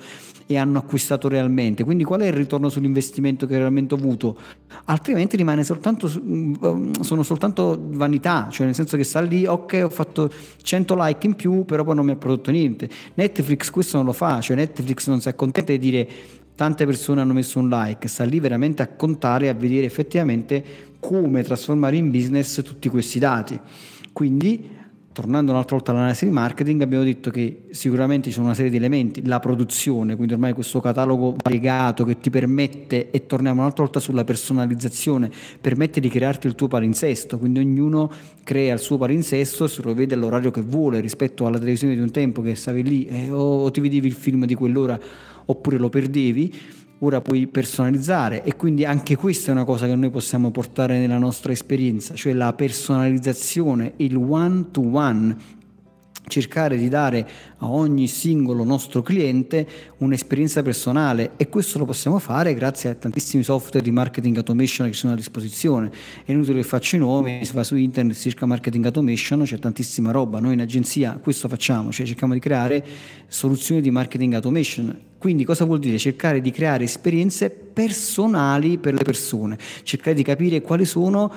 e 0.48 0.58
hanno 0.58 0.80
acquistato 0.80 1.28
realmente? 1.28 1.84
Quindi 1.84 2.04
qual 2.04 2.22
è 2.22 2.28
il 2.28 2.34
ritorno 2.34 2.70
sull'investimento 2.70 3.46
che 3.46 3.58
realmente 3.58 3.94
ho 3.94 3.98
avuto? 3.98 4.38
Altrimenti 4.86 5.38
rimane 5.38 5.64
soltanto, 5.64 6.12
mm, 6.20 6.94
sono 7.02 7.22
soltanto 7.22 7.80
vanità, 7.80 8.48
cioè 8.50 8.66
nel 8.66 8.74
senso 8.76 8.98
che 8.98 9.04
sta 9.04 9.22
lì, 9.22 9.46
ok, 9.46 9.82
ho 9.84 9.90
fatto 9.90 10.32
100 10.64 10.96
like 10.98 11.28
in 11.28 11.36
più, 11.36 11.64
però 11.66 11.84
poi 11.84 11.94
non 11.94 12.06
mi 12.06 12.12
ha 12.12 12.16
prodotto 12.16 12.50
niente. 12.50 12.90
Netflix 13.20 13.70
questo 13.70 13.98
non 13.98 14.06
lo 14.06 14.14
fa, 14.14 14.40
cioè 14.40 14.56
Netflix 14.56 15.08
non 15.08 15.20
si 15.20 15.28
accontenta 15.28 15.74
di 15.74 15.78
dire 15.80 16.08
tante 16.56 16.86
persone 16.86 17.20
hanno 17.20 17.34
messo 17.34 17.60
un 17.60 17.70
like, 17.70 18.08
sta 18.08 18.24
lì 18.24 18.40
veramente 18.40 18.82
a 18.82 18.88
contare 18.88 19.46
e 19.46 19.50
a 19.50 19.54
vedere 19.54 19.86
effettivamente 19.86 20.64
come 21.00 21.44
trasformare 21.44 21.98
in 21.98 22.12
business 22.12 22.62
tutti 22.62 22.88
questi 22.88 23.20
dati. 23.20 23.60
Quindi 24.14 24.78
tornando 25.20 25.52
un'altra 25.52 25.76
volta 25.76 25.92
all'analisi 25.92 26.24
di 26.24 26.32
marketing, 26.32 26.82
abbiamo 26.82 27.04
detto 27.04 27.30
che 27.30 27.64
sicuramente 27.72 28.30
ci 28.30 28.36
sono 28.36 28.46
una 28.46 28.56
serie 28.56 28.72
di 28.72 28.78
elementi, 28.78 29.26
la 29.26 29.42
produzione, 29.42 30.16
quindi 30.16 30.32
ormai 30.32 30.54
questo 30.54 30.80
catalogo 30.80 31.36
variegato 31.44 32.06
che 32.06 32.20
ti 32.20 32.30
permette, 32.30 33.12
e 33.12 33.26
torniamo 33.26 33.60
un'altra 33.60 33.84
volta 33.84 34.00
sulla 34.00 34.24
personalizzazione, 34.24 35.30
permette 35.60 36.00
di 36.00 36.08
crearti 36.08 36.48
il 36.48 36.56
tuo 36.56 36.70
palinsesto, 36.70 37.38
quindi 37.38 37.60
ognuno 37.60 38.10
crea 38.44 38.74
il 38.74 38.80
suo 38.80 38.98
palinsesto 38.98 39.68
se 39.68 39.82
lo 39.82 39.94
vede 39.94 40.16
all'orario 40.16 40.52
che 40.52 40.62
vuole 40.62 41.02
rispetto 41.02 41.46
alla 41.46 41.60
televisione 41.60 41.96
di 41.96 42.02
un 42.02 42.12
tempo 42.12 42.42
che 42.42 42.56
stavi 42.56 42.82
lì 42.82 43.06
eh, 43.08 43.30
o 43.30 43.70
ti 43.72 43.82
vedevi 43.82 44.08
il 44.08 44.14
film 44.14 44.46
di 44.46 44.56
quell'ora 44.56 44.98
oppure 45.46 45.78
lo 45.78 45.90
perdevi 45.90 46.78
ora 47.00 47.22
puoi 47.22 47.48
personalizzare 47.48 48.44
e 48.44 48.56
quindi 48.56 48.86
anche 48.86 49.16
questa 49.16 49.50
è 49.50 49.54
una 49.54 49.64
cosa 49.64 49.86
che 49.86 49.96
noi 49.96 50.10
possiamo 50.10 50.52
portare 50.52 50.98
nella 51.00 51.18
nostra 51.18 51.52
esperienza, 51.52 52.14
cioè 52.14 52.34
la 52.34 52.54
personalizzazione, 52.54 53.94
il 53.98 54.16
one 54.16 54.66
to 54.72 54.82
one 54.82 55.36
cercare 56.30 56.78
di 56.78 56.88
dare 56.88 57.28
a 57.58 57.70
ogni 57.70 58.08
singolo 58.08 58.64
nostro 58.64 59.02
cliente 59.02 59.68
un'esperienza 59.98 60.62
personale 60.62 61.32
e 61.36 61.50
questo 61.50 61.78
lo 61.78 61.86
possiamo 61.86 62.20
fare 62.20 62.54
grazie 62.54 62.92
a 62.92 62.96
tantissimi 62.96 63.44
software 63.44 63.84
di 63.84 63.92
marketing 63.92 64.38
automation 64.38 64.88
che 64.88 64.94
sono 64.94 65.14
a 65.14 65.16
disposizione. 65.16 65.92
È 66.24 66.32
inutile 66.32 66.62
che 66.62 66.68
faccio 66.68 66.96
i 66.96 67.00
nomi, 67.00 67.44
si 67.44 67.54
va 67.54 67.64
su 67.64 67.76
internet, 67.76 68.16
si 68.16 68.30
cerca 68.30 68.46
marketing 68.46 68.86
automation, 68.86 69.44
c'è 69.44 69.60
tantissima 69.60 70.12
roba. 70.12 70.40
Noi 70.40 70.54
in 70.54 70.62
agenzia 70.62 71.20
questo 71.22 71.50
facciamo, 71.50 71.92
cioè 71.92 72.06
cerchiamo 72.06 72.34
di 72.34 72.40
creare 72.40 72.86
soluzioni 73.28 73.82
di 73.82 73.92
marketing 73.92 74.36
automation. 74.36 75.08
Quindi 75.18 75.44
cosa 75.44 75.66
vuol 75.66 75.80
dire? 75.80 75.98
Cercare 75.98 76.40
di 76.40 76.52
creare 76.52 76.86
esperienze 76.86 77.50
personali 77.50 78.78
per 78.78 78.94
le 78.94 79.04
persone, 79.04 79.58
cercare 79.84 80.16
di 80.16 80.24
capire 80.24 80.62
quali 80.62 80.86
sono 80.86 81.32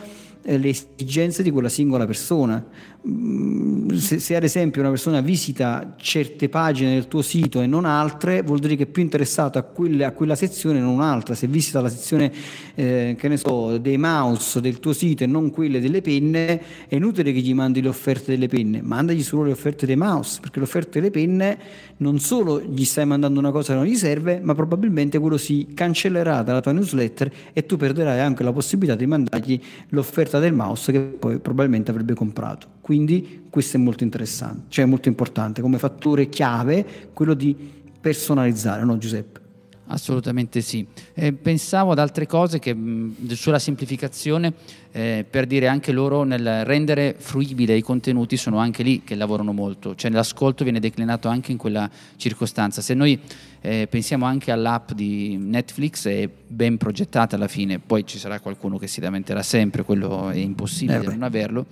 le 0.44 0.68
esigenze 0.68 1.42
di 1.42 1.50
quella 1.50 1.68
singola 1.68 2.06
persona. 2.06 2.64
Mm, 3.06 3.90
se, 3.96 4.20
se, 4.20 4.36
ad 4.36 4.44
esempio 4.44 4.80
una 4.80 4.90
persona 4.90 5.20
visita 5.20 5.94
certe 5.96 6.48
pagine 6.48 6.94
del 6.94 7.08
tuo 7.08 7.20
sito 7.20 7.60
e 7.60 7.66
non 7.66 7.84
altre, 7.84 8.42
vuol 8.42 8.60
dire 8.60 8.76
che 8.76 8.84
è 8.84 8.86
più 8.86 9.02
interessato 9.02 9.58
a, 9.58 9.62
quelle, 9.62 10.04
a 10.04 10.12
quella 10.12 10.36
sezione 10.36 10.78
e 10.78 10.80
non 10.80 10.94
un'altra. 10.94 11.34
Se 11.34 11.46
visita 11.46 11.80
la 11.80 11.88
sezione 11.88 12.32
eh, 12.74 13.16
che 13.18 13.28
ne 13.28 13.36
so, 13.36 13.78
dei 13.78 13.98
mouse 13.98 14.60
del 14.60 14.78
tuo 14.78 14.92
sito 14.92 15.24
e 15.24 15.26
non 15.26 15.50
quelle 15.50 15.80
delle 15.80 16.00
penne, 16.00 16.62
è 16.88 16.94
inutile 16.94 17.32
che 17.32 17.40
gli 17.40 17.54
mandi 17.54 17.82
le 17.82 17.88
offerte 17.88 18.32
delle 18.32 18.48
penne, 18.48 18.82
mandagli 18.82 19.22
solo 19.22 19.44
le 19.44 19.52
offerte 19.52 19.86
dei 19.86 19.96
mouse, 19.96 20.38
perché 20.40 20.58
le 20.58 20.64
offerte 20.64 21.00
delle 21.00 21.10
penne 21.10 21.58
non 21.98 22.18
solo 22.18 22.60
gli 22.60 22.84
stai 22.84 23.06
mandando 23.06 23.38
una 23.38 23.50
cosa 23.50 23.72
che 23.72 23.78
non 23.78 23.88
gli 23.88 23.96
serve, 23.96 24.40
ma 24.42 24.54
probabilmente 24.54 25.18
quello 25.18 25.36
si 25.36 25.68
cancellerà 25.74 26.42
dalla 26.42 26.60
tua 26.60 26.72
newsletter 26.72 27.32
e 27.52 27.66
tu 27.66 27.76
perderai 27.76 28.20
anche 28.20 28.42
la 28.42 28.52
possibilità 28.52 28.96
di 28.96 29.06
mandargli 29.06 29.60
l'offerta 29.88 30.31
del 30.38 30.52
mouse 30.52 30.92
che 30.92 31.00
poi 31.00 31.38
probabilmente 31.38 31.90
avrebbe 31.90 32.14
comprato. 32.14 32.66
Quindi 32.80 33.46
questo 33.50 33.76
è 33.76 33.80
molto 33.80 34.04
interessante, 34.04 34.64
cioè 34.68 34.84
molto 34.84 35.08
importante 35.08 35.60
come 35.60 35.78
fattore 35.78 36.28
chiave 36.28 37.10
quello 37.12 37.34
di 37.34 37.56
personalizzare, 38.00 38.84
no 38.84 38.98
Giuseppe? 38.98 39.40
Assolutamente 39.86 40.62
sì. 40.62 40.86
Eh, 41.12 41.32
pensavo 41.32 41.92
ad 41.92 41.98
altre 41.98 42.26
cose 42.26 42.58
che 42.58 42.72
mh, 42.72 43.32
sulla 43.32 43.58
semplificazione, 43.58 44.54
eh, 44.90 45.26
per 45.28 45.46
dire 45.46 45.66
anche 45.66 45.92
loro 45.92 46.22
nel 46.22 46.64
rendere 46.64 47.14
fruibile 47.18 47.76
i 47.76 47.82
contenuti 47.82 48.36
sono 48.36 48.58
anche 48.58 48.82
lì 48.82 49.02
che 49.04 49.14
lavorano 49.14 49.52
molto, 49.52 49.94
cioè 49.94 50.10
l'ascolto 50.10 50.64
viene 50.64 50.80
declinato 50.80 51.28
anche 51.28 51.52
in 51.52 51.58
quella 51.58 51.90
circostanza. 52.16 52.80
Se 52.80 52.94
noi 52.94 53.20
eh, 53.62 53.86
pensiamo 53.88 54.26
anche 54.26 54.50
all'app 54.50 54.92
di 54.92 55.38
Netflix, 55.38 56.06
è 56.06 56.28
ben 56.46 56.76
progettata 56.76 57.36
alla 57.36 57.48
fine, 57.48 57.78
poi 57.78 58.06
ci 58.06 58.18
sarà 58.18 58.40
qualcuno 58.40 58.76
che 58.76 58.86
si 58.86 59.00
lamenterà 59.00 59.42
sempre, 59.42 59.82
quello 59.82 60.28
è 60.28 60.36
impossibile 60.36 61.00
eh 61.00 61.06
non 61.06 61.22
averlo 61.22 61.66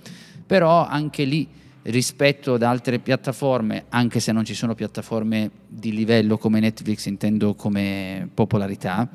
però 0.51 0.85
anche 0.85 1.23
lì 1.23 1.47
rispetto 1.83 2.55
ad 2.55 2.61
altre 2.61 2.99
piattaforme, 2.99 3.85
anche 3.87 4.19
se 4.19 4.33
non 4.33 4.43
ci 4.43 4.53
sono 4.53 4.75
piattaforme 4.75 5.49
di 5.65 5.93
livello 5.93 6.37
come 6.37 6.59
Netflix, 6.59 7.05
intendo 7.05 7.55
come 7.55 8.27
popolarità, 8.33 9.07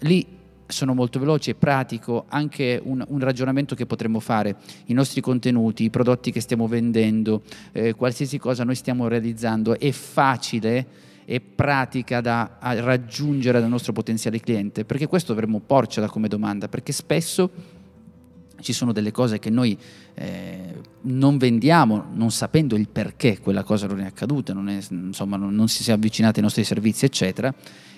lì 0.00 0.26
sono 0.66 0.94
molto 0.94 1.20
veloci, 1.20 1.52
è 1.52 1.54
pratico, 1.54 2.24
anche 2.26 2.80
un, 2.82 3.04
un, 3.06 3.20
ragionamento 3.20 3.76
che 3.76 3.86
potremmo 3.86 4.18
fare, 4.18 4.56
i 4.86 4.94
nostri 4.94 5.20
contenuti, 5.20 5.84
i 5.84 5.90
prodotti 5.90 6.32
che 6.32 6.40
stiamo 6.40 6.66
vendendo, 6.66 7.42
eh, 7.70 7.94
qualsiasi 7.94 8.38
cosa 8.38 8.64
noi 8.64 8.74
stiamo 8.74 9.06
realizzando, 9.06 9.78
è 9.78 9.92
facile 9.92 10.86
e 11.24 11.40
pratica 11.40 12.20
da 12.20 12.58
raggiungere 12.60 13.60
dal 13.60 13.68
nostro 13.68 13.92
potenziale 13.92 14.40
cliente, 14.40 14.84
perché 14.84 15.06
questo 15.06 15.32
dovremmo 15.32 15.60
porcela 15.60 16.08
come 16.08 16.28
domanda, 16.28 16.68
perché 16.68 16.92
spesso 16.92 17.50
ci 18.60 18.72
sono 18.72 18.92
delle 18.92 19.10
cose 19.10 19.38
che 19.38 19.50
noi 19.50 19.78
eh, 20.14 20.74
non 21.02 21.36
vendiamo 21.36 22.06
non 22.14 22.30
sapendo 22.30 22.76
il 22.76 22.88
perché 22.88 23.38
quella 23.38 23.62
cosa 23.62 23.86
non 23.86 24.00
è 24.00 24.06
accaduta, 24.06 24.52
non, 24.52 24.68
è, 24.68 24.80
insomma, 24.90 25.36
non, 25.36 25.54
non 25.54 25.68
si 25.68 25.88
è 25.88 25.92
avvicinata 25.92 26.36
ai 26.36 26.42
nostri 26.42 26.64
servizi, 26.64 27.04
eccetera, 27.04 27.54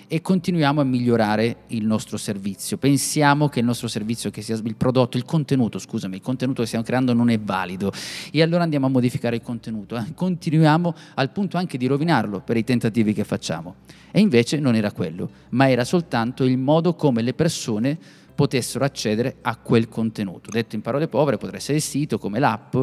e 0.07 0.21
continuiamo 0.21 0.79
a 0.79 0.83
migliorare 0.83 1.63
il 1.67 1.85
nostro 1.85 2.17
servizio. 2.17 2.77
Pensiamo 2.77 3.49
che 3.49 3.59
il 3.59 3.65
nostro 3.65 3.87
servizio, 3.87 4.29
che 4.29 4.41
sia 4.41 4.55
il 4.55 4.75
prodotto, 4.75 5.17
il 5.17 5.25
contenuto, 5.25 5.79
scusami, 5.79 6.15
il 6.15 6.21
contenuto 6.21 6.61
che 6.61 6.67
stiamo 6.67 6.85
creando 6.85 7.13
non 7.13 7.29
è 7.29 7.37
valido 7.37 7.91
e 8.31 8.41
allora 8.41 8.63
andiamo 8.63 8.85
a 8.85 8.89
modificare 8.89 9.35
il 9.35 9.41
contenuto, 9.41 9.97
eh? 9.97 10.13
continuiamo 10.13 10.95
al 11.15 11.31
punto 11.31 11.57
anche 11.57 11.77
di 11.77 11.87
rovinarlo 11.87 12.39
per 12.39 12.57
i 12.57 12.63
tentativi 12.63 13.13
che 13.13 13.23
facciamo. 13.23 13.75
E 14.11 14.21
invece 14.21 14.59
non 14.59 14.75
era 14.75 14.91
quello, 14.91 15.29
ma 15.49 15.69
era 15.69 15.83
soltanto 15.83 16.45
il 16.45 16.57
modo 16.57 16.95
come 16.95 17.21
le 17.21 17.33
persone 17.33 17.97
potessero 18.37 18.85
accedere 18.85 19.37
a 19.41 19.55
quel 19.55 19.89
contenuto. 19.89 20.51
Detto 20.51 20.75
in 20.75 20.81
parole 20.83 21.07
povere, 21.07 21.37
potrebbe 21.37 21.57
essere 21.57 21.77
il 21.77 21.81
sito, 21.81 22.19
come 22.19 22.37
l'app 22.37 22.75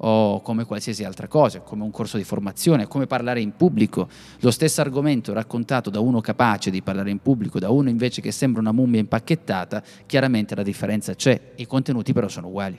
o 0.00 0.42
come 0.42 0.66
qualsiasi 0.66 1.02
altra 1.02 1.28
cosa, 1.28 1.60
come 1.60 1.82
un 1.82 1.90
corso 1.90 2.18
di 2.18 2.24
formazione, 2.24 2.86
come 2.86 3.06
parlare 3.06 3.40
in 3.40 3.56
pubblico. 3.56 4.06
Lo 4.40 4.50
stesso 4.50 4.82
argomento 4.82 5.32
raccontato 5.32 5.88
da 5.88 5.98
uno 5.98 6.20
capace 6.20 6.70
di 6.70 6.82
parlare 6.82 7.08
in 7.08 7.20
pubblico, 7.20 7.58
da 7.58 7.70
uno 7.70 7.88
invece 7.88 8.20
che 8.20 8.30
sembra 8.32 8.60
una 8.60 8.72
mummia 8.72 9.00
impacchettata, 9.00 9.82
chiaramente 10.04 10.54
la 10.54 10.62
differenza 10.62 11.14
c'è, 11.14 11.52
i 11.56 11.66
contenuti 11.66 12.12
però 12.12 12.28
sono 12.28 12.48
uguali. 12.48 12.78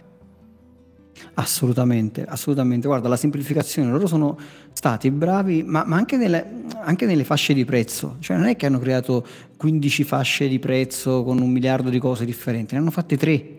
Assolutamente, 1.34 2.26
assolutamente. 2.26 2.88
Guarda, 2.88 3.08
la 3.08 3.18
semplificazione, 3.18 3.90
loro 3.90 4.06
sono 4.06 4.38
stati 4.72 5.10
bravi, 5.10 5.64
ma, 5.64 5.84
ma 5.84 5.96
anche, 5.96 6.16
nelle, 6.16 6.46
anche, 6.82 7.06
nelle, 7.06 7.24
fasce 7.24 7.54
di 7.54 7.66
prezzo. 7.66 8.18
Cioè 8.20 8.38
non 8.38 8.48
è 8.48 8.56
che 8.56 8.66
hanno 8.66 8.80
creato 8.80 9.26
15 9.58 10.04
fasce 10.04 10.48
di 10.48 10.60
prezzo 10.60 11.24
con 11.24 11.40
un 11.40 11.52
miliardo 11.52 11.90
di 11.90 12.00
cose 12.00 12.26
differenti, 12.26 12.74
ne 12.74 12.82
hanno 12.82 12.92
fatte 12.92 13.18
tre. 13.18 13.58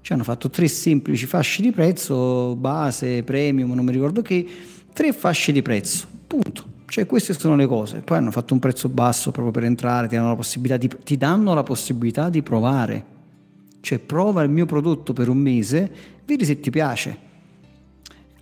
Cioè 0.00 0.16
hanno 0.16 0.24
fatto 0.24 0.50
tre 0.50 0.66
semplici 0.66 1.26
fasce 1.26 1.62
di 1.62 1.70
prezzo, 1.70 2.56
base, 2.56 3.22
premium, 3.22 3.72
non 3.72 3.84
mi 3.84 3.92
ricordo 3.92 4.20
che, 4.20 4.46
tre 4.92 5.12
fasce 5.12 5.52
di 5.52 5.62
prezzo, 5.62 6.06
punto. 6.26 6.70
Cioè 6.86 7.06
queste 7.06 7.32
sono 7.32 7.56
le 7.56 7.66
cose. 7.66 8.00
Poi 8.00 8.18
hanno 8.18 8.30
fatto 8.30 8.52
un 8.52 8.60
prezzo 8.60 8.88
basso 8.88 9.30
proprio 9.30 9.52
per 9.52 9.64
entrare, 9.64 10.08
ti 10.08 10.16
danno 10.16 10.36
la 10.36 10.76
di, 10.76 10.90
ti 11.04 11.16
danno 11.16 11.54
la 11.54 11.62
possibilità 11.62 12.28
di 12.28 12.42
provare. 12.42 13.04
Cioè 13.80 13.98
prova 13.98 14.42
il 14.42 14.50
mio 14.50 14.66
prodotto 14.66 15.12
per 15.12 15.28
un 15.28 15.38
mese 15.38 15.90
vedi 16.24 16.44
se 16.44 16.60
ti 16.60 16.70
piace. 16.70 17.30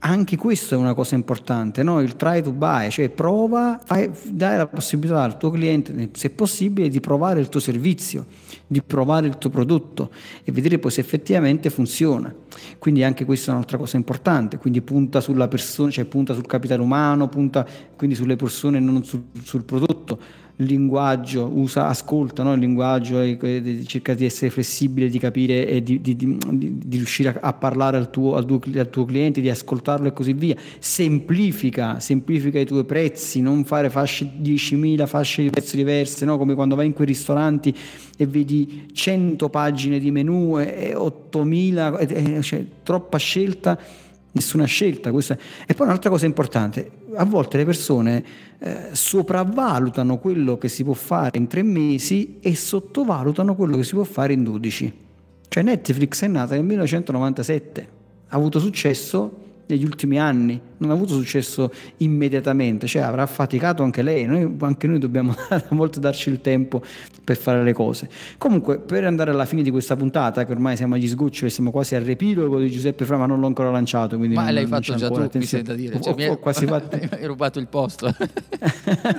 Anche 0.02 0.38
questo 0.38 0.74
è 0.74 0.78
una 0.78 0.94
cosa 0.94 1.14
importante, 1.14 1.82
no? 1.82 2.00
il 2.00 2.16
try 2.16 2.40
to 2.40 2.52
buy, 2.52 2.88
cioè 2.88 3.10
prova, 3.10 3.78
fai, 3.84 4.10
dai 4.24 4.56
la 4.56 4.66
possibilità 4.66 5.22
al 5.22 5.36
tuo 5.36 5.50
cliente, 5.50 6.08
se 6.12 6.30
possibile, 6.30 6.88
di 6.88 7.00
provare 7.00 7.38
il 7.38 7.50
tuo 7.50 7.60
servizio, 7.60 8.24
di 8.66 8.80
provare 8.80 9.26
il 9.26 9.36
tuo 9.36 9.50
prodotto 9.50 10.10
e 10.42 10.52
vedere 10.52 10.78
poi 10.78 10.90
se 10.90 11.02
effettivamente 11.02 11.68
funziona. 11.68 12.34
Quindi 12.78 13.04
anche 13.04 13.26
questa 13.26 13.50
è 13.50 13.54
un'altra 13.54 13.76
cosa 13.76 13.98
importante, 13.98 14.56
quindi 14.56 14.80
punta 14.80 15.20
sulla 15.20 15.48
persona, 15.48 15.90
cioè 15.90 16.06
punta 16.06 16.32
sul 16.32 16.46
capitale 16.46 16.80
umano, 16.80 17.28
punta 17.28 17.66
quindi 17.94 18.16
sulle 18.16 18.36
persone 18.36 18.78
e 18.78 18.80
non 18.80 19.04
sul, 19.04 19.24
sul 19.42 19.64
prodotto 19.64 20.18
linguaggio, 20.64 21.50
usa, 21.52 21.88
ascolta 21.88 22.42
no? 22.42 22.52
il 22.52 22.60
linguaggio, 22.60 23.20
e, 23.20 23.84
cerca 23.86 24.14
di 24.14 24.24
essere 24.24 24.50
flessibile, 24.50 25.08
di 25.08 25.18
capire 25.18 25.66
e 25.66 25.82
di, 25.82 26.00
di, 26.00 26.16
di, 26.16 26.38
di 26.38 26.96
riuscire 26.96 27.30
a, 27.30 27.38
a, 27.40 27.52
parlare 27.52 27.96
al 27.96 28.10
tuo, 28.10 28.36
al, 28.36 28.44
tuo, 28.44 28.60
al 28.76 28.90
tuo, 28.90 29.04
cliente, 29.04 29.40
di 29.40 29.48
ascoltarlo 29.48 30.08
e 30.08 30.12
così 30.12 30.32
via. 30.32 30.56
Semplifica, 30.78 32.00
semplifica 32.00 32.58
i 32.58 32.66
tuoi 32.66 32.84
prezzi, 32.84 33.40
non 33.40 33.64
fare 33.64 33.90
fasce 33.90 34.30
10.000 34.40 35.06
fasce 35.06 35.42
di 35.42 35.50
prezzo 35.50 35.76
diverse, 35.76 36.24
no? 36.24 36.38
come 36.38 36.54
quando 36.54 36.74
vai 36.74 36.86
in 36.86 36.92
quei 36.92 37.06
ristoranti 37.06 37.74
e 38.16 38.26
vedi 38.26 38.88
100 38.92 39.48
pagine 39.48 39.98
di 39.98 40.10
menu 40.10 40.58
e 40.58 40.94
8.000, 40.94 42.36
e, 42.36 42.42
cioè 42.42 42.64
troppa 42.82 43.18
scelta 43.18 43.78
nessuna 44.32 44.64
scelta. 44.64 45.10
Questa... 45.10 45.36
E 45.66 45.74
poi 45.74 45.86
un'altra 45.86 46.10
cosa 46.10 46.26
importante, 46.26 46.90
a 47.14 47.24
volte 47.24 47.56
le 47.56 47.64
persone 47.64 48.24
eh, 48.58 48.88
sopravvalutano 48.92 50.18
quello 50.18 50.58
che 50.58 50.68
si 50.68 50.84
può 50.84 50.94
fare 50.94 51.38
in 51.38 51.46
tre 51.46 51.62
mesi 51.62 52.38
e 52.40 52.54
sottovalutano 52.54 53.54
quello 53.54 53.76
che 53.76 53.84
si 53.84 53.94
può 53.94 54.04
fare 54.04 54.32
in 54.32 54.44
dodici. 54.44 54.92
Cioè 55.48 55.62
Netflix 55.62 56.22
è 56.22 56.28
nata 56.28 56.54
nel 56.54 56.64
1997, 56.64 57.88
ha 58.28 58.36
avuto 58.36 58.60
successo 58.60 59.48
negli 59.72 59.84
ultimi 59.84 60.18
anni, 60.18 60.60
non 60.78 60.90
ha 60.90 60.94
avuto 60.94 61.14
successo 61.14 61.70
immediatamente, 61.98 62.86
cioè 62.86 63.02
avrà 63.02 63.26
faticato 63.26 63.82
anche 63.82 64.02
lei, 64.02 64.24
noi, 64.24 64.56
anche 64.60 64.86
noi 64.86 64.98
dobbiamo 64.98 65.34
a 65.48 65.62
volte 65.70 66.00
darci 66.00 66.30
il 66.30 66.40
tempo 66.40 66.82
per 67.22 67.36
fare 67.36 67.62
le 67.62 67.72
cose. 67.72 68.08
Comunque, 68.38 68.78
per 68.78 69.04
andare 69.04 69.30
alla 69.30 69.44
fine 69.44 69.62
di 69.62 69.70
questa 69.70 69.94
puntata, 69.94 70.44
che 70.44 70.52
ormai 70.52 70.76
siamo 70.76 70.94
agli 70.94 71.06
sgoccioli, 71.06 71.50
siamo 71.50 71.70
quasi 71.70 71.94
al 71.94 72.02
riepilogo 72.02 72.58
di 72.58 72.70
Giuseppe 72.70 73.04
Fra, 73.04 73.16
ma 73.16 73.26
non 73.26 73.38
l'ho 73.40 73.46
ancora 73.46 73.70
lanciato. 73.70 74.16
Quindi 74.16 74.34
ma 74.34 74.44
non, 74.44 74.54
l'hai 74.54 74.66
non 74.66 74.82
fatto 74.82 74.94
già 74.96 75.08
tu, 75.08 75.28
mi 75.34 75.44
sento 75.44 75.74
dire. 75.74 76.00
Cioè, 76.00 76.28
ho, 76.28 76.32
ho, 76.32 76.38
quasi 76.38 76.66
fatto... 76.66 76.98
hai 77.10 77.26
rubato 77.26 77.58
il 77.58 77.68
posto. 77.68 78.12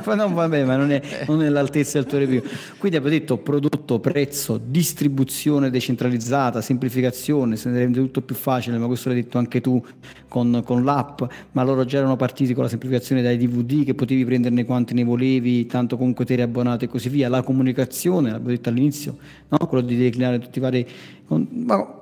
ma 0.05 0.15
no, 0.15 0.33
vabbè, 0.33 0.63
ma 0.65 0.75
non 0.75 0.91
è, 0.91 1.01
non 1.27 1.41
è 1.43 1.49
l'altezza 1.49 1.99
del 1.99 2.07
tuo 2.07 2.17
riepilogo. 2.17 2.47
Quindi 2.77 2.97
abbiamo 2.97 3.17
detto 3.17 3.37
prodotto, 3.37 3.99
prezzo, 3.99 4.59
distribuzione 4.61 5.69
decentralizzata, 5.69 6.59
semplificazione, 6.59 7.55
se 7.55 7.69
ne 7.69 7.77
rende 7.77 7.99
tutto 7.99 8.21
più 8.21 8.35
facile, 8.35 8.77
ma 8.77 8.87
questo 8.87 9.09
l'hai 9.09 9.21
detto 9.21 9.37
anche 9.37 9.61
tu 9.61 9.81
con, 10.27 10.40
con, 10.63 10.83
l'app, 10.83 11.21
ma 11.51 11.63
loro 11.63 11.85
già 11.85 11.97
erano 11.97 12.15
partiti 12.15 12.53
con 12.53 12.63
la 12.63 12.69
semplificazione 12.69 13.21
dai 13.21 13.37
DVD 13.37 13.83
che 13.83 13.93
potevi 13.93 14.25
prenderne 14.25 14.65
quanti 14.65 14.93
ne 14.93 15.03
volevi, 15.03 15.65
tanto 15.65 15.97
comunque 15.97 16.25
te 16.25 16.33
eri 16.33 16.41
abbonato 16.41 16.85
e 16.85 16.87
così 16.87 17.09
via. 17.09 17.29
La 17.29 17.41
comunicazione, 17.41 18.31
l'avevo 18.31 18.49
detto 18.49 18.69
all'inizio, 18.69 19.17
no? 19.47 19.57
quello 19.67 19.83
di 19.83 19.97
declinare 19.97 20.39
tutti 20.39 20.57
i 20.57 20.61
vari... 20.61 20.87
Ma 21.27 21.99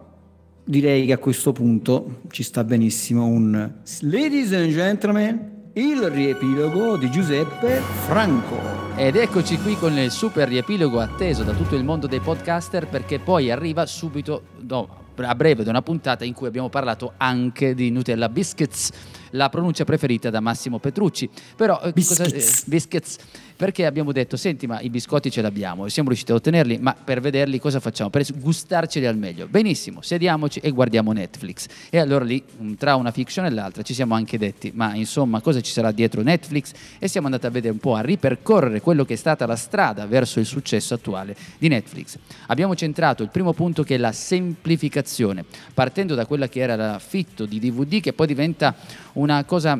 direi 0.64 1.08
che 1.08 1.14
a 1.14 1.18
questo 1.18 1.52
punto 1.52 2.22
ci 2.30 2.44
sta 2.44 2.64
benissimo 2.64 3.26
un 3.26 3.72
Ladies 4.02 4.54
and 4.54 4.72
Gentlemen, 4.72 5.58
il 5.74 6.10
riepilogo 6.10 6.98
di 6.98 7.10
Giuseppe 7.10 7.82
Franco. 8.06 8.58
Ed 8.96 9.16
eccoci 9.16 9.58
qui 9.58 9.76
con 9.76 9.98
il 9.98 10.12
super 10.12 10.48
riepilogo 10.48 11.00
atteso 11.00 11.44
da 11.44 11.54
tutto 11.54 11.76
il 11.76 11.84
mondo 11.84 12.06
dei 12.06 12.20
podcaster 12.20 12.88
perché 12.88 13.18
poi 13.18 13.50
arriva 13.50 13.86
subito, 13.86 14.44
no, 14.68 15.08
a 15.28 15.36
breve 15.36 15.64
di 15.64 15.70
una 15.70 15.82
puntata 15.82 16.24
in 16.24 16.34
cui 16.34 16.48
abbiamo 16.48 16.70
parlato 16.70 17.14
anche 17.18 17.74
di 17.74 17.92
Nutella 17.92 18.30
Biscuits, 18.30 18.92
la 19.32 19.50
pronuncia 19.50 19.86
preferita 19.86 20.30
da 20.30 20.40
Massimo 20.40 20.80
Petrucci. 20.80 21.30
Però, 21.56 21.80
biscuits. 21.94 22.18
Cosa, 22.18 22.36
eh, 22.36 22.64
biscuits 22.66 23.18
perché 23.60 23.86
abbiamo 23.86 24.14
detto, 24.14 24.38
senti 24.38 24.68
ma 24.68 24.80
i 24.80 24.90
biscotti 24.90 25.30
ce 25.30 25.42
l'abbiamo 25.42 25.86
e 25.86 25.90
siamo 25.90 26.08
riusciti 26.08 26.32
a 26.32 26.36
ottenerli, 26.36 26.78
ma 26.78 26.94
per 26.96 27.20
vederli 27.20 27.60
cosa 27.60 27.82
facciamo? 27.82 28.10
Per 28.10 28.26
gustarceli 28.40 29.06
al 29.06 29.18
meglio. 29.18 29.48
Benissimo, 29.48 30.02
sediamoci 30.02 30.60
e 30.60 30.72
guardiamo 30.72 31.12
Netflix. 31.12 31.68
E 31.90 32.00
allora 32.00 32.24
lì, 32.24 32.42
mm, 32.42 32.76
tra 32.76 32.96
una 32.96 33.12
fiction 33.12 33.44
e 33.44 33.50
l'altra, 33.50 33.82
ci 33.82 33.94
siamo 33.94 34.16
anche 34.16 34.38
detti, 34.38 34.72
ma 34.74 34.96
insomma 34.96 35.42
cosa 35.42 35.60
ci 35.60 35.74
sarà 35.74 35.92
dietro 35.92 36.22
Netflix? 36.22 36.72
E 37.00 37.10
siamo 37.10 37.26
andati 37.26 37.48
a 37.48 37.50
vedere 37.50 37.74
un 37.74 37.80
po', 37.80 37.96
a 37.96 38.00
ripercorrere 38.00 38.80
quello 38.80 39.04
che 39.04 39.16
è 39.16 39.18
stata 39.18 39.46
la 39.46 39.58
strada 39.58 40.06
verso 40.06 40.40
il 40.40 40.46
successo 40.46 40.94
attuale 40.94 41.36
di 41.58 41.68
Netflix. 41.68 42.18
Abbiamo 42.46 42.76
centrato 42.76 43.24
il 43.24 43.30
primo 43.30 43.52
punto 43.52 43.84
che 43.84 43.96
è 43.96 43.98
la 43.98 44.14
semplificazione, 44.14 45.44
partendo 45.74 46.16
da 46.16 46.26
quella 46.26 46.48
che 46.48 46.62
era 46.62 46.78
l'affitto 46.78 47.46
di 47.46 47.60
DVD 47.60 48.00
che 48.00 48.14
poi 48.14 48.28
diventa 48.28 48.74
una 49.20 49.44
cosa 49.44 49.78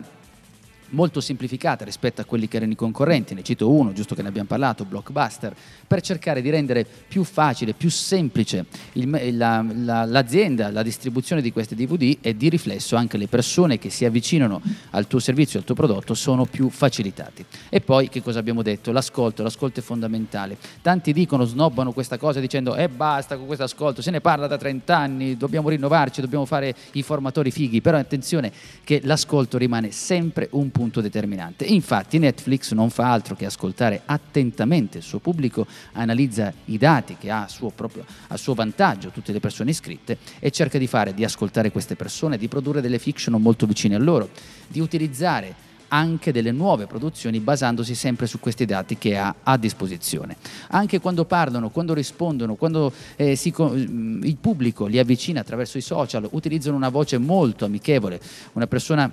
molto 0.92 1.22
semplificata 1.22 1.86
rispetto 1.86 2.22
a 2.22 2.26
quelli 2.26 2.48
che 2.48 2.58
erano 2.58 2.72
i 2.72 2.76
concorrenti, 2.76 3.34
ne 3.34 3.44
cito 3.44 3.70
uno, 3.70 3.94
giusto 3.94 4.16
che 4.16 4.22
ne 4.22 4.30
abbiamo 4.30 4.48
parlato, 4.48 4.86
Blockbuster, 4.86 5.56
per 5.88 6.02
cercare 6.02 6.42
di 6.42 6.50
rendere 6.50 6.86
più 7.08 7.24
facile, 7.24 7.74
più 7.74 7.90
semplice 7.90 8.66
il, 8.94 9.38
la, 9.38 9.66
la, 9.74 10.06
l'azienda, 10.06 10.72
la 10.72 10.84
distribuzione 10.84 11.42
di 11.42 11.52
questi 11.52 11.76
DVD 11.76 12.18
e 12.22 12.36
di 12.36 12.50
riflesso 12.50 12.96
anche 12.96 13.18
le 13.18 13.28
persone 13.28 13.78
che 13.78 13.90
si 13.90 14.06
avvicinano 14.06 14.62
al 14.92 15.08
tuo 15.08 15.20
servizio, 15.20 15.60
al 15.60 15.66
tuo 15.66 15.76
prodotto, 15.76 16.14
sono 16.14 16.46
più 16.46 16.70
facilitati. 16.70 17.46
E 17.70 17.82
poi 17.82 18.10
che 18.10 18.22
cosa 18.22 18.40
abbiamo 18.40 18.62
detto? 18.62 18.92
L'ascolto, 18.92 19.44
l'ascolto 19.44 19.80
è 19.80 19.84
fondamentale. 19.84 20.58
Tanti 20.82 21.14
dicono, 21.14 21.46
snobbano 21.46 21.92
questa 21.92 22.18
cosa 22.18 22.40
dicendo 22.40 22.76
e 22.76 22.84
eh, 22.84 22.90
basta 22.90 23.38
con 23.38 23.46
questo 23.46 23.64
ascolto, 23.64 24.02
se 24.02 24.12
ne 24.12 24.22
parla 24.22 24.48
da 24.48 24.58
30 24.58 24.98
anni, 24.98 25.38
dobbiamo 25.38 25.70
rinnovarci, 25.70 26.22
dobbiamo 26.22 26.46
fare 26.46 26.76
i 26.94 27.04
formatori 27.04 27.52
fighi, 27.52 27.82
però 27.82 27.98
attenzione 27.98 28.52
che 28.84 29.02
l'ascolto 29.04 29.58
rimane 29.58 29.92
sempre 29.92 30.48
un 30.52 30.72
punto 30.72 30.79
punto 30.80 31.02
determinante. 31.02 31.66
Infatti 31.66 32.20
Netflix 32.20 32.72
non 32.72 32.90
fa 32.90 33.12
altro 33.12 33.36
che 33.36 33.46
ascoltare 33.46 34.04
attentamente 34.06 35.00
il 35.00 35.04
suo 35.04 35.20
pubblico, 35.20 35.68
analizza 35.92 36.54
i 36.66 36.78
dati 36.78 37.18
che 37.20 37.30
ha 37.30 37.44
a 37.44 37.48
suo, 37.50 37.70
proprio, 37.70 38.06
a 38.28 38.38
suo 38.38 38.54
vantaggio 38.54 39.10
tutte 39.10 39.34
le 39.34 39.42
persone 39.42 39.72
iscritte 39.72 40.18
e 40.40 40.52
cerca 40.52 40.78
di 40.78 40.88
fare, 40.88 41.14
di 41.14 41.26
ascoltare 41.26 41.70
queste 41.70 41.98
persone, 41.98 42.38
di 42.38 42.48
produrre 42.48 42.80
delle 42.80 42.98
fiction 42.98 43.42
molto 43.42 43.66
vicine 43.66 43.96
a 43.96 44.00
loro, 44.00 44.30
di 44.70 44.80
utilizzare 44.80 45.68
anche 45.90 46.32
delle 46.32 46.54
nuove 46.54 46.86
produzioni 46.86 47.42
basandosi 47.42 47.94
sempre 47.94 48.26
su 48.26 48.40
questi 48.40 48.64
dati 48.64 48.98
che 48.98 49.18
ha 49.18 49.36
a 49.44 49.58
disposizione. 49.58 50.38
Anche 50.70 51.02
quando 51.02 51.26
parlano, 51.26 51.72
quando 51.72 51.94
rispondono, 51.94 52.56
quando 52.56 52.94
eh, 53.18 53.36
si, 53.36 53.54
il 53.58 54.38
pubblico 54.40 54.86
li 54.86 54.98
avvicina 54.98 55.42
attraverso 55.42 55.78
i 55.78 55.82
social, 55.82 56.26
utilizzano 56.32 56.78
una 56.78 56.90
voce 56.90 57.18
molto 57.18 57.66
amichevole, 57.66 58.22
una 58.54 58.68
persona 58.68 59.12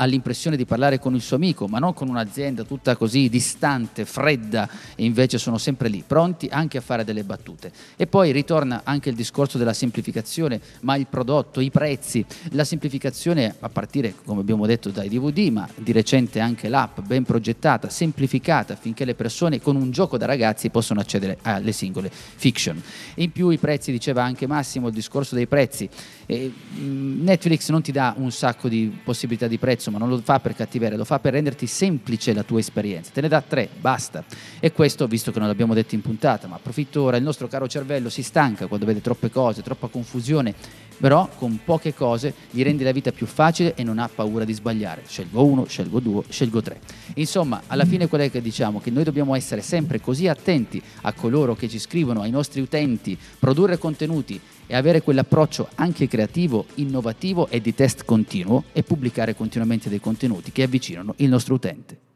ha 0.00 0.04
l'impressione 0.06 0.56
di 0.56 0.64
parlare 0.64 0.98
con 0.98 1.14
il 1.14 1.20
suo 1.20 1.36
amico, 1.36 1.68
ma 1.68 1.78
non 1.78 1.92
con 1.92 2.08
un'azienda 2.08 2.64
tutta 2.64 2.96
così 2.96 3.28
distante, 3.28 4.06
fredda, 4.06 4.66
e 4.94 5.04
invece 5.04 5.36
sono 5.36 5.58
sempre 5.58 5.90
lì, 5.90 6.02
pronti 6.06 6.48
anche 6.50 6.78
a 6.78 6.80
fare 6.80 7.04
delle 7.04 7.22
battute. 7.22 7.70
E 7.96 8.06
poi 8.06 8.32
ritorna 8.32 8.80
anche 8.84 9.10
il 9.10 9.14
discorso 9.14 9.58
della 9.58 9.74
semplificazione, 9.74 10.58
ma 10.80 10.96
il 10.96 11.06
prodotto, 11.06 11.60
i 11.60 11.70
prezzi, 11.70 12.24
la 12.52 12.64
semplificazione 12.64 13.54
a 13.60 13.68
partire, 13.68 14.14
come 14.24 14.40
abbiamo 14.40 14.64
detto, 14.64 14.88
dai 14.88 15.10
DVD, 15.10 15.50
ma 15.52 15.68
di 15.74 15.92
recente 15.92 16.40
anche 16.40 16.70
l'app 16.70 17.00
ben 17.00 17.24
progettata, 17.24 17.90
semplificata, 17.90 18.72
affinché 18.72 19.04
le 19.04 19.14
persone 19.14 19.60
con 19.60 19.76
un 19.76 19.90
gioco 19.90 20.16
da 20.16 20.24
ragazzi 20.24 20.70
possano 20.70 21.00
accedere 21.00 21.36
alle 21.42 21.72
singole 21.72 22.10
fiction. 22.10 22.82
In 23.16 23.32
più 23.32 23.50
i 23.50 23.58
prezzi, 23.58 23.92
diceva 23.92 24.24
anche 24.24 24.46
Massimo, 24.46 24.88
il 24.88 24.94
discorso 24.94 25.34
dei 25.34 25.46
prezzi. 25.46 25.86
Mm, 26.32 27.22
Netflix 27.22 27.68
non 27.68 27.82
ti 27.82 27.92
dà 27.92 28.14
un 28.16 28.32
sacco 28.32 28.68
di 28.68 28.90
possibilità 29.04 29.46
di 29.46 29.58
prezzo, 29.58 29.88
ma 29.90 29.98
non 29.98 30.08
lo 30.08 30.20
fa 30.22 30.40
per 30.40 30.54
cattiveria, 30.54 30.96
lo 30.96 31.04
fa 31.04 31.18
per 31.18 31.32
renderti 31.32 31.66
semplice 31.66 32.32
la 32.32 32.42
tua 32.42 32.60
esperienza. 32.60 33.10
Te 33.12 33.20
ne 33.20 33.28
dà 33.28 33.40
tre, 33.40 33.68
basta. 33.80 34.24
E 34.58 34.72
questo, 34.72 35.06
visto 35.06 35.30
che 35.32 35.38
non 35.38 35.48
l'abbiamo 35.48 35.74
detto 35.74 35.94
in 35.94 36.00
puntata, 36.00 36.46
ma 36.46 36.56
approfitto 36.56 37.02
ora, 37.02 37.16
il 37.16 37.22
nostro 37.22 37.48
caro 37.48 37.68
cervello 37.68 38.08
si 38.08 38.22
stanca 38.22 38.66
quando 38.66 38.86
vede 38.86 39.00
troppe 39.00 39.30
cose, 39.30 39.62
troppa 39.62 39.88
confusione, 39.88 40.54
però 41.00 41.28
con 41.36 41.60
poche 41.64 41.94
cose 41.94 42.34
gli 42.50 42.62
rendi 42.62 42.84
la 42.84 42.92
vita 42.92 43.10
più 43.10 43.26
facile 43.26 43.74
e 43.74 43.82
non 43.82 43.98
ha 43.98 44.08
paura 44.08 44.44
di 44.44 44.52
sbagliare. 44.52 45.02
Scelgo 45.06 45.44
uno, 45.44 45.64
scelgo 45.64 45.98
due, 45.98 46.22
scelgo 46.28 46.60
tre. 46.60 46.80
Insomma, 47.14 47.62
alla 47.66 47.86
fine 47.86 48.06
qual 48.06 48.20
è 48.20 48.30
che 48.30 48.42
diciamo? 48.42 48.80
Che 48.80 48.90
noi 48.90 49.04
dobbiamo 49.04 49.34
essere 49.34 49.62
sempre 49.62 50.00
così 50.00 50.28
attenti 50.28 50.80
a 51.02 51.12
coloro 51.12 51.56
che 51.56 51.68
ci 51.68 51.78
scrivono, 51.78 52.20
ai 52.20 52.30
nostri 52.30 52.60
utenti, 52.60 53.18
produrre 53.38 53.78
contenuti 53.78 54.38
e 54.66 54.76
avere 54.76 55.02
quell'approccio 55.02 55.68
anche 55.76 56.06
creativo, 56.06 56.66
innovativo 56.74 57.48
e 57.48 57.60
di 57.60 57.74
test 57.74 58.04
continuo 58.04 58.64
e 58.72 58.82
pubblicare 58.82 59.34
continuamente 59.34 59.88
dei 59.88 60.00
contenuti 60.00 60.52
che 60.52 60.62
avvicinano 60.62 61.14
il 61.16 61.28
nostro 61.28 61.54
utente. 61.54 62.09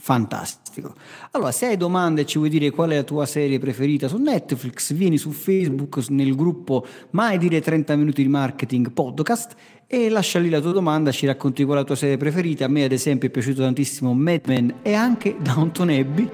Fantastico. 0.00 0.94
Allora, 1.32 1.50
se 1.50 1.66
hai 1.66 1.76
domande 1.76 2.20
e 2.20 2.26
ci 2.26 2.38
vuoi 2.38 2.50
dire 2.50 2.70
qual 2.70 2.90
è 2.90 2.96
la 2.96 3.02
tua 3.02 3.26
serie 3.26 3.58
preferita 3.58 4.06
su 4.06 4.16
Netflix, 4.16 4.92
vieni 4.92 5.18
su 5.18 5.30
Facebook 5.32 6.06
nel 6.10 6.36
gruppo 6.36 6.86
Mai 7.10 7.36
dire 7.36 7.60
30 7.60 7.96
minuti 7.96 8.22
di 8.22 8.28
marketing 8.28 8.92
podcast 8.92 9.54
e 9.86 10.08
lascia 10.08 10.38
lì 10.38 10.50
la 10.50 10.60
tua 10.60 10.72
domanda, 10.72 11.10
ci 11.10 11.26
racconti 11.26 11.64
qual 11.64 11.78
è 11.78 11.80
la 11.80 11.86
tua 11.86 11.96
serie 11.96 12.16
preferita. 12.16 12.66
A 12.66 12.68
me 12.68 12.84
ad 12.84 12.92
esempio 12.92 13.28
è 13.28 13.30
piaciuto 13.30 13.62
tantissimo 13.62 14.14
Mad 14.14 14.42
Men 14.46 14.74
e 14.82 14.94
anche 14.94 15.36
Downton 15.40 15.88
Abbey 15.90 16.30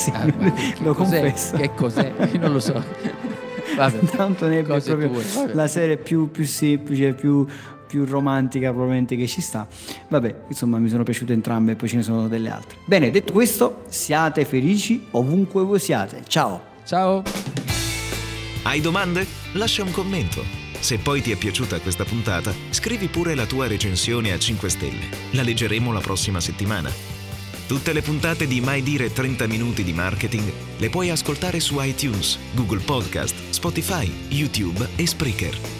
sì, 0.00 0.10
ah, 0.14 0.24
lo 0.80 0.94
cos'è? 0.94 1.20
confesso. 1.20 1.56
Che 1.58 1.74
cos'è? 1.74 2.12
Io 2.32 2.38
non 2.38 2.52
lo 2.52 2.60
so. 2.60 2.72
Vabbè, 3.76 3.98
Tanto 4.06 4.48
ne 4.48 4.60
è 4.60 4.62
proprio 4.62 5.10
tue, 5.10 5.52
la 5.52 5.68
serie 5.68 5.98
più, 5.98 6.30
più 6.30 6.44
semplice, 6.44 7.12
più, 7.12 7.46
più 7.90 8.04
romantica 8.04 8.70
probabilmente 8.70 9.16
che 9.16 9.26
ci 9.26 9.40
sta. 9.40 9.66
Vabbè, 10.08 10.42
insomma, 10.48 10.78
mi 10.78 10.88
sono 10.88 11.02
piaciute 11.02 11.32
entrambe 11.32 11.72
e 11.72 11.74
poi 11.74 11.88
ce 11.88 11.96
ne 11.96 12.02
sono 12.02 12.28
delle 12.28 12.48
altre. 12.48 12.78
Bene, 12.84 13.10
detto 13.10 13.32
questo, 13.32 13.82
siate 13.88 14.44
felici 14.44 15.06
ovunque 15.10 15.64
voi 15.64 15.80
siate. 15.80 16.22
Ciao. 16.26 16.62
Ciao. 16.84 17.22
Hai 18.62 18.80
domande? 18.80 19.26
Lascia 19.54 19.82
un 19.82 19.90
commento 19.90 20.44
Se 20.78 20.98
poi 20.98 21.22
ti 21.22 21.32
è 21.32 21.36
piaciuta 21.36 21.80
questa 21.80 22.04
puntata, 22.04 22.52
scrivi 22.70 23.08
pure 23.08 23.34
la 23.34 23.46
tua 23.46 23.66
recensione 23.66 24.32
a 24.32 24.38
5 24.38 24.68
stelle. 24.68 25.08
La 25.32 25.42
leggeremo 25.42 25.92
la 25.92 26.00
prossima 26.00 26.40
settimana. 26.40 26.90
Tutte 27.66 27.92
le 27.92 28.02
puntate 28.02 28.46
di 28.46 28.60
Mai 28.60 28.82
Dire 28.82 29.12
30 29.12 29.46
Minuti 29.46 29.82
di 29.82 29.92
Marketing 29.92 30.50
le 30.78 30.90
puoi 30.90 31.10
ascoltare 31.10 31.60
su 31.60 31.76
iTunes, 31.80 32.38
Google 32.54 32.80
Podcast, 32.80 33.34
Spotify, 33.50 34.10
YouTube 34.28 34.88
e 34.96 35.06
Spreaker. 35.06 35.79